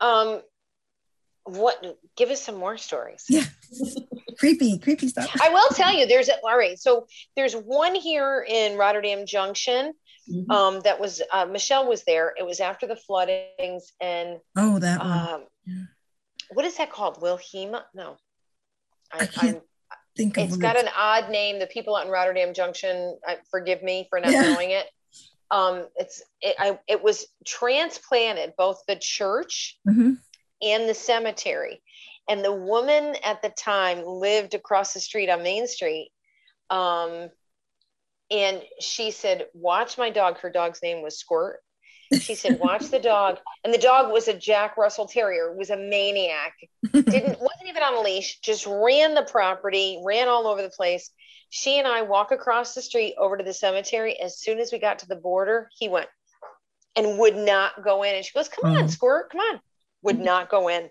Um, 0.00 0.42
what? 1.44 1.98
Give 2.16 2.30
us 2.30 2.42
some 2.42 2.56
more 2.56 2.76
stories. 2.76 3.24
Yeah, 3.28 3.44
creepy, 4.38 4.78
creepy 4.78 5.08
stuff. 5.08 5.30
I 5.40 5.48
will 5.48 5.68
tell 5.70 5.92
you, 5.96 6.06
there's 6.06 6.28
a, 6.28 6.34
all 6.44 6.56
right. 6.58 6.78
So 6.78 7.06
there's 7.34 7.54
one 7.54 7.94
here 7.94 8.44
in 8.48 8.76
Rotterdam 8.76 9.26
Junction. 9.26 9.94
Mhm. 10.30 10.50
Um, 10.50 10.80
that 10.80 11.00
was 11.00 11.22
uh, 11.32 11.46
Michele 11.46 11.86
was 11.88 12.02
there. 12.04 12.34
It 12.38 12.44
was 12.44 12.60
after 12.60 12.86
the 12.86 12.96
floodings, 12.96 13.92
and 14.00 14.38
Oh, 14.56 14.78
that 14.80 14.98
one. 14.98 15.10
um, 15.34 15.44
Yeah. 15.64 15.84
What 16.52 16.64
is 16.64 16.76
that 16.78 16.90
called? 16.92 17.20
Wilhelma? 17.20 17.86
No, 17.94 18.16
I 19.12 19.26
can't 19.26 19.56
I'm- 19.56 19.62
Think 20.16 20.38
it's 20.38 20.56
got 20.56 20.78
an 20.78 20.88
odd 20.96 21.28
name. 21.28 21.58
The 21.58 21.66
people 21.66 21.94
out 21.94 22.06
in 22.06 22.10
Rotterdam 22.10 22.54
Junction, 22.54 23.18
I, 23.26 23.36
forgive 23.50 23.82
me 23.82 24.06
for 24.08 24.18
not 24.18 24.30
Yeah. 24.32 24.54
knowing 24.54 24.70
it. 24.70 24.86
Um, 25.50 25.86
it's 25.96 26.22
it, 26.40 26.56
I, 26.58 26.78
it 26.88 27.02
was 27.02 27.26
transplanted 27.44 28.54
both 28.56 28.80
the 28.88 28.96
church 28.96 29.78
Mhm. 29.86 30.16
and 30.62 30.88
the 30.88 30.94
cemetery, 30.94 31.82
and 32.30 32.42
the 32.42 32.50
woman 32.52 33.14
at 33.22 33.42
the 33.42 33.50
time 33.50 34.06
lived 34.06 34.54
across 34.54 34.94
the 34.94 35.00
street 35.00 35.28
on 35.28 35.42
Main 35.42 35.66
Street. 35.68 36.10
Um, 36.70 37.28
and 38.30 38.62
she 38.80 39.10
said, 39.10 39.48
"Watch 39.52 39.98
my 39.98 40.08
dog." 40.08 40.38
Her 40.38 40.50
dog's 40.50 40.80
name 40.82 41.02
was 41.02 41.18
Squirt. 41.18 41.62
She 42.20 42.34
said, 42.34 42.58
"Watch 42.60 42.88
the 42.88 43.00
dog," 43.00 43.38
and 43.64 43.72
the 43.74 43.78
dog 43.78 44.12
was 44.12 44.28
a 44.28 44.34
Jack 44.34 44.76
Russell 44.76 45.06
Terrier. 45.06 45.52
Was 45.52 45.70
a 45.70 45.76
maniac. 45.76 46.54
Didn't 46.92 47.04
wasn't 47.40 47.68
even 47.68 47.82
on 47.82 47.94
a 47.94 48.00
leash 48.00 48.38
just 48.40 48.66
ran 48.66 49.14
the 49.14 49.22
property 49.22 50.00
ran 50.04 50.28
all 50.28 50.46
over 50.46 50.62
the 50.62 50.70
place. 50.70 51.10
She 51.50 51.78
and 51.78 51.86
i 51.86 52.02
walk 52.02 52.32
across 52.32 52.74
the 52.74 52.82
street 52.82 53.14
over 53.18 53.36
to 53.36 53.44
the 53.44 53.54
cemetery. 53.54 54.18
As 54.20 54.38
soon 54.38 54.58
as 54.58 54.72
we 54.72 54.78
got 54.78 55.00
to 55.00 55.08
the 55.08 55.16
border 55.16 55.68
he 55.76 55.88
went 55.88 56.08
and 56.94 57.18
would 57.18 57.36
not 57.36 57.82
go 57.82 58.02
in. 58.02 58.14
And 58.14 58.24
she 58.24 58.32
goes 58.32 58.48
come 58.48 58.70
on 58.70 58.84
Oh. 58.84 58.88
squirt 58.88 59.30
come 59.30 59.40
on. 59.40 59.60
Would 60.02 60.18
not 60.18 60.48
go 60.48 60.68
in. 60.68 60.88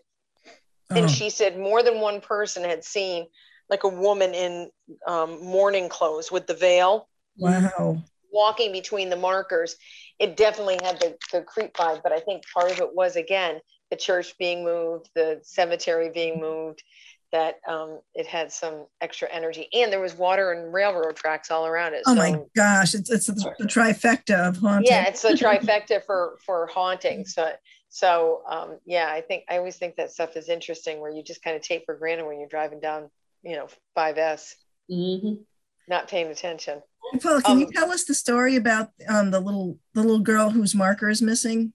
Oh, 0.91 0.95
and 0.95 1.09
she 1.09 1.29
said 1.29 1.57
more 1.57 1.81
than 1.81 1.99
one 1.99 2.21
person 2.21 2.63
had 2.63 2.83
seen 2.83 3.27
like 3.69 3.83
a 3.83 3.89
woman 3.89 4.33
in 4.33 4.69
um, 5.07 5.43
mourning 5.43 5.89
clothes 5.89 6.31
with 6.31 6.45
the 6.45 6.53
veil 6.53 7.07
wow. 7.37 7.97
walking 8.31 8.71
between 8.71 9.09
the 9.09 9.15
markers, 9.15 9.75
it 10.19 10.37
definitely 10.37 10.79
had 10.83 10.99
the, 10.99 11.17
the 11.31 11.41
creep 11.41 11.73
vibe. 11.73 12.03
But 12.03 12.11
I 12.11 12.19
think 12.19 12.43
part 12.53 12.71
of 12.71 12.79
it 12.79 12.93
was 12.93 13.15
again 13.15 13.59
the 13.91 13.97
church 13.97 14.37
being 14.37 14.63
moved, 14.63 15.09
the 15.15 15.39
cemetery 15.43 16.09
being 16.13 16.39
moved, 16.39 16.83
that 17.31 17.55
um, 17.67 17.99
it 18.13 18.25
had 18.25 18.51
some 18.51 18.85
extra 19.01 19.27
energy, 19.31 19.67
and 19.73 19.91
there 19.91 19.99
was 19.99 20.15
water 20.15 20.53
and 20.53 20.73
railroad 20.73 21.15
tracks 21.15 21.51
all 21.51 21.65
around 21.65 21.93
it. 21.93 22.03
Oh 22.05 22.15
so, 22.15 22.19
my 22.19 22.39
gosh, 22.55 22.93
it's 22.93 23.11
it's 23.11 23.27
the, 23.27 23.53
the 23.59 23.65
trifecta 23.65 24.47
of 24.47 24.57
haunting. 24.57 24.91
yeah, 24.91 25.05
it's 25.07 25.21
the 25.21 25.29
trifecta 25.33 26.03
for 26.03 26.37
for 26.45 26.67
haunting. 26.67 27.25
So 27.25 27.51
so 27.89 28.41
um, 28.49 28.79
yeah, 28.85 29.09
I 29.11 29.21
think 29.21 29.43
I 29.49 29.57
always 29.57 29.77
think 29.77 29.95
that 29.97 30.11
stuff 30.11 30.37
is 30.37 30.49
interesting 30.49 30.99
where 30.99 31.11
you 31.11 31.23
just 31.23 31.43
kind 31.43 31.55
of 31.55 31.61
take 31.61 31.83
for 31.85 31.95
granted 31.95 32.25
when 32.25 32.39
you're 32.39 32.47
driving 32.47 32.79
down, 32.79 33.09
you 33.43 33.55
know, 33.55 33.67
5S, 33.97 34.55
Mhm. 34.89 35.39
Not 35.87 36.07
paying 36.07 36.27
attention. 36.27 36.81
Paula, 37.21 37.41
can 37.41 37.59
you 37.59 37.67
Um, 37.67 37.71
tell 37.71 37.91
us 37.91 38.05
the 38.05 38.13
story 38.13 38.55
about 38.55 38.89
um, 39.07 39.31
the 39.31 39.39
little 39.39 39.77
the 39.93 40.01
little 40.01 40.19
girl 40.19 40.49
whose 40.49 40.73
marker 40.73 41.09
is 41.09 41.21
missing? 41.21 41.73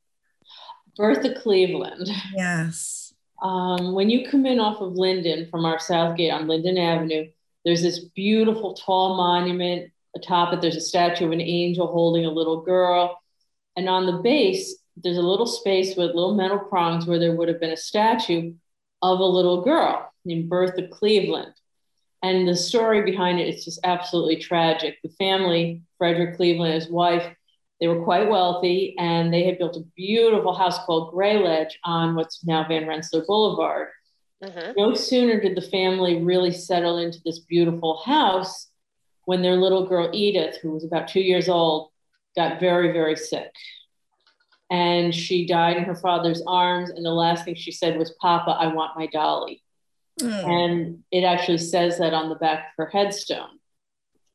Bertha 0.96 1.34
Cleveland. 1.40 2.08
Yes. 2.34 3.14
Um, 3.42 3.94
when 3.94 4.10
you 4.10 4.28
come 4.28 4.44
in 4.44 4.60
off 4.60 4.80
of 4.82 4.94
Linden 4.94 5.48
from 5.50 5.64
our 5.64 5.78
south 5.78 6.16
gate 6.16 6.30
on 6.30 6.46
Linden 6.46 6.76
Avenue, 6.76 7.30
there's 7.64 7.80
this 7.80 8.00
beautiful 8.00 8.74
tall 8.74 9.16
monument. 9.16 9.92
Atop 10.16 10.52
it, 10.52 10.60
there's 10.60 10.76
a 10.76 10.80
statue 10.80 11.26
of 11.26 11.32
an 11.32 11.40
angel 11.40 11.86
holding 11.86 12.26
a 12.26 12.30
little 12.30 12.62
girl. 12.62 13.22
And 13.76 13.88
on 13.88 14.06
the 14.06 14.20
base, 14.20 14.76
there's 14.96 15.16
a 15.16 15.22
little 15.22 15.46
space 15.46 15.96
with 15.96 16.08
little 16.14 16.34
metal 16.34 16.58
prongs 16.58 17.06
where 17.06 17.18
there 17.18 17.34
would 17.34 17.48
have 17.48 17.60
been 17.60 17.70
a 17.70 17.76
statue 17.76 18.52
of 19.00 19.20
a 19.20 19.24
little 19.24 19.62
girl 19.62 20.12
named 20.24 20.50
Bertha 20.50 20.88
Cleveland. 20.88 21.54
And 22.22 22.46
the 22.46 22.56
story 22.56 23.02
behind 23.02 23.40
it 23.40 23.48
is 23.54 23.64
just 23.64 23.80
absolutely 23.84 24.36
tragic. 24.36 24.98
The 25.02 25.08
family, 25.10 25.82
Frederick 25.96 26.36
Cleveland, 26.36 26.74
his 26.74 26.90
wife, 26.90 27.34
they 27.80 27.88
were 27.88 28.04
quite 28.04 28.28
wealthy 28.28 28.94
and 28.98 29.32
they 29.32 29.44
had 29.44 29.56
built 29.56 29.76
a 29.76 29.84
beautiful 29.96 30.54
house 30.54 30.78
called 30.84 31.12
Gray 31.12 31.38
Ledge 31.38 31.78
on 31.82 32.14
what's 32.14 32.44
now 32.44 32.66
Van 32.68 32.86
Rensselaer 32.86 33.24
Boulevard. 33.26 33.88
Mhm. 34.42 34.76
No 34.76 34.94
sooner 34.94 35.40
did 35.40 35.56
the 35.56 35.62
family 35.62 36.22
really 36.22 36.50
settle 36.50 36.98
into 36.98 37.20
this 37.24 37.38
beautiful 37.38 37.98
house 37.98 38.70
when 39.24 39.42
their 39.42 39.56
little 39.56 39.86
girl 39.86 40.10
Edith, 40.12 40.56
who 40.56 40.72
was 40.72 40.84
about 40.84 41.08
two 41.08 41.20
years 41.20 41.48
old, 41.48 41.90
got 42.36 42.60
very, 42.60 42.92
very 42.92 43.16
sick. 43.16 43.52
And 44.70 45.14
she 45.14 45.46
died 45.46 45.76
in 45.78 45.84
her 45.84 45.96
father's 45.96 46.42
arms. 46.46 46.90
And 46.90 47.04
the 47.04 47.10
last 47.12 47.44
thing 47.44 47.54
she 47.54 47.72
said 47.72 47.98
was, 47.98 48.12
Papa, 48.20 48.50
I 48.50 48.68
want 48.68 48.96
my 48.96 49.06
dolly. 49.06 49.62
Mm. 50.22 50.44
And 50.44 50.98
it 51.10 51.24
actually 51.24 51.58
says 51.58 51.98
that 51.98 52.14
on 52.14 52.28
the 52.28 52.34
back 52.36 52.58
of 52.58 52.72
her 52.78 52.86
headstone. 52.86 53.58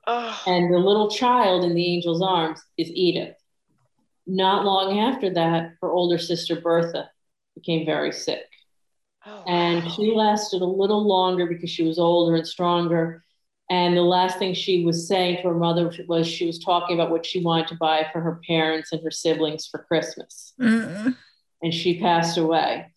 Oh, 0.08 0.42
And 0.46 0.74
the 0.74 0.78
little 0.78 1.10
child 1.10 1.64
in 1.64 1.74
the 1.74 1.96
angel's 1.96 2.22
arms 2.22 2.62
is 2.78 2.90
Edith. 2.90 3.36
Not 4.28 4.66
long 4.66 5.00
after 5.00 5.34
that, 5.34 5.74
her 5.82 5.92
older 5.92 6.18
sister 6.18 6.60
Bertha 6.60 7.10
became 7.56 7.86
very 7.86 8.12
sick. 8.12 8.46
oh, 9.26 9.44
And 9.48 9.84
wow. 9.84 9.90
she 9.92 10.12
lasted 10.12 10.62
a 10.62 10.66
little 10.66 11.08
longer 11.08 11.46
because 11.48 11.70
she 11.70 11.84
was 11.84 11.98
older 12.00 12.36
and 12.36 12.48
stronger. 12.48 13.24
And 13.70 13.98
the 13.98 14.02
last 14.02 14.38
thing 14.38 14.54
she 14.54 14.86
was 14.86 15.08
saying 15.08 15.38
to 15.38 15.50
her 15.50 15.56
mother 15.56 15.92
was 16.08 16.28
she 16.28 16.46
was 16.46 16.60
talking 16.60 16.96
about 16.96 17.10
what 17.10 17.26
she 17.26 17.42
wanted 17.42 17.68
to 17.70 17.76
buy 17.76 18.08
for 18.14 18.22
her 18.22 18.40
parents 18.48 18.92
and 18.92 19.02
her 19.04 19.12
siblings 19.12 19.66
for 19.66 19.80
Christmas. 19.80 20.54
Mm. 20.62 21.16
And 21.64 21.74
she 21.74 22.00
passed 22.00 22.38
away. 22.38 22.94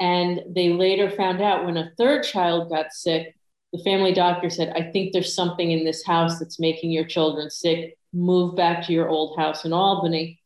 And 0.00 0.40
they 0.48 0.70
later 0.70 1.10
found 1.10 1.42
out 1.42 1.64
when 1.66 1.76
a 1.76 1.92
third 1.98 2.24
child 2.24 2.70
got 2.70 2.92
sick, 2.92 3.34
the 3.72 3.82
family 3.84 4.12
doctor 4.14 4.48
said, 4.50 4.72
I 4.74 4.90
think 4.90 5.12
there's 5.12 5.34
something 5.34 5.70
in 5.70 5.84
this 5.84 6.04
house 6.04 6.38
that's 6.38 6.58
making 6.58 6.90
your 6.90 7.04
children 7.04 7.50
sick. 7.50 7.96
Move 8.12 8.56
back 8.56 8.84
to 8.86 8.92
your 8.92 9.08
old 9.08 9.38
house 9.38 9.64
in 9.64 9.72
Albany. 9.72 10.40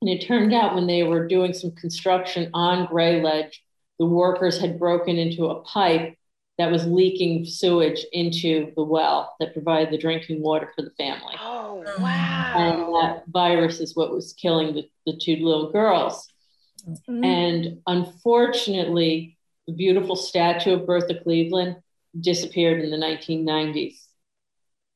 And 0.00 0.08
it 0.08 0.26
turned 0.26 0.54
out 0.54 0.74
when 0.74 0.86
they 0.86 1.02
were 1.02 1.26
doing 1.26 1.52
some 1.52 1.72
construction 1.72 2.50
on 2.54 2.86
Gray 2.86 3.20
Ledge, 3.22 3.62
the 3.98 4.06
workers 4.06 4.58
had 4.60 4.78
broken 4.78 5.16
into 5.16 5.46
a 5.46 5.62
pipe 5.62 6.16
that 6.58 6.70
was 6.70 6.86
leaking 6.86 7.44
sewage 7.44 8.06
into 8.12 8.72
the 8.76 8.82
well 8.84 9.34
that 9.40 9.52
provided 9.52 9.92
the 9.92 9.98
drinking 9.98 10.42
water 10.42 10.70
for 10.74 10.82
the 10.82 10.90
family. 10.96 11.34
Oh, 11.40 11.82
Mm. 11.86 12.00
wow. 12.00 12.54
And 12.56 12.94
that 12.94 13.24
virus 13.28 13.80
is 13.80 13.94
what 13.94 14.12
was 14.12 14.32
killing 14.32 14.74
the, 14.74 14.88
the 15.06 15.16
two 15.18 15.36
little 15.36 15.70
girls. 15.70 16.28
Mm. 17.08 17.24
And 17.24 17.78
unfortunately, 17.86 19.36
the 19.66 19.72
beautiful 19.72 20.16
statue 20.16 20.74
of 20.74 20.86
Bertha 20.86 21.20
Cleveland 21.22 21.76
disappeared 22.18 22.82
in 22.82 22.90
the 22.90 22.96
1990s. 22.96 23.96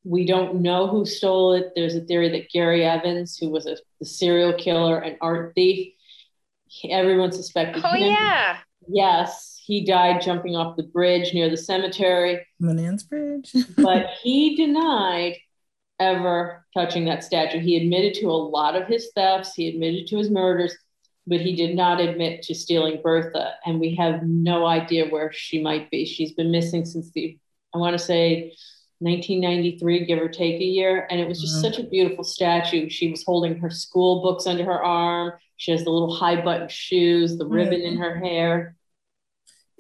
We 0.05 0.25
don't 0.25 0.63
know 0.63 0.87
who 0.87 1.05
stole 1.05 1.53
it. 1.55 1.73
There's 1.75 1.95
a 1.95 2.01
theory 2.01 2.31
that 2.31 2.51
Gary 2.51 2.85
Evans, 2.85 3.37
who 3.37 3.51
was 3.51 3.67
a, 3.67 3.77
a 4.01 4.05
serial 4.05 4.55
killer 4.55 4.99
and 4.99 5.17
art 5.21 5.53
thief, 5.55 5.93
he- 6.67 6.91
everyone 6.93 7.33
suspected 7.33 7.83
Oh, 7.85 7.91
him. 7.93 8.11
yeah. 8.11 8.59
Yes, 8.89 9.61
he 9.67 9.85
died 9.85 10.23
jumping 10.23 10.57
off 10.57 10.77
the 10.77 10.85
bridge 10.85 11.35
near 11.35 11.51
the 11.51 11.57
cemetery, 11.57 12.47
Menands 12.61 13.03
Bridge. 13.07 13.53
but 13.77 14.07
he 14.23 14.57
denied 14.57 15.37
ever 15.99 16.65
touching 16.73 17.05
that 17.05 17.23
statue. 17.23 17.61
He 17.61 17.77
admitted 17.77 18.15
to 18.15 18.27
a 18.27 18.33
lot 18.33 18.75
of 18.75 18.89
his 18.89 19.11
thefts, 19.15 19.55
he 19.55 19.69
admitted 19.69 20.07
to 20.09 20.17
his 20.17 20.31
murders, 20.31 20.75
but 21.27 21.41
he 21.41 21.55
did 21.55 21.77
not 21.77 22.01
admit 22.01 22.43
to 22.43 22.55
stealing 22.55 23.01
Bertha. 23.03 23.53
And 23.65 23.79
we 23.81 23.95
have 23.97 24.23
no 24.23 24.67
idea 24.67 25.09
where 25.09 25.31
she 25.33 25.63
might 25.63 25.91
be. 25.91 26.05
She's 26.05 26.33
been 26.33 26.51
missing 26.51 26.85
since 26.85 27.11
the, 27.13 27.39
I 27.75 27.79
want 27.79 27.97
to 27.97 28.05
say, 28.05 28.53
1993, 29.01 30.05
give 30.07 30.19
or 30.19 30.29
take 30.29 30.61
a 30.61 30.65
year. 30.65 31.07
And 31.11 31.21
it 31.21 31.29
was 31.29 31.41
just 31.41 31.57
Wow. 31.57 31.71
such 31.71 31.79
a 31.79 31.89
beautiful 31.89 32.25
statue. 32.25 32.89
She 32.89 33.11
was 33.11 33.25
holding 33.25 33.57
her 33.59 33.71
school 33.71 34.23
books 34.23 34.47
under 34.47 34.65
her 34.65 34.83
arm. 34.83 35.33
She 35.57 35.71
has 35.73 35.85
the 35.85 35.91
little 35.91 36.15
high 36.15 36.41
button 36.43 36.69
shoes, 36.69 37.37
the 37.37 37.47
ribbon 37.47 37.81
in 37.83 37.97
her 37.99 38.19
hair. 38.19 38.77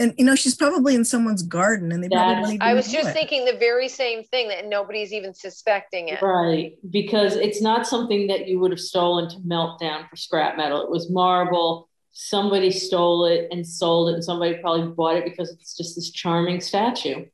And 0.01 0.15
you 0.19 0.25
know, 0.25 0.35
she's 0.35 0.55
probably 0.57 0.95
in 0.97 1.05
someone's 1.05 1.43
garden 1.45 1.93
and 1.93 2.03
they 2.03 2.09
probably 2.09 2.27
That's- 2.35 2.45
don't 2.47 2.55
even 2.55 2.67
I 2.67 2.75
was 2.75 2.91
just 2.91 3.11
it. 3.11 3.13
thinking 3.13 3.45
the 3.45 3.53
very 3.57 3.89
same 3.89 4.25
thing 4.25 4.49
that 4.49 4.67
nobody's 4.67 5.13
even 5.13 5.33
suspecting 5.35 6.09
it. 6.09 6.21
Right, 6.23 6.73
because 6.91 7.37
it's 7.37 7.63
not 7.63 7.87
something 7.87 8.27
that 8.29 8.49
you 8.49 8.59
would 8.61 8.73
have 8.73 8.81
stolen 8.81 9.29
to 9.31 9.37
melt 9.45 9.79
down 9.79 10.07
for 10.09 10.17
scrap 10.17 10.57
metal. 10.57 10.83
It 10.83 10.91
was 10.91 11.11
marble. 11.11 11.89
Somebody 12.13 12.73
stole 12.73 13.27
it 13.27 13.47
and 13.53 13.65
sold 13.65 14.09
it, 14.11 14.15
and 14.15 14.25
somebody 14.25 14.55
probably 14.61 14.89
bought 14.89 15.17
it 15.17 15.25
because 15.25 15.51
it's 15.53 15.77
just 15.77 15.95
this 15.95 16.11
charming 16.11 16.61
statue. 16.61 17.27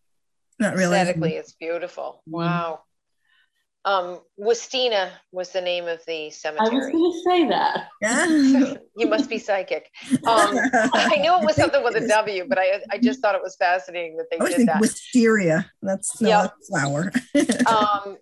Not 0.59 0.75
really. 0.75 0.97
Aesthetically, 0.99 1.35
it's 1.35 1.53
beautiful. 1.53 2.23
Mhm. 2.29 2.33
Wow. 2.33 2.81
Um, 3.87 4.19
Woestina 4.39 5.11
was 5.31 5.51
the 5.51 5.61
name 5.61 5.87
of 5.87 6.01
the 6.07 6.29
cemetery. 6.31 6.69
I 6.71 6.75
was 6.75 6.87
going 6.89 7.13
to 7.13 7.23
say 7.31 7.49
that. 7.49 7.87
Yeah. 8.03 8.75
you 8.97 9.07
must 9.07 9.31
be 9.31 9.39
psychic. 9.39 9.89
Um, 10.27 10.59
I 10.93 11.17
knew 11.21 11.33
it 11.39 11.45
was 11.47 11.55
something 11.55 11.83
with 11.85 11.95
a 11.95 12.07
W, 12.09 12.47
but 12.49 12.59
I 12.59 12.81
I 12.91 12.99
just 12.99 13.21
thought 13.21 13.37
it 13.37 13.43
was 13.43 13.55
fascinating 13.57 14.17
that 14.17 14.27
they 14.31 14.39
I 14.39 14.41
always 14.41 14.55
did 14.55 14.59
think 14.59 14.71
that. 14.71 14.81
wisteria. 14.81 15.71
That's 15.83 16.21
no, 16.21 16.29
Yeah. 16.29 16.43
that's 16.43 16.69
flower. 16.69 17.13
um, 17.73 18.17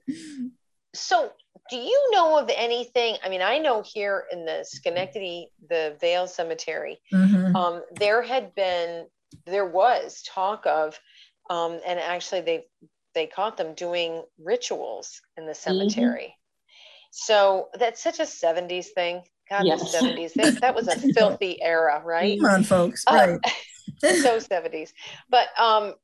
so 0.95 1.33
do 1.71 1.77
you 1.79 2.11
know 2.13 2.39
of 2.39 2.51
anything? 2.55 3.17
I 3.25 3.31
mean, 3.31 3.41
I 3.41 3.57
know 3.57 3.83
here 3.83 4.25
in 4.31 4.45
the 4.45 4.67
Schenectady, 4.69 5.49
the 5.71 5.97
Vale 5.99 6.27
Cemetery, 6.27 7.01
Mhm. 7.13 7.55
um, 7.57 7.83
there 7.99 8.21
had 8.21 8.55
been, 8.55 9.07
there 9.47 9.65
was 9.65 10.23
talk 10.29 10.67
of, 10.67 11.01
um, 11.49 11.81
and 11.87 11.99
actually 11.99 12.43
they 12.43 12.67
they 13.15 13.27
caught 13.27 13.57
them 13.57 13.75
doing 13.75 14.23
rituals 14.39 15.21
in 15.37 15.47
the 15.47 15.55
cemetery. 15.55 16.37
So 17.11 17.69
that's 17.75 18.03
such 18.03 18.21
a 18.21 18.25
'70s 18.27 18.89
thing. 18.95 19.23
God, 19.49 19.67
Yes. 19.67 19.93
the 19.93 19.99
'70s. 19.99 20.35
That, 20.35 20.61
that 20.61 20.75
was 20.75 20.89
a 20.89 20.97
filthy 21.15 21.63
era, 21.63 22.03
right? 22.05 22.39
Come 22.41 22.51
on, 22.51 22.63
folks. 22.65 23.05
Uh, 23.07 23.39
Right. 23.39 23.41
so 24.21 24.37
70s 24.37 24.93
but 25.31 25.49
um 25.59 25.95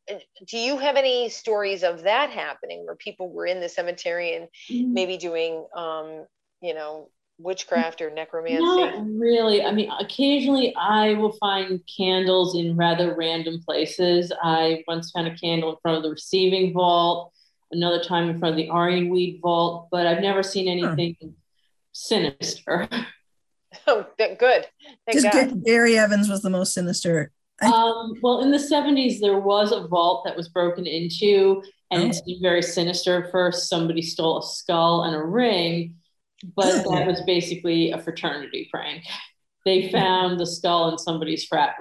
do 0.47 0.57
you 0.57 0.79
have 0.79 0.97
any 0.97 1.29
stories 1.29 1.83
of 1.83 2.05
that 2.05 2.31
happening 2.31 2.87
where 2.87 2.97
people 2.97 3.31
were 3.31 3.45
in 3.45 3.61
the 3.61 3.69
cemetery 3.69 4.35
and 4.37 4.49
maybe 4.95 5.19
doing 5.19 5.67
um 5.77 6.25
you 6.63 6.73
know 6.73 7.11
witchcraft 7.43 8.01
or 8.01 8.11
necromancy 8.11 8.63
Not 8.63 9.05
really. 9.07 9.65
I 9.65 9.73
mean, 9.73 9.91
occasionally 9.99 10.75
I 10.77 11.15
will 11.15 11.33
find 11.33 11.81
candles 11.97 12.57
in 12.57 12.77
rather 12.77 13.15
random 13.17 13.61
places. 13.65 14.33
I 14.43 14.85
once 14.87 15.11
found 15.11 15.29
a 15.29 15.37
candle 15.37 15.71
in 15.71 15.77
front 15.83 15.97
of 15.97 16.03
the 16.03 16.11
receiving 16.11 16.73
vault, 16.73 17.33
another 17.73 18.03
time 18.03 18.29
in 18.29 18.39
front 18.39 18.53
of 18.53 18.57
the 18.57 18.71
Ironweed 18.71 19.41
vault, 19.43 19.89
but 19.91 20.07
I've 20.07 20.23
never 20.23 20.43
seen 20.43 20.69
anything 20.69 21.35
sinister. 21.93 22.89
oh 23.87 24.05
good 24.19 24.67
thank 25.07 25.13
Just 25.13 25.33
god 25.33 25.65
Gary 25.65 25.97
Evans 25.97 26.29
was 26.29 26.43
the 26.43 26.51
most 26.51 26.75
sinister. 26.75 27.31
Um, 27.63 28.15
well, 28.23 28.41
in 28.41 28.51
the 28.51 28.57
70s, 28.57 29.21
there 29.21 29.39
was 29.39 29.71
a 29.71 29.87
vault 29.87 30.25
that 30.25 30.35
was 30.35 30.49
broken 30.49 30.87
into, 30.87 31.63
and 31.91 32.05
Oh. 32.05 32.07
it 32.07 32.15
seemed 32.15 32.41
very 32.41 32.63
sinister 32.63 33.29
first. 33.31 33.69
Somebody 33.69 34.01
stole 34.01 34.39
a 34.39 34.43
skull 34.43 35.03
and 35.03 35.15
a 35.15 35.23
ring, 35.23 35.97
but 36.57 36.85
that 36.91 37.07
was 37.07 37.21
basically 37.27 37.91
a 37.93 37.99
fraternity 37.99 38.69
prank. 38.73 39.05
They 39.65 39.91
found 39.91 40.41
the 40.41 40.47
skull 40.47 40.91
in 40.91 40.99
somebody's 40.99 41.45
frat 41.45 41.77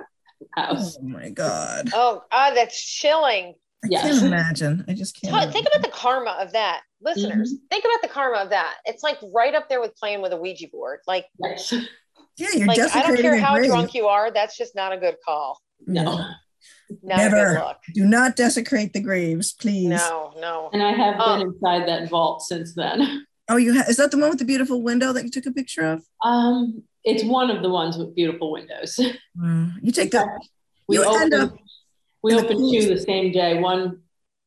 house. 0.55 0.97
Oh 0.97 1.03
my 1.07 1.30
God. 1.30 1.89
oh 1.93 2.22
ah 2.32 2.51
that's 2.55 2.82
chilling 2.82 3.55
I 3.84 3.88
Yes. 3.89 4.03
can't 4.03 4.26
imagine. 4.26 4.86
I 4.89 4.93
just 4.93 5.20
can't. 5.22 5.34
Th- 5.34 5.53
think 5.53 5.68
about 5.68 5.82
the 5.82 5.91
karma 5.95 6.32
of 6.39 6.51
that 6.53 6.82
listeners 7.01 7.53
think 7.70 7.86
about 7.86 8.01
the 8.01 8.10
karma 8.10 8.38
of 8.39 8.49
that 8.49 8.76
it's 8.86 9.03
like 9.03 9.18
right 9.34 9.55
up 9.55 9.70
there 9.70 9.80
with 9.80 9.95
playing 9.95 10.22
with 10.22 10.34
a 10.34 10.38
ouija 10.38 10.68
board 10.70 10.99
like 11.07 11.26
Yes. 11.41 11.72
yeah, 12.38 12.47
you're 12.55 12.68
like 12.68 12.78
i 12.78 13.01
don't 13.07 13.16
care 13.18 13.38
how 13.38 13.55
grave. 13.55 13.70
drunk 13.70 13.93
you 13.93 14.07
are 14.07 14.32
that's 14.32 14.57
just 14.57 14.76
not 14.76 14.91
a 14.91 14.97
good 14.97 15.16
call 15.26 15.62
No. 15.88 16.03
Yeah. 16.03 16.32
not 17.03 17.20
a 17.20 17.22
Never. 17.30 17.53
good 17.53 17.60
look 17.64 17.78
Do 17.93 18.05
not 18.05 18.36
desecrate 18.36 18.91
the 18.91 18.99
graves, 18.99 19.53
please. 19.53 19.88
no 19.89 20.34
no 20.41 20.70
And 20.74 20.84
I 20.84 20.91
have 20.91 21.18
been 21.18 21.47
inside 21.47 21.88
that 21.88 22.10
vault 22.10 22.41
since 22.41 22.76
then. 22.76 23.26
Oh, 23.49 23.57
you 23.57 23.73
ha- 23.73 23.85
is 23.89 23.97
that 23.97 24.11
the 24.11 24.17
one 24.17 24.29
with 24.29 24.39
the 24.39 24.45
beautiful 24.45 24.81
window 24.81 25.11
that 25.11 25.23
you 25.23 25.31
took 25.31 25.45
a 25.47 25.51
picture 25.51 25.81
of? 25.83 26.03
Um, 26.23 26.83
it's 27.03 27.23
one 27.23 27.49
of 27.49 27.61
the 27.63 27.69
ones 27.69 27.97
with 27.97 28.15
beautiful 28.15 28.51
windows. 28.51 28.99
Wow. 29.35 29.69
You 29.81 29.91
take 29.91 30.11
that. 30.11 30.27
We 30.87 30.97
You 30.97 31.03
end 31.03 31.33
opened, 31.33 31.53
up 31.53 31.59
we 32.23 32.31
in 32.31 32.37
the 32.37 32.43
opened 32.43 32.59
two 32.71 32.89
the 32.89 32.99
same 33.01 33.31
day. 33.31 33.59
One, 33.59 34.01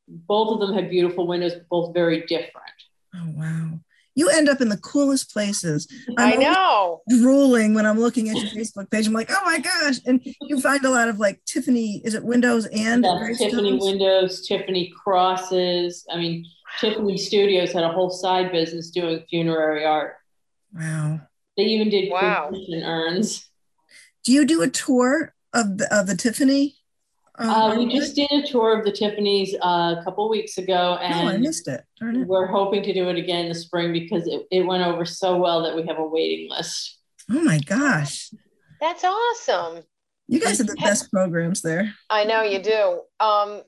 both 0.08 0.52
of 0.52 0.60
them 0.60 0.74
had 0.74 0.90
beautiful 0.90 1.26
windows, 1.26 1.54
but 1.54 1.68
both 1.68 1.94
very 1.94 2.20
different. 2.26 2.76
Oh 3.14 3.32
wow. 3.34 3.80
You 4.14 4.28
end 4.28 4.50
up 4.50 4.60
in 4.60 4.68
the 4.68 4.76
coolest 4.76 5.32
places. 5.32 5.88
i 6.18 6.24
I'm 6.24 6.32
always 6.34 6.44
know 6.46 7.00
drooling 7.08 7.72
when 7.72 7.86
I'm 7.86 7.98
looking 7.98 8.28
at 8.28 8.36
your 8.36 8.50
Facebook 8.50 8.90
page. 8.90 9.06
I'm 9.06 9.14
like, 9.14 9.30
oh 9.30 9.40
my 9.46 9.58
gosh. 9.58 9.96
And 10.06 10.20
you 10.42 10.60
find 10.60 10.84
a 10.84 10.90
lot 10.90 11.08
of 11.08 11.18
like 11.18 11.40
Tiffany, 11.46 12.02
is 12.04 12.14
it 12.14 12.22
windows 12.22 12.66
and 12.66 13.02
That's 13.04 13.38
Tiffany 13.38 13.78
gravestones? 13.78 13.82
windows, 13.82 14.46
Tiffany 14.46 14.92
crosses. 15.02 16.04
I 16.12 16.18
mean, 16.18 16.44
Tiffany 16.80 17.16
Studios 17.18 17.72
had 17.72 17.84
a 17.84 17.88
whole 17.92 18.10
side 18.10 18.50
business 18.52 18.90
doing 18.90 19.24
funerary 19.28 19.84
art. 19.84 20.16
Wow. 20.74 21.20
They 21.56 21.64
even 21.64 21.90
did 21.90 22.10
Wow. 22.10 22.48
cremation 22.48 22.82
urns. 22.82 23.48
Do 24.24 24.32
you 24.32 24.44
do 24.44 24.62
a 24.62 24.68
tour 24.68 25.34
of 25.52 25.78
the 25.78 25.94
of 25.94 26.06
the 26.06 26.16
Tiffany? 26.16 26.76
um, 27.38 27.48
Uh, 27.50 27.76
we 27.76 27.86
artwork? 27.86 27.90
just 27.92 28.14
did 28.16 28.30
a 28.32 28.46
tour 28.46 28.78
of 28.78 28.84
the 28.84 28.92
Tiffany's 28.92 29.54
uh, 29.62 29.96
a 29.98 30.02
couple 30.04 30.28
weeks 30.30 30.58
ago, 30.58 30.96
No, 31.00 31.28
I 31.28 31.36
missed 31.38 31.68
it. 31.68 31.84
Darn 31.98 32.16
it. 32.16 32.26
we're 32.28 32.46
hoping 32.46 32.82
to 32.84 32.92
do 32.92 33.08
it 33.08 33.16
again 33.16 33.44
in 33.46 33.48
the 33.48 33.54
spring 33.54 33.92
because 33.92 34.26
it, 34.26 34.46
it 34.50 34.62
went 34.66 34.84
over 34.86 35.04
so 35.04 35.36
well 35.36 35.62
that 35.62 35.74
we 35.76 35.86
have 35.86 35.98
a 35.98 36.06
waiting 36.06 36.48
list. 36.50 36.98
Oh 37.30 37.40
my 37.42 37.58
gosh. 37.58 38.30
that's 38.80 39.04
awesome 39.04 39.82
You 40.28 40.40
guys 40.40 40.58
have 40.58 40.66
the 40.66 40.76
best 40.76 41.10
programs 41.10 41.60
there. 41.62 41.92
I 42.10 42.24
know 42.24 42.42
you 42.42 42.60
do. 42.62 43.02
Um, 43.20 43.62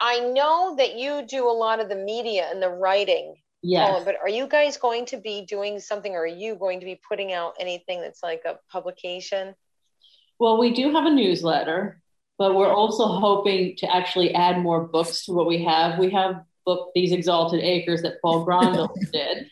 I 0.00 0.20
know 0.20 0.76
that 0.76 0.96
you 0.96 1.24
do 1.26 1.48
a 1.48 1.52
lot 1.52 1.80
of 1.80 1.88
the 1.88 1.96
media 1.96 2.48
and 2.50 2.62
the 2.62 2.68
writing, 2.68 3.36
Yes. 3.62 3.88
Colin, 3.88 4.04
but 4.04 4.16
are 4.20 4.28
you 4.28 4.48
guys 4.48 4.76
going 4.76 5.06
to 5.06 5.16
be 5.16 5.46
doing 5.46 5.78
something 5.78 6.14
or 6.14 6.22
are 6.22 6.26
you 6.26 6.56
going 6.56 6.80
to 6.80 6.86
be 6.86 7.00
putting 7.08 7.32
out 7.32 7.54
anything 7.60 8.00
that's 8.00 8.22
like 8.22 8.42
a 8.44 8.58
publication? 8.70 9.54
Well, 10.40 10.58
we 10.58 10.74
do 10.74 10.92
have 10.92 11.06
a 11.06 11.10
newsletter, 11.10 12.02
but 12.38 12.56
we're 12.56 12.72
also 12.72 13.06
hoping 13.06 13.76
to 13.76 13.94
actually 13.94 14.34
add 14.34 14.58
more 14.58 14.80
books 14.84 15.24
to 15.26 15.32
what 15.32 15.46
we 15.46 15.62
have. 15.64 16.00
We 16.00 16.10
have 16.10 16.42
book 16.66 16.90
These 16.94 17.12
Exalted 17.12 17.60
Acres 17.62 18.02
that 18.02 18.20
Paul 18.20 18.44
Grondahl 18.46 18.92
did, 19.12 19.48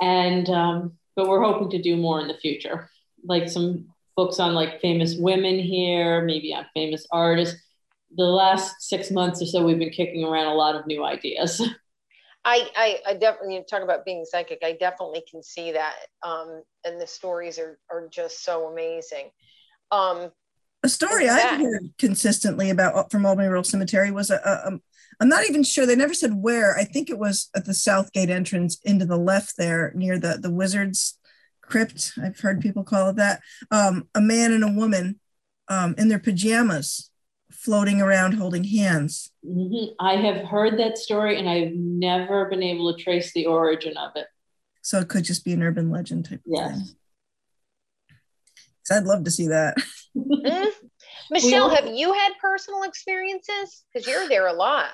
and 0.00 0.48
um, 0.48 0.92
but 1.14 1.28
we're 1.28 1.42
hoping 1.42 1.68
to 1.70 1.82
do 1.82 1.98
more 1.98 2.20
in 2.20 2.28
the 2.28 2.38
future, 2.38 2.88
like 3.24 3.50
some 3.50 3.88
books 4.16 4.40
on 4.40 4.54
like 4.54 4.80
famous 4.80 5.16
women 5.16 5.58
here, 5.58 6.24
maybe 6.24 6.54
on 6.54 6.64
famous 6.72 7.06
artists. 7.12 7.60
The 8.16 8.24
last 8.24 8.82
six 8.82 9.10
months 9.10 9.42
or 9.42 9.46
so, 9.46 9.64
we've 9.64 9.78
been 9.78 9.90
kicking 9.90 10.24
around 10.24 10.46
a 10.46 10.54
lot 10.54 10.74
of 10.74 10.86
new 10.86 11.04
ideas. 11.04 11.60
I, 12.44 12.70
I, 12.74 12.98
I 13.10 13.14
definitely 13.14 13.56
you 13.56 13.64
talk 13.68 13.82
about 13.82 14.04
being 14.04 14.24
psychic. 14.24 14.60
I 14.62 14.72
definitely 14.72 15.22
can 15.30 15.42
see 15.42 15.72
that, 15.72 15.94
um, 16.22 16.62
and 16.84 16.98
the 16.98 17.06
stories 17.06 17.58
are 17.58 17.78
are 17.90 18.08
just 18.08 18.44
so 18.44 18.68
amazing. 18.68 19.30
Um, 19.90 20.30
a 20.82 20.88
story 20.88 21.28
I've 21.28 21.60
heard 21.60 21.90
consistently 21.98 22.70
about 22.70 23.10
from 23.10 23.26
Albany 23.26 23.48
Rural 23.48 23.64
Cemetery 23.64 24.10
was 24.10 24.30
a, 24.30 24.36
a, 24.36 24.72
a 24.72 24.80
I'm 25.20 25.28
not 25.28 25.46
even 25.46 25.62
sure. 25.62 25.84
They 25.84 25.96
never 25.96 26.14
said 26.14 26.32
where. 26.34 26.76
I 26.78 26.84
think 26.84 27.10
it 27.10 27.18
was 27.18 27.50
at 27.54 27.66
the 27.66 27.74
south 27.74 28.12
gate 28.12 28.30
entrance 28.30 28.78
into 28.84 29.04
the 29.04 29.18
left 29.18 29.58
there 29.58 29.92
near 29.94 30.18
the, 30.18 30.38
the 30.40 30.50
wizard's 30.50 31.18
crypt. 31.60 32.14
I've 32.22 32.40
heard 32.40 32.62
people 32.62 32.84
call 32.84 33.10
it 33.10 33.16
that. 33.16 33.42
Um, 33.70 34.08
a 34.14 34.22
man 34.22 34.52
and 34.52 34.64
a 34.64 34.72
woman 34.72 35.20
um, 35.68 35.94
in 35.98 36.08
their 36.08 36.18
pajamas 36.18 37.09
floating 37.60 38.00
around 38.00 38.32
holding 38.32 38.64
hands. 38.64 39.30
Mm-hmm. 39.46 39.92
I 40.00 40.16
have 40.16 40.46
heard 40.46 40.78
that 40.78 40.96
story 40.96 41.38
and 41.38 41.48
I've 41.48 41.72
never 41.74 42.46
been 42.46 42.62
able 42.62 42.94
to 42.94 43.02
trace 43.02 43.32
the 43.34 43.46
origin 43.46 43.96
of 43.98 44.12
it. 44.16 44.26
So 44.82 44.98
it 44.98 45.08
could 45.08 45.24
just 45.24 45.44
be 45.44 45.52
an 45.52 45.62
urban 45.62 45.90
legend 45.90 46.24
type 46.24 46.40
yes. 46.46 46.70
thing. 46.70 46.96
So 48.84 48.96
I'd 48.96 49.04
love 49.04 49.24
to 49.24 49.30
see 49.30 49.48
that. 49.48 49.76
mm. 50.16 50.66
Michele, 51.30 51.68
have 51.68 51.86
you 51.86 52.12
had 52.14 52.32
personal 52.40 52.82
experiences? 52.82 53.84
Because 53.92 54.08
you're 54.08 54.28
there 54.28 54.46
a 54.46 54.52
lot. 54.54 54.88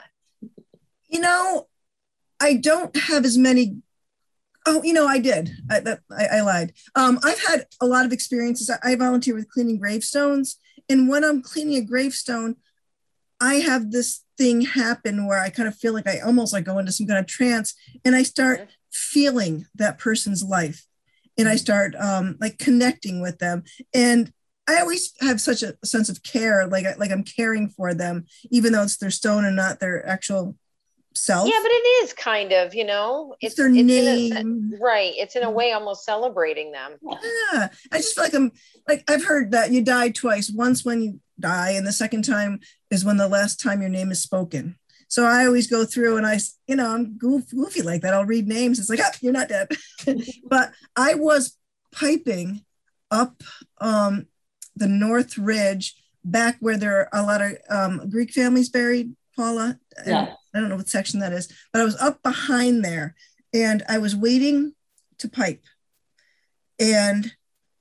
You 1.08 1.20
know, 1.20 1.68
I 2.40 2.54
don't 2.54 2.94
have 2.96 3.24
as 3.24 3.38
many. 3.38 3.76
Oh, 4.66 4.82
you 4.82 4.92
know, 4.92 5.06
I 5.06 5.20
did. 5.20 5.52
I, 5.70 5.80
that, 5.80 6.00
I, 6.10 6.38
I 6.38 6.40
lied. 6.40 6.72
Um, 6.96 7.20
I've 7.24 7.42
had 7.42 7.66
a 7.80 7.86
lot 7.86 8.04
of 8.04 8.12
experiences. 8.12 8.68
I, 8.68 8.78
I 8.82 8.96
volunteer 8.96 9.34
with 9.34 9.48
cleaning 9.48 9.78
gravestones, 9.78 10.58
and 10.88 11.08
when 11.08 11.24
I'm 11.24 11.42
cleaning 11.42 11.76
a 11.76 11.84
gravestone, 11.84 12.56
I 13.40 13.56
have 13.56 13.90
this 13.90 14.22
thing 14.38 14.62
happen 14.62 15.26
where 15.26 15.40
I 15.40 15.50
kind 15.50 15.68
of 15.68 15.76
feel 15.76 15.92
like 15.92 16.06
I 16.06 16.20
almost 16.20 16.52
like 16.52 16.64
go 16.64 16.78
into 16.78 16.92
some 16.92 17.06
kind 17.06 17.18
of 17.18 17.26
trance, 17.26 17.74
and 18.04 18.14
I 18.14 18.22
start 18.22 18.60
mm-hmm. 18.60 18.70
feeling 18.92 19.66
that 19.74 19.98
person's 19.98 20.42
life, 20.42 20.86
and 21.38 21.48
I 21.48 21.56
start 21.56 21.94
um, 21.96 22.36
like 22.40 22.58
connecting 22.58 23.20
with 23.20 23.38
them, 23.38 23.64
and 23.94 24.32
I 24.68 24.80
always 24.80 25.12
have 25.20 25.40
such 25.40 25.62
a 25.62 25.76
sense 25.84 26.08
of 26.08 26.22
care, 26.22 26.66
like 26.66 26.86
like 26.98 27.10
I'm 27.10 27.24
caring 27.24 27.68
for 27.68 27.94
them, 27.94 28.26
even 28.50 28.72
though 28.72 28.82
it's 28.82 28.96
their 28.96 29.10
stone 29.10 29.44
and 29.44 29.56
not 29.56 29.80
their 29.80 30.06
actual 30.06 30.56
self. 31.16 31.48
Yeah, 31.48 31.58
but 31.62 31.70
it 31.70 31.86
is 32.04 32.12
kind 32.12 32.52
of, 32.52 32.74
you 32.74 32.84
know, 32.84 33.34
it's, 33.40 33.52
it's 33.52 33.56
their 33.56 33.68
it's 33.68 34.32
name, 34.32 34.72
a, 34.74 34.84
right? 34.84 35.12
It's 35.16 35.36
in 35.36 35.42
a 35.42 35.50
way 35.50 35.72
almost 35.72 36.04
celebrating 36.04 36.72
them. 36.72 36.92
Yeah, 37.02 37.68
I 37.92 37.96
just 37.98 38.14
feel 38.14 38.24
like 38.24 38.34
I'm 38.34 38.52
like 38.86 39.04
I've 39.08 39.24
heard 39.24 39.52
that 39.52 39.72
you 39.72 39.82
die 39.82 40.10
twice. 40.10 40.50
Once 40.50 40.84
when 40.84 41.02
you 41.02 41.20
die, 41.38 41.70
and 41.70 41.86
the 41.86 41.92
second 41.92 42.22
time 42.22 42.60
is 42.90 43.04
when 43.04 43.16
the 43.16 43.28
last 43.28 43.60
time 43.60 43.80
your 43.80 43.90
name 43.90 44.10
is 44.10 44.22
spoken. 44.22 44.76
So 45.08 45.24
I 45.24 45.46
always 45.46 45.68
go 45.68 45.84
through 45.84 46.16
and 46.16 46.26
I, 46.26 46.38
you 46.66 46.76
know, 46.76 46.92
I'm 46.92 47.16
goof, 47.16 47.50
goofy 47.50 47.82
like 47.82 48.02
that. 48.02 48.12
I'll 48.12 48.24
read 48.24 48.48
names. 48.48 48.78
It's 48.78 48.90
like, 48.90 49.00
oh, 49.02 49.10
you're 49.20 49.32
not 49.32 49.48
dead. 49.48 49.68
but 50.44 50.72
I 50.96 51.14
was 51.14 51.56
piping 51.92 52.64
up 53.10 53.42
um, 53.80 54.26
the 54.74 54.88
North 54.88 55.38
Ridge, 55.38 55.96
back 56.24 56.56
where 56.58 56.76
there 56.76 56.98
are 56.98 57.08
a 57.12 57.22
lot 57.24 57.40
of 57.40 57.52
um, 57.70 58.10
Greek 58.10 58.32
families 58.32 58.68
buried, 58.68 59.14
Paula. 59.36 59.78
Yeah. 60.04 60.34
I 60.56 60.60
don't 60.60 60.68
know 60.68 60.76
what 60.76 60.88
section 60.88 61.20
that 61.20 61.32
is, 61.32 61.48
but 61.72 61.80
I 61.80 61.84
was 61.84 61.96
up 61.96 62.22
behind 62.22 62.84
there 62.84 63.14
and 63.52 63.82
I 63.88 63.98
was 63.98 64.16
waiting 64.16 64.74
to 65.18 65.28
pipe. 65.28 65.62
And 66.78 67.32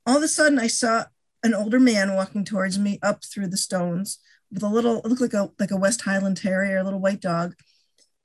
all 0.05 0.17
of 0.17 0.23
a 0.23 0.27
sudden 0.27 0.59
I 0.59 0.67
saw 0.67 1.05
an 1.43 1.53
older 1.53 1.79
man 1.79 2.15
walking 2.15 2.45
towards 2.45 2.79
me 2.79 2.99
up 3.01 3.23
through 3.23 3.47
the 3.47 3.57
stones 3.57 4.19
with 4.51 4.63
a 4.63 4.67
little, 4.67 4.99
it 4.99 5.07
looked 5.07 5.21
like 5.21 5.33
a 5.33 5.51
like 5.59 5.71
a 5.71 5.77
West 5.77 6.01
Highland 6.01 6.37
Terrier, 6.37 6.77
a 6.77 6.83
little 6.83 6.99
white 6.99 7.21
dog. 7.21 7.55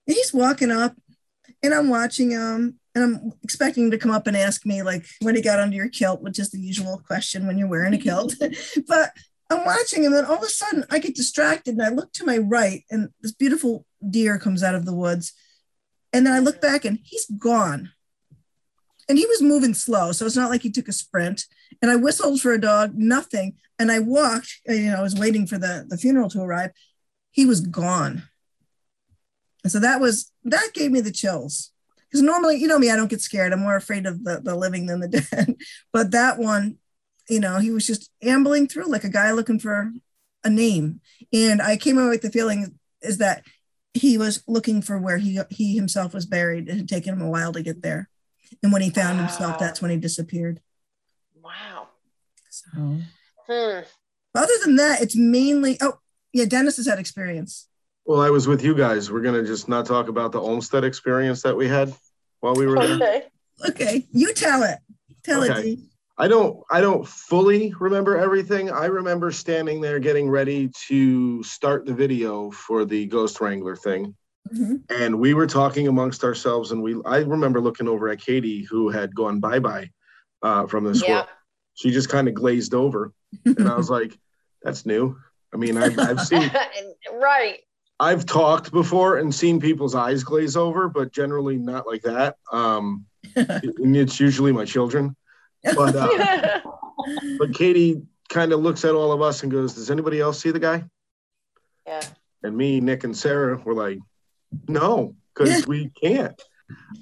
And 0.06 0.16
he's 0.16 0.32
walking 0.32 0.70
up 0.70 0.94
and 1.62 1.74
I'm 1.74 1.88
watching 1.88 2.30
him 2.30 2.78
and 2.94 3.04
I'm 3.04 3.32
expecting 3.42 3.84
him 3.84 3.90
to 3.92 3.98
come 3.98 4.10
up 4.10 4.26
and 4.26 4.36
ask 4.36 4.66
me 4.66 4.82
like 4.82 5.06
when 5.20 5.36
he 5.36 5.42
got 5.42 5.60
under 5.60 5.76
your 5.76 5.88
kilt, 5.88 6.22
which 6.22 6.38
is 6.38 6.50
the 6.50 6.60
usual 6.60 7.02
question 7.06 7.46
when 7.46 7.58
you're 7.58 7.68
wearing 7.68 7.94
a 7.94 7.98
kilt. 7.98 8.34
but 8.88 9.12
I'm 9.50 9.64
watching 9.64 10.04
him, 10.04 10.12
and 10.12 10.26
all 10.26 10.36
of 10.36 10.42
a 10.42 10.46
sudden 10.46 10.84
I 10.90 11.00
get 11.00 11.16
distracted 11.16 11.74
and 11.74 11.82
I 11.82 11.88
look 11.88 12.12
to 12.14 12.24
my 12.24 12.38
right, 12.38 12.84
and 12.90 13.08
this 13.20 13.32
beautiful 13.32 13.84
deer 14.08 14.38
comes 14.38 14.62
out 14.62 14.74
of 14.74 14.84
the 14.84 14.94
woods. 14.94 15.32
And 16.12 16.26
then 16.26 16.32
I 16.32 16.38
look 16.38 16.60
back 16.60 16.84
and 16.84 16.98
he's 17.02 17.26
gone. 17.26 17.92
And 19.08 19.18
he 19.18 19.26
was 19.26 19.42
moving 19.42 19.74
slow. 19.74 20.12
So 20.12 20.26
it's 20.26 20.36
not 20.36 20.50
like 20.50 20.62
he 20.62 20.70
took 20.70 20.88
a 20.88 20.92
sprint. 20.92 21.46
And 21.82 21.90
I 21.90 21.96
whistled 21.96 22.40
for 22.40 22.52
a 22.52 22.60
dog, 22.60 22.94
nothing. 22.94 23.56
And 23.78 23.90
I 23.90 23.98
walked, 23.98 24.60
you 24.66 24.90
know, 24.90 24.96
I 24.96 25.02
was 25.02 25.16
waiting 25.18 25.46
for 25.46 25.58
the, 25.58 25.86
the 25.88 25.96
funeral 25.96 26.28
to 26.30 26.40
arrive. 26.40 26.70
He 27.30 27.46
was 27.46 27.60
gone. 27.60 28.24
And 29.62 29.72
so 29.72 29.80
that 29.80 30.00
was, 30.00 30.32
that 30.44 30.70
gave 30.74 30.90
me 30.90 31.00
the 31.00 31.12
chills. 31.12 31.72
Because 32.08 32.22
normally, 32.22 32.56
you 32.56 32.66
know 32.66 32.78
me, 32.78 32.90
I 32.90 32.96
don't 32.96 33.10
get 33.10 33.20
scared. 33.20 33.52
I'm 33.52 33.60
more 33.60 33.76
afraid 33.76 34.06
of 34.06 34.24
the, 34.24 34.40
the 34.42 34.56
living 34.56 34.86
than 34.86 35.00
the 35.00 35.08
dead. 35.30 35.56
but 35.92 36.10
that 36.10 36.38
one, 36.38 36.78
you 37.28 37.40
know, 37.40 37.58
he 37.58 37.70
was 37.70 37.86
just 37.86 38.10
ambling 38.22 38.66
through 38.66 38.90
like 38.90 39.04
a 39.04 39.08
guy 39.08 39.30
looking 39.32 39.60
for 39.60 39.92
a 40.44 40.50
name. 40.50 41.00
And 41.32 41.62
I 41.62 41.76
came 41.76 41.98
away 41.98 42.08
with 42.08 42.22
the 42.22 42.30
feeling 42.30 42.78
is 43.02 43.18
that 43.18 43.44
he 43.94 44.18
was 44.18 44.42
looking 44.46 44.82
for 44.82 44.98
where 44.98 45.18
he 45.18 45.40
he 45.50 45.74
himself 45.74 46.14
was 46.14 46.26
buried. 46.26 46.68
It 46.68 46.76
had 46.76 46.88
taken 46.88 47.14
him 47.14 47.22
a 47.22 47.30
while 47.30 47.52
to 47.52 47.62
get 47.62 47.82
there. 47.82 48.08
And 48.62 48.72
when 48.72 48.82
he 48.82 48.90
found 48.90 49.18
wow. 49.18 49.26
himself, 49.26 49.58
that's 49.58 49.80
when 49.80 49.90
he 49.90 49.96
disappeared. 49.96 50.60
Wow. 51.42 51.88
So 52.50 52.68
hmm. 53.48 53.80
other 54.34 54.52
than 54.64 54.76
that, 54.76 55.02
it's 55.02 55.16
mainly 55.16 55.76
oh 55.80 55.98
yeah, 56.32 56.44
Dennis 56.44 56.76
has 56.76 56.86
had 56.86 56.98
experience. 56.98 57.68
Well, 58.04 58.20
I 58.20 58.30
was 58.30 58.46
with 58.48 58.64
you 58.64 58.74
guys. 58.74 59.10
We're 59.10 59.20
gonna 59.20 59.44
just 59.44 59.68
not 59.68 59.86
talk 59.86 60.08
about 60.08 60.32
the 60.32 60.40
Olmsted 60.40 60.84
experience 60.84 61.42
that 61.42 61.56
we 61.56 61.68
had 61.68 61.92
while 62.40 62.54
we 62.54 62.66
were 62.66 62.78
okay. 62.78 62.98
there. 62.98 63.22
Okay. 63.68 64.06
You 64.12 64.32
tell 64.32 64.62
it. 64.62 64.78
Tell 65.22 65.44
okay. 65.44 65.70
it. 65.72 65.78
I 66.20 66.28
don't 66.28 66.62
I 66.70 66.82
don't 66.82 67.08
fully 67.08 67.72
remember 67.80 68.18
everything. 68.18 68.70
I 68.70 68.84
remember 68.84 69.30
standing 69.30 69.80
there 69.80 69.98
getting 69.98 70.28
ready 70.28 70.70
to 70.88 71.42
start 71.42 71.86
the 71.86 71.94
video 71.94 72.50
for 72.50 72.84
the 72.84 73.06
Ghost 73.06 73.40
Wrangler 73.40 73.74
thing. 73.74 74.14
Mm-hmm. 74.52 74.76
And 74.90 75.18
we 75.18 75.32
were 75.32 75.46
talking 75.46 75.88
amongst 75.88 76.22
ourselves 76.22 76.72
and 76.72 76.82
we 76.82 77.00
I 77.06 77.20
remember 77.20 77.58
looking 77.58 77.88
over 77.88 78.10
at 78.10 78.20
Katie 78.20 78.64
who 78.64 78.90
had 78.90 79.14
gone 79.14 79.40
bye-bye 79.40 79.90
uh, 80.42 80.66
from 80.66 80.84
this 80.84 81.02
yeah. 81.02 81.14
world. 81.14 81.28
She 81.76 81.90
just 81.90 82.10
kind 82.10 82.28
of 82.28 82.34
glazed 82.34 82.74
over. 82.74 83.14
and 83.46 83.66
I 83.66 83.74
was 83.74 83.88
like, 83.98 84.18
that's 84.62 84.84
new. 84.84 85.16
I 85.54 85.56
mean, 85.56 85.78
I've, 85.78 85.98
I've 85.98 86.20
seen 86.20 86.50
right. 87.14 87.60
I've 87.98 88.26
talked 88.26 88.72
before 88.72 89.16
and 89.16 89.34
seen 89.34 89.58
people's 89.58 89.94
eyes 89.94 90.22
glaze 90.22 90.54
over, 90.54 90.90
but 90.90 91.12
generally 91.12 91.56
not 91.56 91.86
like 91.86 92.02
that. 92.02 92.36
Um, 92.52 93.06
and 93.36 93.96
it's 93.96 94.20
usually 94.20 94.52
my 94.52 94.66
children. 94.66 95.16
But 95.62 95.96
uh, 95.96 96.60
but 97.38 97.54
Katie 97.54 98.02
kind 98.28 98.52
of 98.52 98.60
looks 98.60 98.84
at 98.84 98.94
all 98.94 99.12
of 99.12 99.22
us 99.22 99.42
and 99.42 99.52
goes, 99.52 99.74
"Does 99.74 99.90
anybody 99.90 100.20
else 100.20 100.40
see 100.40 100.50
the 100.50 100.60
guy?" 100.60 100.84
Yeah. 101.86 102.02
And 102.42 102.56
me, 102.56 102.80
Nick, 102.80 103.04
and 103.04 103.16
Sarah 103.16 103.58
were 103.58 103.74
like, 103.74 103.98
"No, 104.68 105.14
because 105.34 105.66
we 105.66 105.90
can't." 105.90 106.40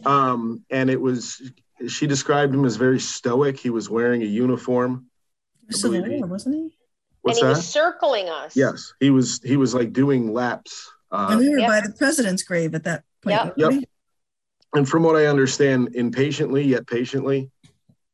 Um, 0.04 0.64
and 0.70 0.90
it 0.90 1.00
was 1.00 1.42
she 1.86 2.06
described 2.06 2.54
him 2.54 2.64
as 2.64 2.76
very 2.76 2.98
stoic. 2.98 3.58
He 3.58 3.70
was 3.70 3.88
wearing 3.88 4.22
a 4.22 4.26
uniform. 4.26 5.06
So 5.70 5.88
there, 5.88 6.26
wasn't 6.26 6.54
he? 6.56 6.78
What's 7.22 7.38
and 7.38 7.48
he 7.48 7.52
that? 7.52 7.58
was 7.58 7.68
circling 7.68 8.28
us. 8.28 8.56
Yes, 8.56 8.94
he 9.00 9.10
was. 9.10 9.40
He 9.44 9.56
was 9.56 9.74
like 9.74 9.92
doing 9.92 10.32
laps. 10.32 10.90
Uh, 11.10 11.28
and 11.30 11.40
we 11.40 11.48
were 11.50 11.58
yep. 11.58 11.68
by 11.68 11.80
the 11.80 11.92
president's 11.92 12.42
grave 12.42 12.74
at 12.74 12.84
that 12.84 13.04
point. 13.22 13.52
Yep. 13.56 13.72
yep. 13.72 13.84
And 14.74 14.88
from 14.88 15.02
what 15.02 15.16
I 15.16 15.26
understand, 15.26 15.94
impatiently 15.94 16.62
yet 16.64 16.86
patiently, 16.86 17.50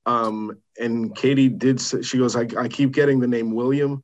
um, 0.06 0.58
and 0.78 1.14
Katie 1.14 1.48
did. 1.48 1.80
She 1.80 2.18
goes, 2.18 2.36
I, 2.36 2.46
I 2.58 2.68
keep 2.68 2.92
getting 2.92 3.20
the 3.20 3.26
name 3.26 3.52
William, 3.52 4.02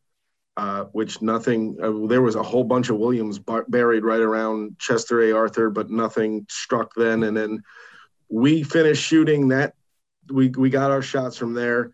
uh, 0.56 0.84
which 0.92 1.20
nothing. 1.20 1.76
Uh, 1.82 2.06
there 2.06 2.22
was 2.22 2.36
a 2.36 2.42
whole 2.42 2.64
bunch 2.64 2.88
of 2.88 2.96
Williams 2.96 3.38
bar- 3.38 3.66
buried 3.68 4.04
right 4.04 4.20
around 4.20 4.78
Chester 4.78 5.20
A. 5.22 5.32
Arthur, 5.32 5.70
but 5.70 5.90
nothing 5.90 6.46
struck 6.48 6.92
then. 6.96 7.24
And 7.24 7.36
then 7.36 7.62
we 8.28 8.62
finished 8.62 9.02
shooting 9.02 9.48
that. 9.48 9.74
We 10.30 10.48
we 10.48 10.70
got 10.70 10.90
our 10.90 11.02
shots 11.02 11.36
from 11.36 11.54
there. 11.54 11.92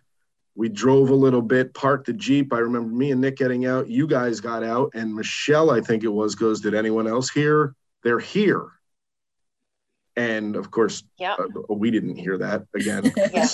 We 0.54 0.68
drove 0.70 1.10
a 1.10 1.14
little 1.14 1.42
bit, 1.42 1.74
parked 1.74 2.06
the 2.06 2.14
Jeep. 2.14 2.52
I 2.52 2.58
remember 2.58 2.94
me 2.94 3.10
and 3.10 3.20
Nick 3.20 3.36
getting 3.36 3.66
out. 3.66 3.90
You 3.90 4.06
guys 4.06 4.40
got 4.40 4.62
out, 4.62 4.92
and 4.94 5.14
Michele, 5.14 5.70
I 5.70 5.82
think 5.82 6.02
it 6.02 6.08
was, 6.08 6.34
goes, 6.34 6.60
Did 6.60 6.74
anyone 6.74 7.06
else 7.06 7.28
hear? 7.28 7.74
They're 8.02 8.20
here. 8.20 8.68
And 10.14 10.56
of 10.56 10.70
course, 10.70 11.02
yeah. 11.18 11.34
Uh, 11.34 11.74
we 11.74 11.90
didn't 11.90 12.16
hear 12.16 12.38
that 12.38 12.66
again. 12.74 13.12
yeah 13.34 13.48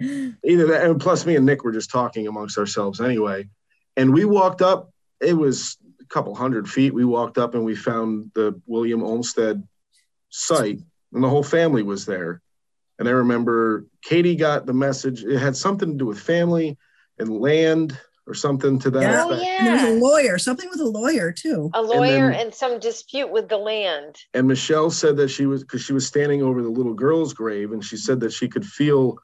either 0.00 0.66
that 0.66 0.84
and 0.84 1.00
plus 1.00 1.24
me 1.24 1.36
and 1.36 1.46
nick 1.46 1.62
were 1.64 1.72
just 1.72 1.90
talking 1.90 2.26
amongst 2.26 2.58
ourselves 2.58 3.00
anyway 3.00 3.48
and 3.96 4.12
we 4.12 4.24
walked 4.24 4.60
up 4.60 4.92
it 5.20 5.34
was 5.34 5.76
a 6.00 6.04
couple 6.06 6.34
hundred 6.34 6.68
feet 6.68 6.92
we 6.92 7.04
walked 7.04 7.38
up 7.38 7.54
and 7.54 7.64
we 7.64 7.76
found 7.76 8.30
the 8.34 8.60
william 8.66 9.02
olmsted 9.04 9.62
site 10.30 10.80
and 11.12 11.22
the 11.22 11.28
whole 11.28 11.44
family 11.44 11.82
was 11.82 12.06
there 12.06 12.40
and 12.98 13.08
i 13.08 13.12
remember 13.12 13.86
katie 14.02 14.34
got 14.36 14.66
the 14.66 14.74
message 14.74 15.22
it 15.24 15.38
had 15.38 15.56
something 15.56 15.92
to 15.92 15.96
do 15.96 16.06
with 16.06 16.18
family 16.18 16.76
and 17.18 17.28
land 17.28 17.96
or 18.26 18.34
something 18.34 18.78
to 18.78 18.90
that 18.90 19.04
Oh, 19.26 19.30
effect. 19.32 19.46
And 19.46 19.66
there 19.66 19.74
was 19.74 19.82
a 19.82 20.00
lawyer, 20.02 20.38
something 20.38 20.70
with 20.70 20.80
a 20.80 20.86
lawyer 20.88 21.30
too. 21.30 21.70
A 21.74 21.82
lawyer 21.82 22.30
then- 22.30 22.40
and, 22.46 22.54
some 22.54 22.78
dispute 22.80 23.30
with 23.30 23.50
the 23.50 23.58
land. 23.58 24.16
And 24.32 24.48
Michele 24.48 24.90
said 24.90 25.18
that 25.18 25.28
she 25.28 25.44
was 25.44 25.62
because 25.62 25.82
she 25.82 25.92
was 25.92 26.06
standing 26.06 26.42
over 26.42 26.62
the 26.62 26.70
little 26.70 26.94
girl's 26.94 27.34
grave, 27.34 27.72
and 27.72 27.84
she 27.84 27.98
said 27.98 28.20
that 28.20 28.32
she 28.32 28.48
could 28.48 28.64
feel 28.64 29.18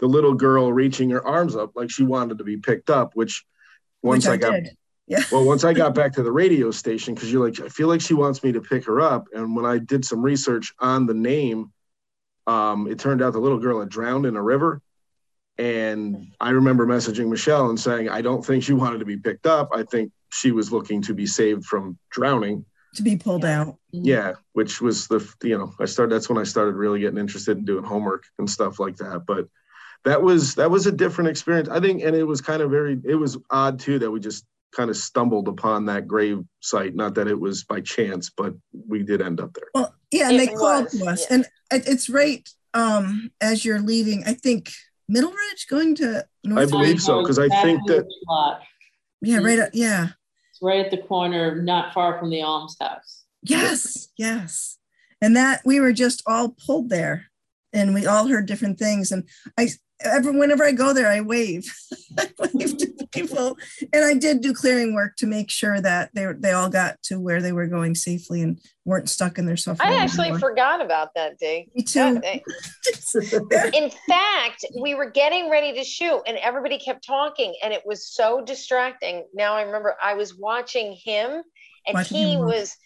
the 0.00 0.06
little 0.06 0.34
girl 0.34 0.72
reaching 0.72 1.10
her 1.10 1.24
arms 1.24 1.54
up 1.54 1.72
like 1.76 1.90
she 1.90 2.02
wanted 2.02 2.38
to 2.38 2.44
be 2.44 2.56
picked 2.56 2.90
up. 2.90 3.14
Which 3.14 3.44
once 4.02 4.26
which 4.26 4.32
I, 4.32 4.36
got 4.36 4.50
did. 4.52 4.70
Yeah. 5.06 5.22
well, 5.30 5.44
once 5.44 5.64
I 5.64 5.72
got 5.72 5.94
back 5.96 6.12
to 6.14 6.22
the 6.22 6.32
radio 6.32 6.70
station, 6.70 7.14
because 7.14 7.32
you're 7.32 7.46
like, 7.46 7.60
I 7.60 7.68
feel 7.68 7.88
like 7.88 8.00
she 8.00 8.14
wants 8.14 8.42
me 8.42 8.52
to 8.52 8.60
pick 8.60 8.84
her 8.86 9.00
up. 9.00 9.28
And 9.32 9.54
when 9.54 9.66
I 9.66 9.78
did 9.78 10.04
some 10.04 10.22
research 10.22 10.72
on 10.78 11.06
the 11.06 11.14
name, 11.14 11.72
um, 12.46 12.86
it 12.90 12.98
turned 12.98 13.22
out 13.22 13.32
the 13.32 13.38
little 13.38 13.58
girl 13.58 13.80
had 13.80 13.88
drowned 13.88 14.26
in 14.26 14.36
a 14.36 14.42
river. 14.42 14.80
And 15.58 16.32
I 16.40 16.50
remember 16.50 16.86
messaging 16.86 17.28
Michele 17.28 17.68
and 17.68 17.78
saying, 17.78 18.08
I 18.08 18.22
don't 18.22 18.44
think 18.44 18.64
she 18.64 18.72
wanted 18.72 19.00
to 19.00 19.04
be 19.04 19.18
picked 19.18 19.46
up. 19.46 19.70
I 19.74 19.82
think 19.82 20.10
she 20.30 20.52
was 20.52 20.72
looking 20.72 21.02
to 21.02 21.14
be 21.14 21.26
saved 21.26 21.66
from 21.66 21.98
drowning. 22.10 22.64
To 22.94 23.02
be 23.02 23.16
pulled 23.16 23.44
out. 23.44 23.76
Yeah, 23.92 24.34
which 24.52 24.80
was 24.80 25.06
the 25.06 25.24
you 25.42 25.56
know 25.56 25.72
I 25.78 25.84
started. 25.84 26.12
That's 26.12 26.28
when 26.28 26.38
I 26.38 26.44
started 26.44 26.74
really 26.74 27.00
getting 27.00 27.18
interested 27.18 27.58
in 27.58 27.64
doing 27.64 27.84
homework 27.84 28.24
and 28.38 28.50
stuff 28.50 28.80
like 28.80 28.96
that. 28.96 29.24
But 29.26 29.46
that 30.04 30.22
was 30.22 30.54
that 30.54 30.70
was 30.70 30.86
a 30.86 30.92
different 30.92 31.30
experience, 31.30 31.68
I 31.68 31.80
think, 31.80 32.02
and 32.02 32.16
it 32.16 32.24
was 32.24 32.40
kind 32.40 32.62
of 32.62 32.70
very. 32.70 32.98
It 33.04 33.14
was 33.16 33.36
odd 33.50 33.78
too 33.78 33.98
that 33.98 34.10
we 34.10 34.20
just 34.20 34.44
kind 34.74 34.88
of 34.88 34.96
stumbled 34.96 35.48
upon 35.48 35.84
that 35.86 36.06
grave 36.06 36.40
site. 36.60 36.94
Not 36.94 37.14
that 37.16 37.26
it 37.28 37.38
was 37.38 37.64
by 37.64 37.80
chance, 37.80 38.30
but 38.36 38.54
we 38.88 39.02
did 39.02 39.20
end 39.20 39.40
up 39.40 39.52
there. 39.54 39.68
Well, 39.74 39.94
yeah, 40.10 40.28
and 40.28 40.36
It 40.36 40.38
they 40.50 40.54
called 40.54 40.84
was, 40.84 40.98
to 40.98 41.06
us, 41.06 41.26
yeah. 41.28 41.36
and 41.36 41.46
it's 41.70 42.08
right 42.08 42.48
um, 42.74 43.30
as 43.40 43.64
you're 43.64 43.80
leaving. 43.80 44.24
I 44.26 44.34
think 44.34 44.70
Middle 45.08 45.32
Ridge 45.32 45.66
going 45.68 45.94
to 45.96 46.24
North. 46.44 46.68
I 46.68 46.70
believe 46.70 47.02
so 47.02 47.20
because 47.20 47.38
I 47.38 47.48
think 47.62 47.86
that- 47.88 48.06
yeah, 49.22 49.38
right. 49.38 49.58
At, 49.58 49.74
yeah, 49.74 50.08
It's 50.50 50.62
right 50.62 50.84
at 50.84 50.90
the 50.90 50.98
corner, 50.98 51.60
not 51.60 51.92
far 51.92 52.18
from 52.18 52.30
the 52.30 52.42
almshouse. 52.42 53.24
Yes, 53.42 54.08
yes, 54.16 54.78
and 55.20 55.36
that 55.36 55.60
we 55.64 55.78
were 55.80 55.92
just 55.92 56.22
all 56.26 56.56
pulled 56.64 56.88
there, 56.88 57.26
and 57.72 57.92
we 57.92 58.06
all 58.06 58.28
heard 58.28 58.46
different 58.46 58.78
things. 58.78 59.12
And 59.12 59.28
I, 59.58 59.68
ever 60.02 60.32
whenever 60.32 60.64
I 60.64 60.72
go 60.72 60.92
there, 60.92 61.08
I 61.08 61.20
wave, 61.20 61.64
I 62.18 62.28
wave 62.38 62.76
to 62.78 63.08
people, 63.12 63.56
and 63.92 64.04
I 64.04 64.14
did 64.14 64.40
do 64.40 64.52
clearing 64.52 64.94
work 64.94 65.16
to 65.16 65.26
make 65.26 65.50
sure 65.50 65.80
that 65.80 66.10
they 66.14 66.26
they 66.38 66.52
all 66.52 66.68
got 66.68 67.02
to 67.04 67.20
where 67.20 67.42
they 67.42 67.52
were 67.52 67.66
going 67.66 67.94
safely 67.94 68.42
and 68.42 68.60
weren't 68.84 69.08
stuck 69.08 69.38
in 69.38 69.46
their 69.46 69.56
suffering. 69.56 69.88
I 69.88 69.96
actually 69.96 70.28
anymore. 70.28 70.40
forgot 70.40 70.80
about 70.80 71.14
that, 71.14 71.38
day. 71.38 71.68
Me 71.74 71.82
too. 71.82 72.20
In 73.74 73.90
fact, 74.08 74.64
we 74.80 74.94
were 74.94 75.10
getting 75.10 75.50
ready 75.50 75.72
to 75.74 75.84
shoot 75.84 76.22
and 76.26 76.36
everybody 76.38 76.78
kept 76.78 77.06
talking 77.06 77.54
and 77.62 77.72
it 77.72 77.82
was 77.84 78.06
so 78.06 78.42
distracting. 78.42 79.26
Now 79.34 79.54
I 79.54 79.62
remember 79.62 79.96
I 80.02 80.14
was 80.14 80.34
watching 80.36 80.92
him 80.92 81.42
and 81.86 81.94
Watching 81.94 82.16
he 82.16 82.32
him 82.34 82.40
was 82.40 82.76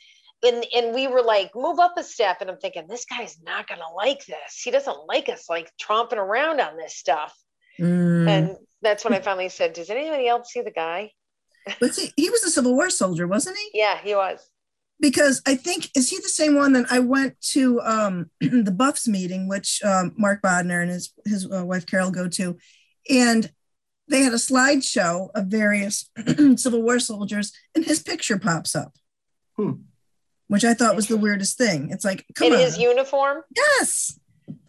and 0.45 0.65
and 0.75 0.95
we 0.95 1.07
were 1.09 1.23
like, 1.23 1.51
move 1.55 1.79
up 1.79 1.95
a 1.97 2.05
step. 2.05 2.39
And 2.41 2.51
I'm 2.51 2.59
thinking, 2.59 2.87
this 2.89 3.05
guy's 3.07 3.39
not 3.43 3.67
gonna 3.69 3.83
like 3.97 4.25
this. 4.27 4.61
He 4.63 4.71
doesn't 4.71 5.07
like 5.09 5.29
us 5.29 5.47
like 5.49 5.71
tromping 5.83 6.19
around 6.19 6.61
on 6.61 6.77
this 6.77 6.95
stuff. 6.97 7.35
Mm. 7.81 8.29
And 8.29 8.57
that's 8.83 9.05
when 9.05 9.15
I 9.15 9.21
finally 9.21 9.49
said, 9.49 9.73
Does 9.73 9.91
anybody 9.91 10.29
else 10.29 10.53
see 10.53 10.61
the 10.63 10.71
guy? 10.71 11.11
But 11.81 11.95
see, 11.95 12.13
he 12.17 12.29
was 12.31 12.45
a 12.45 12.51
Civil 12.51 12.75
War 12.75 12.91
soldier, 12.91 13.27
wasn't 13.27 13.57
he? 13.57 13.79
Yeah, 13.79 13.99
he 14.03 14.15
was. 14.15 14.47
because 15.01 15.41
I 15.47 15.57
think 15.57 15.89
is 15.97 16.11
he 16.11 16.19
the 16.19 16.29
same 16.29 16.55
one 16.55 16.75
that 16.75 16.87
I 16.91 16.99
went 17.01 17.41
to 17.53 17.81
um, 17.81 18.31
the 18.41 18.71
Buffs 18.71 19.09
meeting, 19.09 19.49
which 19.49 19.83
um, 19.83 20.13
Mark 20.19 20.43
Bodner 20.43 20.83
and 20.83 20.91
his 20.91 21.13
his 21.25 21.51
uh, 21.51 21.65
wife 21.65 21.87
Carol 21.87 22.11
go 22.11 22.29
to, 22.29 22.59
and 23.09 23.51
they 24.09 24.21
had 24.21 24.35
a 24.35 24.37
slideshow 24.37 25.31
of 25.35 25.47
various 25.47 26.11
Civil 26.57 26.83
War 26.83 26.99
soldiers, 26.99 27.51
and 27.75 27.85
his 27.87 28.03
picture 28.03 28.39
pops 28.39 28.77
up, 28.77 28.95
Hmm. 29.57 29.73
Which 30.49 30.65
I 30.65 30.75
thought 30.75 30.97
was 30.97 31.09
the 31.09 31.17
weirdest 31.17 31.57
thing. 31.59 31.91
It's 31.91 32.05
like, 32.05 32.25
come 32.35 32.49
In 32.49 32.55
on, 32.55 32.59
his 32.61 32.79
uniform. 32.79 33.43
yes, 33.57 34.19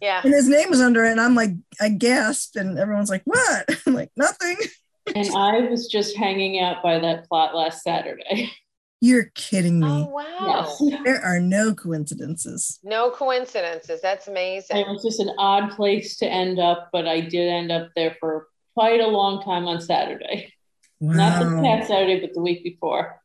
Yeah. 0.00 0.20
and 0.24 0.32
his 0.32 0.48
name 0.48 0.70
was 0.70 0.80
under 0.80 1.04
it, 1.04 1.10
and 1.12 1.20
I'm 1.20 1.34
like, 1.34 1.50
I 1.80 1.88
gasped, 1.90 2.56
and 2.56 2.78
everyone's 2.78 3.10
like, 3.10 3.22
what? 3.24 3.68
I'm 3.86 3.94
like, 3.94 4.10
nothing. 4.16 4.56
And 5.14 5.28
I 5.36 5.60
was 5.70 5.86
just 5.86 6.16
hanging 6.16 6.60
out 6.60 6.82
by 6.82 6.98
that 6.98 7.28
plot 7.28 7.54
last 7.54 7.82
Saturday. 7.82 8.50
You're 9.02 9.30
kidding 9.34 9.78
me. 9.78 9.86
Oh 9.86 10.04
wow. 10.08 10.66
Yes. 10.80 10.82
There 11.04 11.20
are 11.22 11.38
no 11.38 11.74
coincidences. 11.74 12.80
No 12.82 13.10
coincidences. 13.10 14.00
That's 14.00 14.26
amazing. 14.26 14.78
It 14.78 14.88
was 14.88 15.02
just 15.02 15.20
an 15.20 15.30
odd 15.38 15.70
place 15.76 16.16
to 16.16 16.26
end 16.26 16.58
up, 16.58 16.88
but 16.92 17.06
I 17.06 17.20
did 17.20 17.46
end 17.48 17.70
up 17.70 17.90
there 17.94 18.16
for 18.18 18.48
quite 18.74 19.00
a 19.00 19.06
long 19.06 19.42
time 19.42 19.66
on 19.66 19.80
Saturday. 19.82 20.52
Not 21.00 21.40
this 21.42 21.52
Wow. 21.52 21.62
past 21.62 21.88
Saturday, 21.88 22.20
but 22.20 22.32
the 22.32 22.40
week 22.40 22.64
before. 22.64 23.20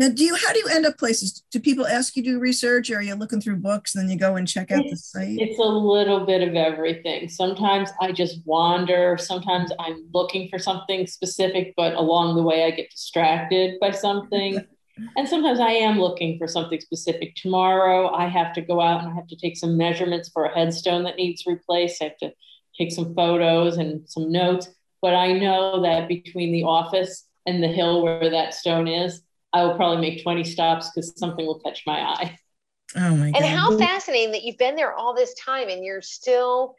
Now, 0.00 0.08
do 0.08 0.24
you 0.24 0.34
how 0.34 0.54
do 0.54 0.58
you 0.58 0.68
end 0.68 0.86
up 0.86 0.96
places? 0.96 1.42
Do 1.52 1.60
people 1.60 1.86
ask 1.86 2.16
you 2.16 2.22
to 2.22 2.30
do 2.30 2.38
research, 2.38 2.90
or 2.90 2.96
are 2.96 3.02
you 3.02 3.14
looking 3.14 3.38
through 3.38 3.56
books 3.56 3.94
and 3.94 4.02
then 4.02 4.10
you 4.10 4.18
go 4.18 4.36
and 4.36 4.48
check 4.48 4.72
out 4.72 4.82
the 4.88 4.96
site? 4.96 5.38
It's 5.38 5.58
a 5.58 5.62
little 5.62 6.24
bit 6.24 6.40
of 6.40 6.54
everything. 6.54 7.28
Sometimes 7.28 7.90
I 8.00 8.10
just 8.12 8.38
wander. 8.46 9.18
Sometimes 9.18 9.70
I'm 9.78 10.06
looking 10.14 10.48
for 10.48 10.58
something 10.58 11.06
specific, 11.06 11.74
but 11.76 11.92
along 11.96 12.36
the 12.36 12.42
way 12.42 12.64
I 12.64 12.70
get 12.70 12.90
distracted 12.90 13.78
by 13.78 13.92
something. 13.92 14.64
And 15.16 15.26
sometimes 15.26 15.60
I 15.60 15.70
am 15.70 15.98
looking 15.98 16.36
for 16.36 16.46
something 16.46 16.78
specific. 16.78 17.34
Tomorrow 17.34 18.12
I 18.12 18.26
have 18.26 18.52
to 18.52 18.60
go 18.60 18.82
out 18.82 19.02
and 19.02 19.10
I 19.10 19.14
have 19.14 19.28
to 19.28 19.36
take 19.36 19.56
some 19.56 19.78
measurements 19.78 20.28
for 20.28 20.44
a 20.44 20.54
headstone 20.54 21.04
that 21.04 21.16
needs 21.16 21.44
replaced. 21.46 22.02
I 22.02 22.06
have 22.06 22.18
to 22.18 22.32
take 22.76 22.92
some 22.92 23.14
photos 23.14 23.78
and 23.78 24.06
some 24.06 24.30
notes. 24.30 24.68
But 25.00 25.14
I 25.14 25.32
know 25.32 25.80
that 25.80 26.06
between 26.06 26.52
the 26.52 26.64
office 26.64 27.26
and 27.46 27.62
the 27.62 27.68
hill 27.68 28.02
where 28.02 28.28
that 28.28 28.52
stone 28.52 28.88
is, 28.88 29.22
I 29.52 29.64
will 29.64 29.74
probably 29.74 30.00
make 30.00 30.22
20 30.22 30.44
stops 30.44 30.90
because 30.90 31.12
something 31.18 31.44
will 31.46 31.60
catch 31.60 31.82
my 31.86 32.00
eye. 32.00 32.38
Oh 32.96 33.14
my 33.14 33.30
god! 33.30 33.40
And 33.40 33.46
how 33.46 33.78
fascinating 33.78 34.32
that 34.32 34.42
you've 34.42 34.58
been 34.58 34.74
there 34.74 34.92
all 34.92 35.14
this 35.14 35.32
time 35.34 35.68
and 35.68 35.84
you're 35.84 36.02
still 36.02 36.74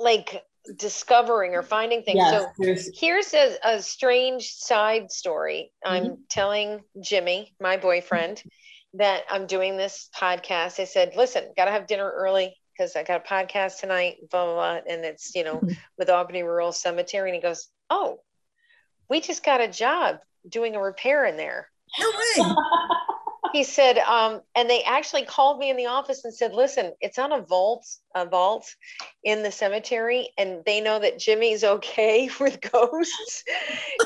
like 0.00 0.42
discovering 0.78 1.54
or 1.54 1.62
finding 1.62 2.02
things. 2.02 2.16
Yes, 2.16 2.30
So 2.56 2.88
here's 2.94 3.34
a, 3.34 3.54
a 3.62 3.82
strange 3.82 4.54
side 4.54 5.10
story. 5.12 5.70
I'm 5.84 6.02
Mm-hmm. 6.04 6.14
telling 6.30 6.80
Jimmy, 7.02 7.54
my 7.60 7.76
boyfriend, 7.76 8.42
that 8.94 9.24
I'm 9.28 9.46
doing 9.46 9.76
this 9.76 10.08
podcast. 10.16 10.80
I 10.80 10.84
said, 10.84 11.12
listen, 11.14 11.44
got 11.58 11.66
to 11.66 11.72
have 11.72 11.86
dinner 11.86 12.10
early 12.10 12.56
because 12.72 12.96
I 12.96 13.02
got 13.02 13.22
a 13.26 13.28
podcast 13.28 13.80
tonight, 13.80 14.16
blah, 14.30 14.46
blah, 14.46 14.54
blah. 14.54 14.80
And 14.90 15.04
it's, 15.04 15.34
you 15.34 15.44
know, 15.44 15.60
Mhm. 15.60 15.76
with 15.98 16.08
Albany 16.08 16.42
Rural 16.42 16.72
Cemetery. 16.72 17.28
And 17.28 17.36
he 17.36 17.42
goes, 17.42 17.68
oh, 17.90 18.20
we 19.10 19.20
just 19.20 19.44
got 19.44 19.60
a 19.60 19.68
job 19.68 20.20
doing 20.48 20.74
a 20.74 20.80
repair 20.80 21.26
in 21.26 21.36
there. 21.36 21.68
No 21.98 22.10
way! 22.10 22.54
he 23.54 23.62
said 23.62 23.98
um, 23.98 24.40
and 24.56 24.68
they 24.68 24.82
actually 24.82 25.24
called 25.24 25.60
me 25.60 25.70
in 25.70 25.76
the 25.76 25.86
office 25.86 26.24
and 26.24 26.34
said 26.34 26.52
listen 26.52 26.92
it's 27.00 27.20
on 27.20 27.32
a 27.32 27.40
vault 27.40 27.86
a 28.16 28.26
vault 28.26 28.66
in 29.22 29.44
the 29.44 29.50
cemetery 29.50 30.28
and 30.36 30.58
they 30.66 30.80
know 30.80 30.98
that 30.98 31.20
jimmy's 31.20 31.62
okay 31.62 32.28
with 32.40 32.60
ghosts. 32.72 33.44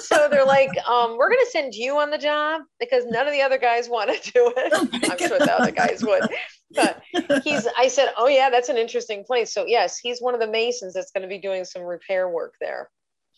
So 0.00 0.28
they're 0.30 0.44
like 0.44 0.70
um, 0.86 1.16
we're 1.16 1.30
going 1.30 1.44
to 1.44 1.50
send 1.50 1.74
you 1.74 1.96
on 1.96 2.10
the 2.10 2.18
job 2.18 2.60
because 2.78 3.04
none 3.06 3.26
of 3.26 3.32
the 3.32 3.40
other 3.40 3.58
guys 3.58 3.88
want 3.88 4.10
to 4.10 4.32
do 4.34 4.52
it. 4.54 4.72
Oh 4.74 4.86
i'm 5.10 5.18
sure 5.18 5.38
the 5.38 5.56
other 5.58 5.72
guys 5.72 6.04
would. 6.04 6.28
But 6.74 7.00
he's 7.42 7.66
i 7.78 7.88
said 7.88 8.12
oh 8.18 8.28
yeah 8.28 8.50
that's 8.50 8.68
an 8.68 8.76
interesting 8.76 9.24
place. 9.24 9.54
So 9.54 9.64
yes 9.66 9.98
he's 9.98 10.20
one 10.20 10.34
of 10.34 10.40
the 10.40 10.46
masons 10.46 10.92
that's 10.92 11.10
going 11.10 11.22
to 11.22 11.28
be 11.28 11.38
doing 11.38 11.64
some 11.64 11.82
repair 11.82 12.28
work 12.28 12.54
there 12.60 12.90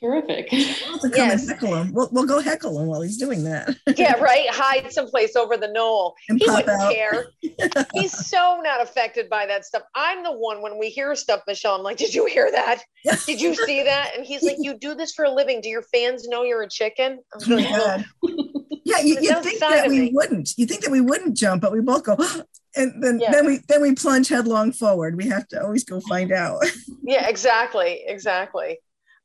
terrific. 0.03 0.49
We'll 0.51 0.65
have 0.65 1.01
to 1.03 1.11
come 1.11 1.13
Yes. 1.15 1.43
and 1.43 1.51
heckle 1.51 1.75
him. 1.77 1.93
We'll, 1.93 2.09
we'll 2.13 2.27
go 2.27 2.41
heckle 2.41 2.79
him 2.81 2.87
while 2.89 3.01
he's 3.03 3.17
doing 3.17 3.45
that. 3.45 3.77
yeah 3.97 4.15
right 4.21 4.47
hide 4.51 4.93
someplace 4.93 5.37
over 5.37 5.57
the 5.57 5.69
knoll 5.69 6.15
And 6.29 6.39
he 6.41 6.49
wouldn't 6.51 6.69
out. 6.69 6.93
care. 6.93 7.27
He's 7.95 8.13
so 8.29 8.61
not 8.63 8.81
affected 8.83 9.29
by 9.29 9.47
that 9.47 9.65
stuff. 9.65 9.83
I'm 9.95 10.23
the 10.23 10.33
one 10.33 10.63
when 10.63 10.79
we 10.79 10.89
hear 10.89 11.15
stuff, 11.15 11.41
Michele. 11.47 11.75
I'm 11.77 11.83
like, 11.83 11.97
did 11.99 12.15
you 12.15 12.27
hear 12.27 12.51
that? 12.51 12.83
Did 13.27 13.41
you 13.41 13.55
see 13.55 13.83
that? 13.83 14.13
And 14.17 14.25
he's 14.25 14.43
like, 14.43 14.57
you 14.59 14.75
do 14.79 14.95
this 14.95 15.13
for 15.13 15.25
a 15.25 15.31
living. 15.31 15.61
Do 15.61 15.69
your 15.69 15.83
fans 15.93 16.27
know 16.29 16.43
you're 16.43 16.63
a 16.63 16.69
chicken? 16.69 17.19
I'm 17.35 17.53
Oh 17.53 17.57
like, 17.57 17.71
"Well, 17.73 17.87
god! 17.99 18.07
Yeah, 18.85 19.01
you, 19.01 19.19
you 19.21 19.43
think 19.43 19.61
that 19.61 19.89
we 19.89 20.01
me. 20.01 20.11
wouldn't. 20.13 20.51
You 20.57 20.67
think 20.67 20.83
that 20.83 20.91
we 20.91 21.01
wouldn't 21.01 21.37
jump, 21.37 21.63
but 21.63 21.71
we 21.73 21.81
both 21.81 22.03
go, 22.05 22.17
and 22.77 23.03
then 23.03 23.21
Yeah. 23.21 23.31
then 23.31 23.47
we 23.47 23.61
then 23.69 23.83
we 23.83 23.95
plunge 23.95 24.29
headlong 24.29 24.73
forward. 24.73 25.17
We 25.17 25.29
have 25.29 25.47
to 25.49 25.63
always 25.63 25.85
go 25.85 26.01
find 26.01 26.33
out. 26.33 26.65
yeah, 27.03 27.29
exactly, 27.29 28.03
exactly. 28.07 28.79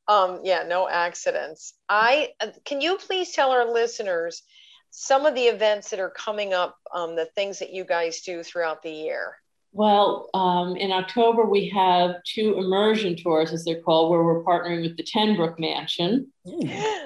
Um, 0.07 0.41
yeah, 0.43 0.63
no 0.67 0.87
accidents. 0.87 1.73
I 1.89 2.29
uh, 2.39 2.47
can 2.63 2.81
you 2.81 2.97
please 2.97 3.31
tell 3.31 3.51
our 3.51 3.71
listeners 3.71 4.43
some 4.91 5.25
of 5.25 5.35
the 5.35 5.41
events 5.41 5.89
that 5.89 5.99
are 5.99 6.09
coming 6.11 6.53
up, 6.53 6.77
um, 6.93 7.15
the 7.15 7.25
things 7.35 7.59
that 7.59 7.73
you 7.73 7.83
guys 7.83 8.21
do 8.21 8.43
throughout 8.43 8.81
the 8.81 8.91
year. 8.91 9.35
Well, 9.73 10.29
um, 10.33 10.77
in 10.77 10.93
October, 10.93 11.43
we 11.43 11.67
have 11.67 12.15
two 12.23 12.57
immersion 12.57 13.17
tours, 13.17 13.51
as 13.51 13.65
they're 13.65 13.81
called, 13.81 14.09
where 14.09 14.23
we're 14.23 14.41
partnering 14.41 14.83
with 14.83 14.95
the 14.95 15.03
Ten 15.03 15.35
Broeck 15.35 15.59
Mansion. 15.59 16.31
Um, 16.47 16.55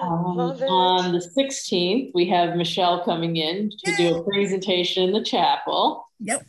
on 0.00 1.12
the 1.12 1.30
16th, 1.36 2.12
we 2.14 2.28
have 2.28 2.54
Michele 2.54 3.04
coming 3.04 3.34
in 3.34 3.72
to 3.84 3.96
do 3.96 4.14
a 4.14 4.22
presentation 4.22 5.02
in 5.02 5.12
the 5.12 5.24
chapel. 5.24 6.06
Yep. 6.20 6.46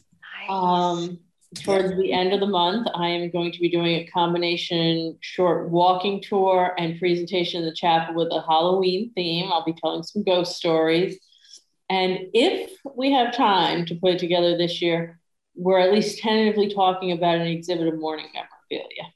Nice. 0.47 0.49
Um, 0.49 1.19
towards 1.55 1.97
the 1.97 2.13
end 2.13 2.33
of 2.33 2.39
the 2.39 2.47
month, 2.47 2.87
I 2.95 3.09
am 3.09 3.29
going 3.29 3.51
to 3.51 3.59
be 3.59 3.69
doing 3.69 3.95
a 3.95 4.07
combination 4.07 5.17
short 5.19 5.69
walking 5.69 6.21
tour 6.21 6.73
and 6.77 6.97
presentation 6.97 7.61
in 7.61 7.67
the 7.67 7.75
chapel 7.75 8.15
with 8.15 8.29
a 8.31 8.41
Halloween 8.41 9.11
theme. 9.15 9.51
I'll 9.51 9.65
be 9.65 9.73
telling 9.73 10.03
some 10.03 10.23
ghost 10.23 10.55
stories. 10.55 11.19
And 11.89 12.19
if 12.33 12.71
we 12.95 13.11
have 13.11 13.35
time 13.35 13.85
to 13.87 13.95
put 13.95 14.11
it 14.11 14.19
together 14.19 14.57
this 14.57 14.81
year, 14.81 15.19
we're 15.55 15.79
at 15.79 15.91
least 15.91 16.19
tentatively 16.19 16.73
talking 16.73 17.11
about 17.11 17.35
an 17.35 17.47
exhibit 17.47 17.87
of 17.87 17.99
mourning 17.99 18.27
memorabilia. 18.33 19.13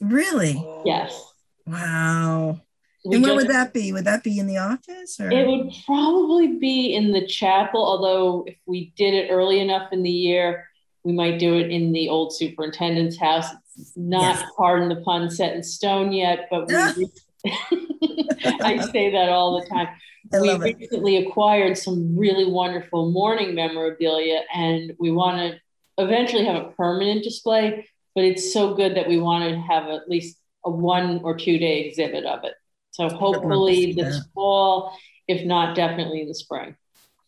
Really? 0.00 0.62
Yes. 0.84 1.32
Wow. 1.66 2.60
We 3.06 3.16
and 3.16 3.24
where 3.24 3.34
just- 3.34 3.46
would 3.46 3.54
that 3.54 3.72
be? 3.72 3.92
Would 3.92 4.04
that 4.04 4.22
be 4.22 4.38
in 4.38 4.46
the 4.46 4.58
office 4.58 5.18
or? 5.18 5.30
It 5.30 5.46
would 5.46 5.72
probably 5.86 6.58
be 6.58 6.94
in 6.94 7.12
the 7.12 7.26
chapel, 7.26 7.82
although 7.82 8.44
if 8.46 8.56
we 8.66 8.92
did 8.96 9.14
it 9.14 9.30
early 9.30 9.60
enough 9.60 9.90
in 9.92 10.02
the 10.02 10.10
year, 10.10 10.68
we 11.04 11.12
might 11.12 11.38
do 11.38 11.54
it 11.54 11.70
in 11.70 11.92
the 11.92 12.08
old 12.08 12.34
superintendent's 12.34 13.18
house. 13.18 13.46
It's 13.78 13.92
not, 13.96 14.36
Yes. 14.36 14.50
pardon 14.56 14.88
the 14.88 14.96
pun, 15.02 15.30
set 15.30 15.54
in 15.54 15.62
stone 15.62 16.12
yet, 16.12 16.48
but 16.50 16.66
we. 16.68 17.06
I 18.62 18.78
say 18.90 19.10
that 19.12 19.28
all 19.28 19.60
the 19.60 19.66
time. 19.68 19.88
I 20.32 20.40
we 20.40 20.48
love 20.48 20.64
it. 20.64 20.76
recently 20.78 21.16
acquired 21.18 21.76
some 21.76 22.16
really 22.16 22.50
wonderful 22.50 23.10
mourning 23.10 23.54
memorabilia, 23.54 24.40
and 24.54 24.94
we 24.98 25.10
want 25.10 25.36
to 25.38 26.02
eventually 26.02 26.46
have 26.46 26.56
a 26.56 26.70
permanent 26.70 27.22
display. 27.22 27.86
But 28.14 28.24
it's 28.24 28.52
so 28.52 28.74
good 28.74 28.96
that 28.96 29.08
we 29.08 29.18
want 29.18 29.48
to 29.50 29.58
have 29.60 29.88
at 29.88 30.08
least 30.08 30.38
a 30.64 30.70
one 30.70 31.20
or 31.22 31.36
two 31.36 31.58
day 31.58 31.82
exhibit 31.82 32.24
of 32.24 32.44
it. 32.44 32.54
So 32.92 33.08
hopefully 33.08 33.92
this 33.92 34.20
fall, 34.34 34.96
if 35.28 35.44
not, 35.44 35.76
definitely 35.76 36.22
in 36.22 36.28
the 36.28 36.34
spring. 36.34 36.76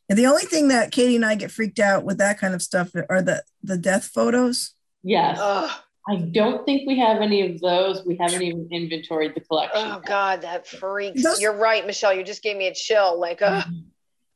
And 0.08 0.18
the 0.18 0.26
only 0.26 0.44
thing 0.44 0.68
that 0.68 0.92
Katie 0.92 1.16
and 1.16 1.24
I 1.24 1.34
get 1.34 1.50
freaked 1.50 1.78
out 1.80 2.04
with 2.04 2.18
that 2.18 2.38
kind 2.38 2.54
of 2.54 2.62
stuff 2.62 2.90
are 3.08 3.22
the 3.22 3.42
the 3.62 3.76
death 3.76 4.06
photos. 4.06 4.72
Yes, 5.02 5.38
Ugh. 5.40 5.70
I 6.08 6.16
don't 6.16 6.64
think 6.64 6.86
we 6.86 6.98
have 7.00 7.20
any 7.20 7.42
of 7.54 7.60
those. 7.60 8.04
We 8.06 8.16
haven't 8.20 8.42
even 8.42 8.68
inventoried 8.70 9.34
the 9.34 9.40
collection. 9.40 9.80
oh 9.82 10.00
God, 10.06 10.42
that 10.42 10.66
freaks. 10.66 11.22
Those- 11.22 11.40
You're 11.40 11.56
right, 11.56 11.84
Michele. 11.84 12.14
You 12.14 12.22
just 12.22 12.42
gave 12.42 12.56
me 12.56 12.68
a 12.68 12.74
chill. 12.74 13.18
Like, 13.18 13.42
uh, 13.42 13.64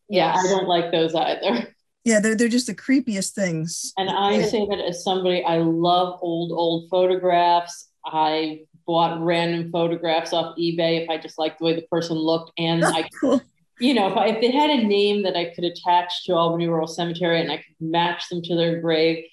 yeah, 0.09 0.35
yes. 0.35 0.45
I 0.45 0.49
don't 0.49 0.67
like 0.67 0.91
those 0.91 1.15
either. 1.15 1.73
Yeah, 2.03 2.19
they're 2.19 2.35
they're 2.35 2.49
just 2.49 2.67
the 2.67 2.75
creepiest 2.75 3.33
things. 3.33 3.93
And 3.99 4.09
I 4.09 4.41
say 4.41 4.67
that 4.71 4.81
as 4.81 5.05
somebody, 5.05 5.45
I 5.45 5.59
love 5.59 6.19
old, 6.23 6.51
old 6.51 6.89
photographs. 6.89 7.91
I 8.07 8.61
bought 8.87 9.23
random 9.23 9.71
photographs 9.71 10.33
off 10.33 10.57
eBay 10.57 11.03
if 11.03 11.11
I 11.11 11.19
just 11.19 11.39
liked 11.39 11.59
the 11.59 11.67
way 11.67 11.75
the 11.75 11.83
person 11.91 12.17
looked. 12.17 12.53
And 12.57 12.83
I, 12.87 13.07
cool. 13.21 13.43
You 13.81 13.95
know, 13.95 14.11
if, 14.11 14.17
I, 14.17 14.27
if 14.27 14.41
they 14.41 14.51
had 14.51 14.71
a 14.71 14.85
name 14.85 15.23
that 15.23 15.37
I 15.37 15.47
could 15.55 15.65
attach 15.65 16.25
to 16.25 16.35
Albany 16.35 16.69
Rural 16.69 16.87
Cemetery 16.87 17.41
and 17.41 17.51
I 17.51 17.57
could 17.57 17.75
match 17.81 18.29
them 18.29 18.43
to 18.43 18.55
their 18.55 18.81
grave. 18.81 19.25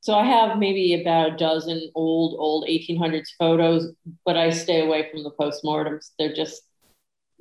So 0.00 0.14
I 0.14 0.24
have 0.24 0.58
maybe 0.58 1.00
about 1.00 1.34
a 1.34 1.36
dozen 1.36 1.90
old, 1.94 2.34
old 2.38 2.66
1800s 2.66 3.28
photos, 3.38 3.92
but 4.24 4.36
I 4.36 4.48
stay 4.50 4.84
away 4.84 5.10
from 5.10 5.22
the 5.22 5.30
postmortems. 5.30 6.10
They're 6.18 6.32
just, 6.32 6.62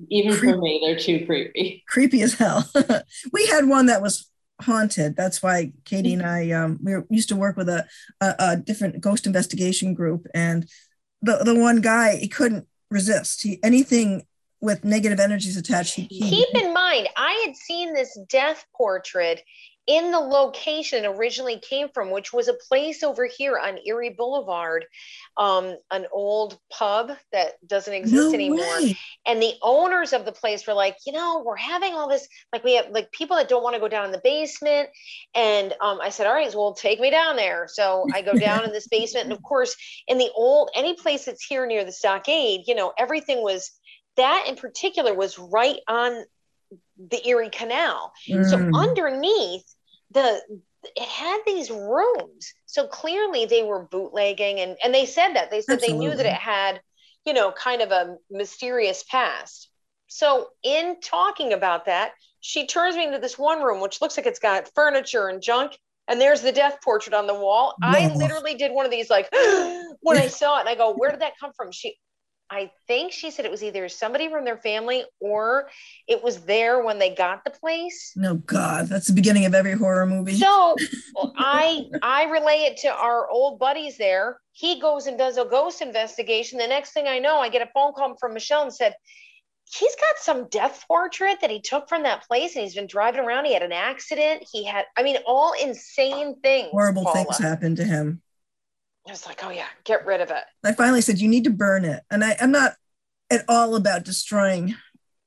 even 0.10 0.34
for 0.36 0.58
me, 0.58 0.82
they're 0.84 1.00
too 1.00 1.26
creepy. 1.26 1.84
Creepy 1.88 2.22
as 2.22 2.34
hell. 2.34 2.70
we 3.34 3.48
had 3.48 3.68
one 3.68 3.86
that 3.86 4.02
was 4.02 4.30
haunted. 4.62 5.16
That's 5.16 5.42
why 5.42 5.72
Katie 5.86 6.14
and 6.14 6.24
I 6.24 6.52
um, 6.52 6.80
we 6.84 6.94
were, 6.94 7.06
used 7.10 7.30
to 7.30 7.36
work 7.36 7.58
with 7.58 7.70
a, 7.70 7.86
a 8.22 8.36
a 8.40 8.58
different 8.58 9.02
ghost 9.02 9.26
investigation 9.26 9.94
group, 9.94 10.26
and 10.34 10.70
the 11.22 11.38
the 11.44 11.56
one 11.56 11.82
guy 11.82 12.18
he 12.18 12.28
couldn't 12.28 12.68
resist. 12.90 13.42
He 13.42 13.60
anything 13.64 14.26
with 14.62 14.84
negative 14.84 15.20
energies 15.20 15.58
attached. 15.58 15.96
He, 15.96 16.04
he 16.04 16.30
keep 16.30 16.56
in 16.56 16.74
mind, 16.74 17.10
I 17.16 17.44
had 17.46 17.56
seen 17.56 17.94
this 17.94 18.18
death 18.30 18.66
portrait 18.76 19.42
in 19.90 20.12
the 20.12 20.20
location 20.20 21.04
it 21.04 21.08
originally 21.08 21.60
came 21.60 21.90
from, 21.90 22.12
which 22.12 22.32
was 22.32 22.48
a 22.48 22.54
place 22.54 23.02
over 23.02 23.26
here 23.26 23.58
on 23.58 23.80
Erie 23.84 24.14
Boulevard, 24.16 24.86
um, 25.36 25.76
an 25.90 26.06
old 26.14 26.60
pub 26.72 27.12
that 27.32 27.54
doesn't 27.66 27.96
exist 27.96 28.14
no 28.14 28.32
anymore. 28.32 28.60
way. 28.60 28.96
and 29.26 29.42
the 29.42 29.54
owners 29.64 30.14
of 30.14 30.26
the 30.26 30.32
place 30.32 30.68
were 30.68 30.76
like 30.76 30.96
you 31.08 31.14
know 31.14 31.42
we're 31.46 31.56
having 31.56 31.94
all 31.94 32.08
this 32.08 32.28
like 32.54 32.64
we 32.64 32.76
have 32.76 32.90
like 32.92 33.12
people 33.12 33.38
that 33.38 33.50
don't 33.50 33.64
want 33.64 33.74
to 33.74 33.80
go 33.80 33.88
down 33.88 34.06
in 34.06 34.12
the 34.12 34.22
basement 34.24 34.90
and 35.34 35.74
um, 35.82 36.00
i 36.02 36.10
said 36.10 36.28
all 36.28 36.34
right 36.34 36.54
well 36.54 36.74
take 36.74 37.00
me 37.00 37.10
down 37.10 37.36
there 37.36 37.68
so 37.72 38.06
i 38.14 38.22
go 38.22 38.34
down 38.40 38.64
in 38.64 38.72
this 38.72 38.88
basement 38.88 39.24
and 39.24 39.34
of 39.34 39.42
course 39.42 39.76
in 40.08 40.18
the 40.18 40.30
old 40.36 40.70
any 40.76 40.94
place 40.94 41.26
that's 41.26 41.46
here 41.46 41.66
near 41.66 41.86
the 41.86 41.92
stockade 41.92 42.62
you 42.68 42.76
know 42.76 42.92
everything 42.98 43.42
was 43.42 43.72
that 44.20 44.46
in 44.48 44.56
particular 44.56 45.14
was 45.14 45.40
right 45.40 45.80
on 45.88 46.24
the 46.98 47.28
erie 47.28 47.50
canal. 47.50 48.14
So 48.42 48.58
Mm. 48.58 48.74
underneath 48.74 49.66
the 50.12 50.42
it 50.96 51.08
had 51.10 51.42
these 51.46 51.70
rooms. 51.70 52.54
So 52.66 52.88
clearly 52.88 53.46
they 53.46 53.64
were 53.64 53.84
bootlegging 53.86 54.60
and 54.60 54.78
and 54.84 54.94
they 54.94 55.06
said 55.06 55.34
that. 55.34 55.52
They 55.52 55.62
said 55.62 55.82
they 55.82 55.94
knew 55.94 56.16
that 56.16 56.26
it 56.26 56.34
had 56.34 56.82
you 57.26 57.34
know 57.34 57.52
kind 57.52 57.82
of 57.82 57.92
a 57.92 58.18
mysterious 58.30 59.04
past. 59.04 59.70
So 60.08 60.50
in 60.64 61.00
talking 61.02 61.54
about 61.54 61.86
that 61.86 62.14
she 62.42 62.66
turns 62.68 62.96
me 62.96 63.06
into 63.06 63.20
this 63.20 63.38
one 63.38 63.62
room 63.62 63.82
which 63.82 64.02
looks 64.02 64.18
like 64.18 64.26
it's 64.26 64.40
got 64.40 64.74
furniture 64.74 65.28
and 65.28 65.42
junk 65.42 65.78
and 66.08 66.20
there's 66.20 66.42
the 66.42 66.52
death 66.52 66.78
portrait 66.84 67.14
on 67.14 67.28
the 67.28 67.34
wall. 67.36 67.78
I 67.84 68.10
literally 68.16 68.56
did 68.56 68.72
one 68.72 68.86
of 68.86 68.92
these 68.92 69.10
like 69.10 69.30
when 70.02 70.18
i 70.18 70.28
saw 70.28 70.58
it 70.58 70.62
and 70.62 70.70
i 70.70 70.76
go 70.76 70.96
where 70.96 71.12
did 71.12 71.22
that 71.22 71.34
come 71.40 71.52
from? 71.56 71.72
She 71.72 71.98
I 72.52 72.72
think 72.88 73.12
she 73.12 73.30
said 73.32 73.46
it 73.46 73.52
was 73.52 73.64
either 73.64 73.88
somebody 73.90 74.30
from 74.30 74.44
their 74.44 74.58
family 74.58 75.04
or 75.20 75.70
it 76.08 76.24
was 76.24 76.42
there 76.42 76.84
when 76.84 76.98
they 76.98 77.14
got 77.14 77.44
the 77.44 77.52
place. 77.52 78.14
No 78.16 78.36
God, 78.36 78.88
that's 78.88 79.08
the 79.08 79.14
beginning 79.14 79.46
of 79.46 79.54
every 79.54 79.74
horror 79.74 80.06
movie. 80.06 80.36
So 80.36 80.76
I 81.38 81.86
I 82.02 82.26
relay 82.26 82.70
it 82.70 82.78
to 82.78 82.90
our 82.90 83.30
old 83.30 83.60
buddies 83.60 83.98
there. 83.98 84.40
He 84.52 84.80
goes 84.80 85.08
and 85.08 85.18
does 85.18 85.38
a 85.38 85.46
ghost 85.46 85.82
investigation. 85.82 86.58
The 86.58 86.68
next 86.68 86.92
thing 86.92 87.08
I 87.08 87.20
know, 87.20 87.40
I 87.40 87.50
get 87.50 87.62
a 87.62 87.70
phone 87.74 87.94
call 87.94 88.16
from 88.20 88.34
Michele 88.34 88.64
and 88.64 88.74
said, 88.74 88.96
he's 89.72 89.96
got 89.96 90.18
some 90.18 90.48
death 90.50 90.84
portrait 90.88 91.40
that 91.42 91.50
he 91.50 91.62
took 91.62 91.88
from 91.88 92.04
that 92.04 92.28
place 92.28 92.56
and 92.56 92.64
he's 92.64 92.76
been 92.76 92.88
driving 92.88 93.22
around. 93.22 93.46
He 93.46 93.54
had 93.54 93.64
an 93.64 93.72
accident. 93.72 94.44
He 94.52 94.66
had, 94.66 94.86
I 94.98 95.04
mean, 95.04 95.18
all 95.26 95.54
insane 95.54 96.40
things. 96.42 96.70
Horrible 96.72 97.04
Paula. 97.04 97.26
things 97.26 97.38
happened 97.38 97.78
to 97.78 97.84
him. 97.84 98.22
I 99.08 99.12
was 99.12 99.26
like, 99.26 99.44
oh 99.44 99.50
yeah, 99.50 99.66
get 99.86 100.06
rid 100.06 100.22
of 100.22 100.30
it. 100.30 100.44
I 100.64 100.74
finally 100.74 101.02
said, 101.02 101.20
you 101.20 101.28
need 101.28 101.46
to 101.46 101.50
burn 101.50 101.84
it. 101.86 102.04
And 102.12 102.24
I, 102.24 102.36
I'm 102.40 102.52
not 102.52 102.74
at 103.32 103.44
all 103.48 103.76
about 103.76 104.04
destroying 104.06 104.76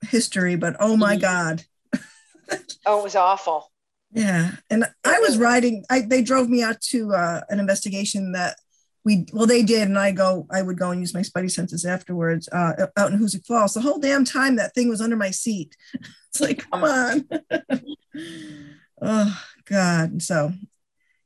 history, 0.02 0.56
but 0.56 0.76
oh 0.80 0.96
my 0.96 1.16
Mhm. 1.16 1.20
God. 1.20 1.64
Oh, 2.84 3.00
it 3.00 3.04
was 3.04 3.16
awful. 3.16 3.72
Yeah. 4.12 4.50
And 4.68 4.84
I 5.04 5.20
was 5.20 5.38
riding, 5.38 5.84
I, 5.88 6.00
they 6.00 6.20
drove 6.22 6.50
me 6.50 6.62
out 6.62 6.80
to 6.90 7.14
uh, 7.14 7.40
an 7.48 7.60
investigation 7.60 8.32
that 8.32 8.56
we, 9.04 9.24
well, 9.32 9.46
they 9.46 9.62
did. 9.62 9.88
And 9.88 9.98
I 9.98 10.10
go, 10.12 10.46
I 10.50 10.60
would 10.60 10.76
go 10.78 10.90
and 10.90 11.00
use 11.00 11.14
my 11.14 11.20
spidey 11.22 11.50
senses 11.50 11.84
afterwards 11.86 12.48
uh, 12.52 12.88
out 12.96 13.12
in 13.12 13.18
Hoosick 13.18 13.46
Falls. 13.46 13.72
The 13.74 13.80
whole 13.80 13.98
damn 13.98 14.24
time 14.24 14.56
that 14.56 14.74
thing 14.74 14.88
was 14.90 15.00
under 15.00 15.16
my 15.16 15.30
seat. 15.30 15.76
It's 16.34 16.40
like, 16.40 16.64
come 16.70 16.84
on. 16.84 17.28
oh, 19.02 19.42
God. 19.66 20.22
So, 20.22 20.52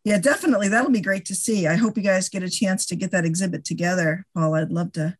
yeah, 0.06 0.18
definitely. 0.18 0.68
That'll 0.68 0.92
be 0.92 1.00
great 1.00 1.24
to 1.24 1.34
see. 1.34 1.66
I 1.66 1.74
hope 1.74 1.96
you 1.96 2.02
guys 2.04 2.28
get 2.28 2.44
a 2.44 2.48
chance 2.48 2.86
to 2.86 2.94
get 2.94 3.10
that 3.10 3.24
exhibit 3.24 3.64
together, 3.64 4.24
Paul. 4.36 4.54
I'd 4.54 4.70
love 4.70 4.92
to. 4.92 5.16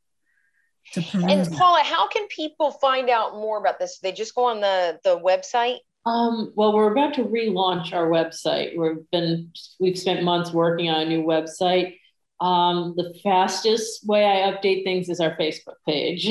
To 0.92 1.02
peruse 1.02 1.48
And. 1.48 1.52
Paula, 1.56 1.82
how 1.82 2.06
can 2.06 2.28
people 2.28 2.70
find 2.70 3.10
out 3.10 3.32
more 3.32 3.58
about 3.58 3.80
this? 3.80 3.98
They 3.98 4.12
just 4.12 4.36
go 4.36 4.44
on 4.44 4.60
the 4.60 5.00
the 5.02 5.18
website. 5.18 5.78
Um, 6.06 6.52
well, 6.54 6.72
we're 6.72 6.92
about 6.92 7.14
to 7.14 7.24
relaunch 7.24 7.92
our 7.92 8.06
website. 8.06 8.78
We've 8.78 9.10
been 9.10 9.50
we've 9.80 9.98
spent 9.98 10.22
months 10.22 10.52
working 10.52 10.88
on 10.88 11.00
a 11.00 11.04
new 11.04 11.24
website. 11.24 11.96
Um, 12.40 12.94
the 12.96 13.12
fastest 13.24 14.06
way 14.06 14.24
I 14.24 14.52
update 14.52 14.84
things 14.84 15.08
is 15.08 15.18
our 15.18 15.36
Facebook 15.36 15.78
page. 15.84 16.30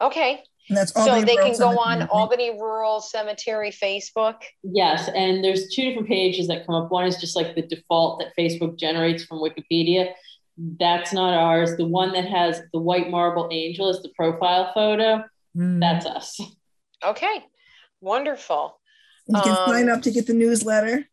Okay. 0.00 0.42
And 0.70 0.76
that's 0.76 0.94
so 0.94 1.04
they 1.04 1.34
Rural 1.34 1.50
can 1.50 1.58
go 1.58 1.68
on 1.80 1.98
Cemetery. 1.98 2.08
Albany 2.12 2.50
Rural 2.52 3.00
Cemetery 3.00 3.72
Facebook. 3.72 4.36
Yes, 4.62 5.08
and 5.08 5.42
there's 5.42 5.68
two 5.74 5.82
different 5.82 6.06
pages 6.06 6.46
that 6.46 6.64
come 6.64 6.76
up. 6.76 6.92
One 6.92 7.06
is 7.06 7.16
just 7.16 7.34
like 7.34 7.56
the 7.56 7.62
default 7.62 8.20
that 8.20 8.28
Facebook 8.38 8.78
generates 8.78 9.24
from 9.24 9.38
Wikipedia. 9.38 10.12
That's 10.56 11.12
not 11.12 11.34
ours. 11.34 11.76
The 11.76 11.86
one 11.86 12.12
that 12.12 12.24
has 12.26 12.62
the 12.72 12.78
white 12.78 13.10
marble 13.10 13.48
angel 13.50 13.88
is 13.88 14.00
the 14.02 14.10
profile 14.10 14.70
photo. 14.72 15.24
Mm. 15.56 15.80
That's 15.80 16.06
us. 16.06 16.40
Okay. 17.04 17.44
Wonderful. 18.00 18.78
you 19.26 19.40
can 19.40 19.56
um, 19.56 19.66
sign 19.66 19.88
up 19.88 20.02
to 20.02 20.12
get 20.12 20.28
the 20.28 20.34
newsletter. 20.34 21.08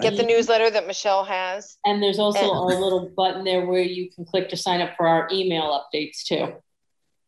Get 0.00 0.16
the 0.16 0.22
newsletter 0.22 0.70
that 0.70 0.86
Michele 0.86 1.24
has. 1.24 1.78
And 1.84 2.02
there's 2.02 2.18
also 2.18 2.40
And- 2.40 2.50
a 2.50 2.78
little 2.78 3.08
button 3.16 3.44
there 3.44 3.64
where 3.64 3.80
you 3.82 4.10
can 4.10 4.24
click 4.24 4.48
to 4.50 4.56
sign 4.56 4.80
up 4.80 4.90
for 4.96 5.06
our 5.08 5.28
email 5.32 5.80
updates 5.80 6.22
too. 6.22 6.52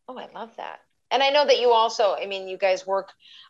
Oh, 0.07 0.17
I 0.17 0.29
love 0.33 0.55
that. 0.57 0.79
And 1.13 1.21
I 1.23 1.29
know 1.29 1.45
that 1.45 1.59
you 1.59 1.69
also, 1.71 2.15
I 2.19 2.25
mean, 2.25 2.47
you 2.47 2.57
guys 2.57 2.85
work 2.87 3.09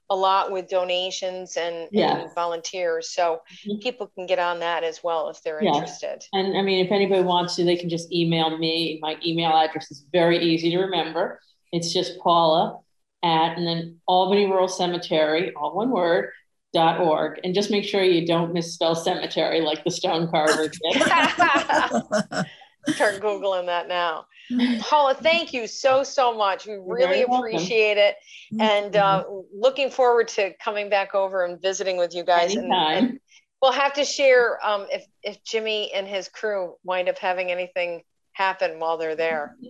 a 0.10 0.16
lot 0.16 0.52
with 0.52 0.68
donations 0.70 1.56
and, 1.56 1.88
Yeah. 1.92 2.20
and 2.20 2.36
volunteers. 2.36 3.10
So 3.12 3.42
Mhm. 3.66 3.82
people 3.82 4.08
can 4.16 4.26
get 4.26 4.38
on 4.38 4.60
that 4.60 4.84
as 4.84 5.02
well 5.02 5.30
if 5.30 5.42
they're 5.42 5.64
Yes. 5.64 5.76
interested. 5.76 6.24
And 6.34 6.58
I 6.58 6.62
mean, 6.62 6.86
if 6.86 6.92
anybody 6.92 7.24
wants 7.24 7.56
to, 7.56 7.64
they 7.64 7.78
can 7.78 7.90
just 7.90 8.12
email 8.12 8.56
me. 8.58 9.00
My 9.02 9.18
email 9.26 9.52
address 9.56 9.90
is 9.92 10.06
very 10.12 10.40
easy 10.44 10.70
to 10.72 10.80
remember. 10.80 11.40
It's 11.72 11.94
just 11.94 12.20
Paula 12.20 12.80
at 13.24 13.58
and 13.58 13.66
then 13.66 14.02
Albany 14.08 14.46
Rural 14.46 14.68
Cemetery, 14.68 15.54
all 15.56 15.74
one 15.74 15.90
word, 15.90 16.32
dot 16.74 17.00
org 17.00 17.40
and 17.44 17.54
just 17.54 17.70
make 17.70 17.84
sure 17.84 18.04
you 18.04 18.26
don't 18.26 18.52
misspell 18.52 18.96
cemetery 18.96 19.62
like 19.62 19.84
the 19.84 19.92
stone 19.92 20.28
carver 20.28 20.68
did. 20.84 21.04
Start 22.88 23.22
Googling 23.22 23.66
that 23.68 23.88
now. 23.88 24.26
Paula, 24.80 25.14
thank 25.16 25.54
you 25.54 25.68
so, 25.68 26.04
so 26.04 26.36
much. 26.36 26.66
We 26.66 26.78
really 26.86 27.24
appreciate 27.24 27.98
it. 27.98 28.16
And 28.60 28.96
uh, 28.96 29.24
looking 29.54 29.90
forward 29.90 30.28
to 30.30 30.54
coming 30.64 30.90
back 30.90 31.16
over 31.16 31.46
and 31.46 31.62
visiting 31.62 31.98
with 31.98 32.14
you 32.14 32.24
guys. 32.24 32.56
And, 32.56 32.72
and, 32.74 33.20
we'll 33.62 33.72
have 33.72 33.94
to 33.94 34.04
share 34.04 34.64
um, 34.66 34.86
if, 34.92 35.06
if 35.24 35.42
Jimmy 35.46 35.92
and 35.94 36.06
his 36.06 36.28
crew 36.28 36.76
wind 36.84 37.08
up 37.08 37.18
having 37.18 37.50
anything 37.50 38.04
happen 38.34 38.80
while 38.80 38.98
they're 38.98 39.16
there. 39.16 39.56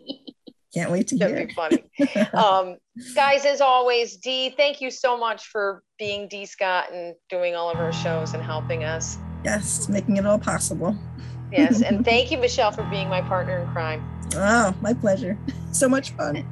Can't 0.73 0.89
wait 0.89 1.07
to 1.09 1.17
That'd 1.17 1.37
hear. 1.37 1.47
That'd 1.55 1.89
be 1.99 2.07
funny. 2.07 2.29
um, 2.33 2.77
guys, 3.13 3.45
as 3.45 3.61
always, 3.61 4.17
Dee, 4.17 4.49
thank 4.49 4.81
you 4.81 4.89
so 4.89 5.15
much 5.15 5.45
for 5.45 5.83
being 5.99 6.27
Dee 6.27 6.47
Scott 6.47 6.91
and 6.91 7.13
doing 7.29 7.53
all 7.53 7.69
of 7.69 7.77
our 7.77 7.93
shows 7.93 8.33
and 8.33 8.41
helping 8.41 8.83
us. 8.83 9.19
Yes, 9.45 9.87
making 9.87 10.17
it 10.17 10.25
all 10.25 10.39
possible. 10.39 10.97
Yes, 11.53 11.81
and 11.81 12.03
thank 12.11 12.31
you, 12.31 12.37
Michele, 12.37 12.71
for 12.71 12.83
being 12.83 13.09
my 13.09 13.21
partner 13.21 13.59
in 13.59 13.67
crime. 13.69 14.03
Oh, 14.35 14.73
my 14.81 14.93
pleasure. 14.93 15.37
So 15.71 15.87
much 15.87 16.11
fun. 16.11 16.45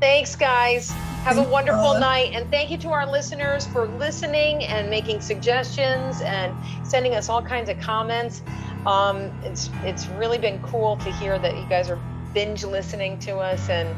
Thanks, 0.00 0.36
guys. 0.36 0.90
Have 1.24 1.38
a 1.38 1.42
wonderful 1.42 1.98
night. 1.98 2.32
And 2.32 2.48
thank 2.50 2.70
you 2.70 2.78
to 2.78 2.90
our 2.90 3.10
listeners 3.10 3.66
for 3.66 3.86
listening 3.86 4.64
and 4.64 4.88
making 4.88 5.20
suggestions 5.20 6.20
and 6.20 6.54
sending 6.86 7.14
us 7.14 7.28
all 7.28 7.42
kinds 7.42 7.68
of 7.68 7.80
comments. 7.80 8.42
Um, 8.86 9.32
it's 9.42 9.70
it's 9.82 10.06
really 10.06 10.38
been 10.38 10.62
cool 10.62 10.96
to 10.98 11.10
hear 11.12 11.38
that 11.38 11.56
you 11.56 11.66
guys 11.68 11.90
are 11.90 11.98
binge 12.32 12.64
listening 12.64 13.18
to 13.20 13.38
us 13.38 13.68
and 13.68 13.88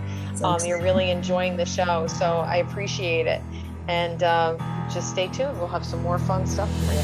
um, 0.42 0.58
you're 0.64 0.80
really 0.80 1.10
enjoying 1.10 1.56
the 1.56 1.66
show. 1.66 2.06
So 2.06 2.38
I 2.38 2.56
appreciate 2.56 3.26
it. 3.26 3.42
And 3.88 4.22
uh, 4.22 4.56
just 4.92 5.10
stay 5.10 5.28
tuned. 5.28 5.58
We'll 5.58 5.68
have 5.68 5.84
some 5.84 6.02
more 6.02 6.18
fun 6.18 6.46
stuff 6.46 6.70
for 6.86 6.94
you. 6.94 7.00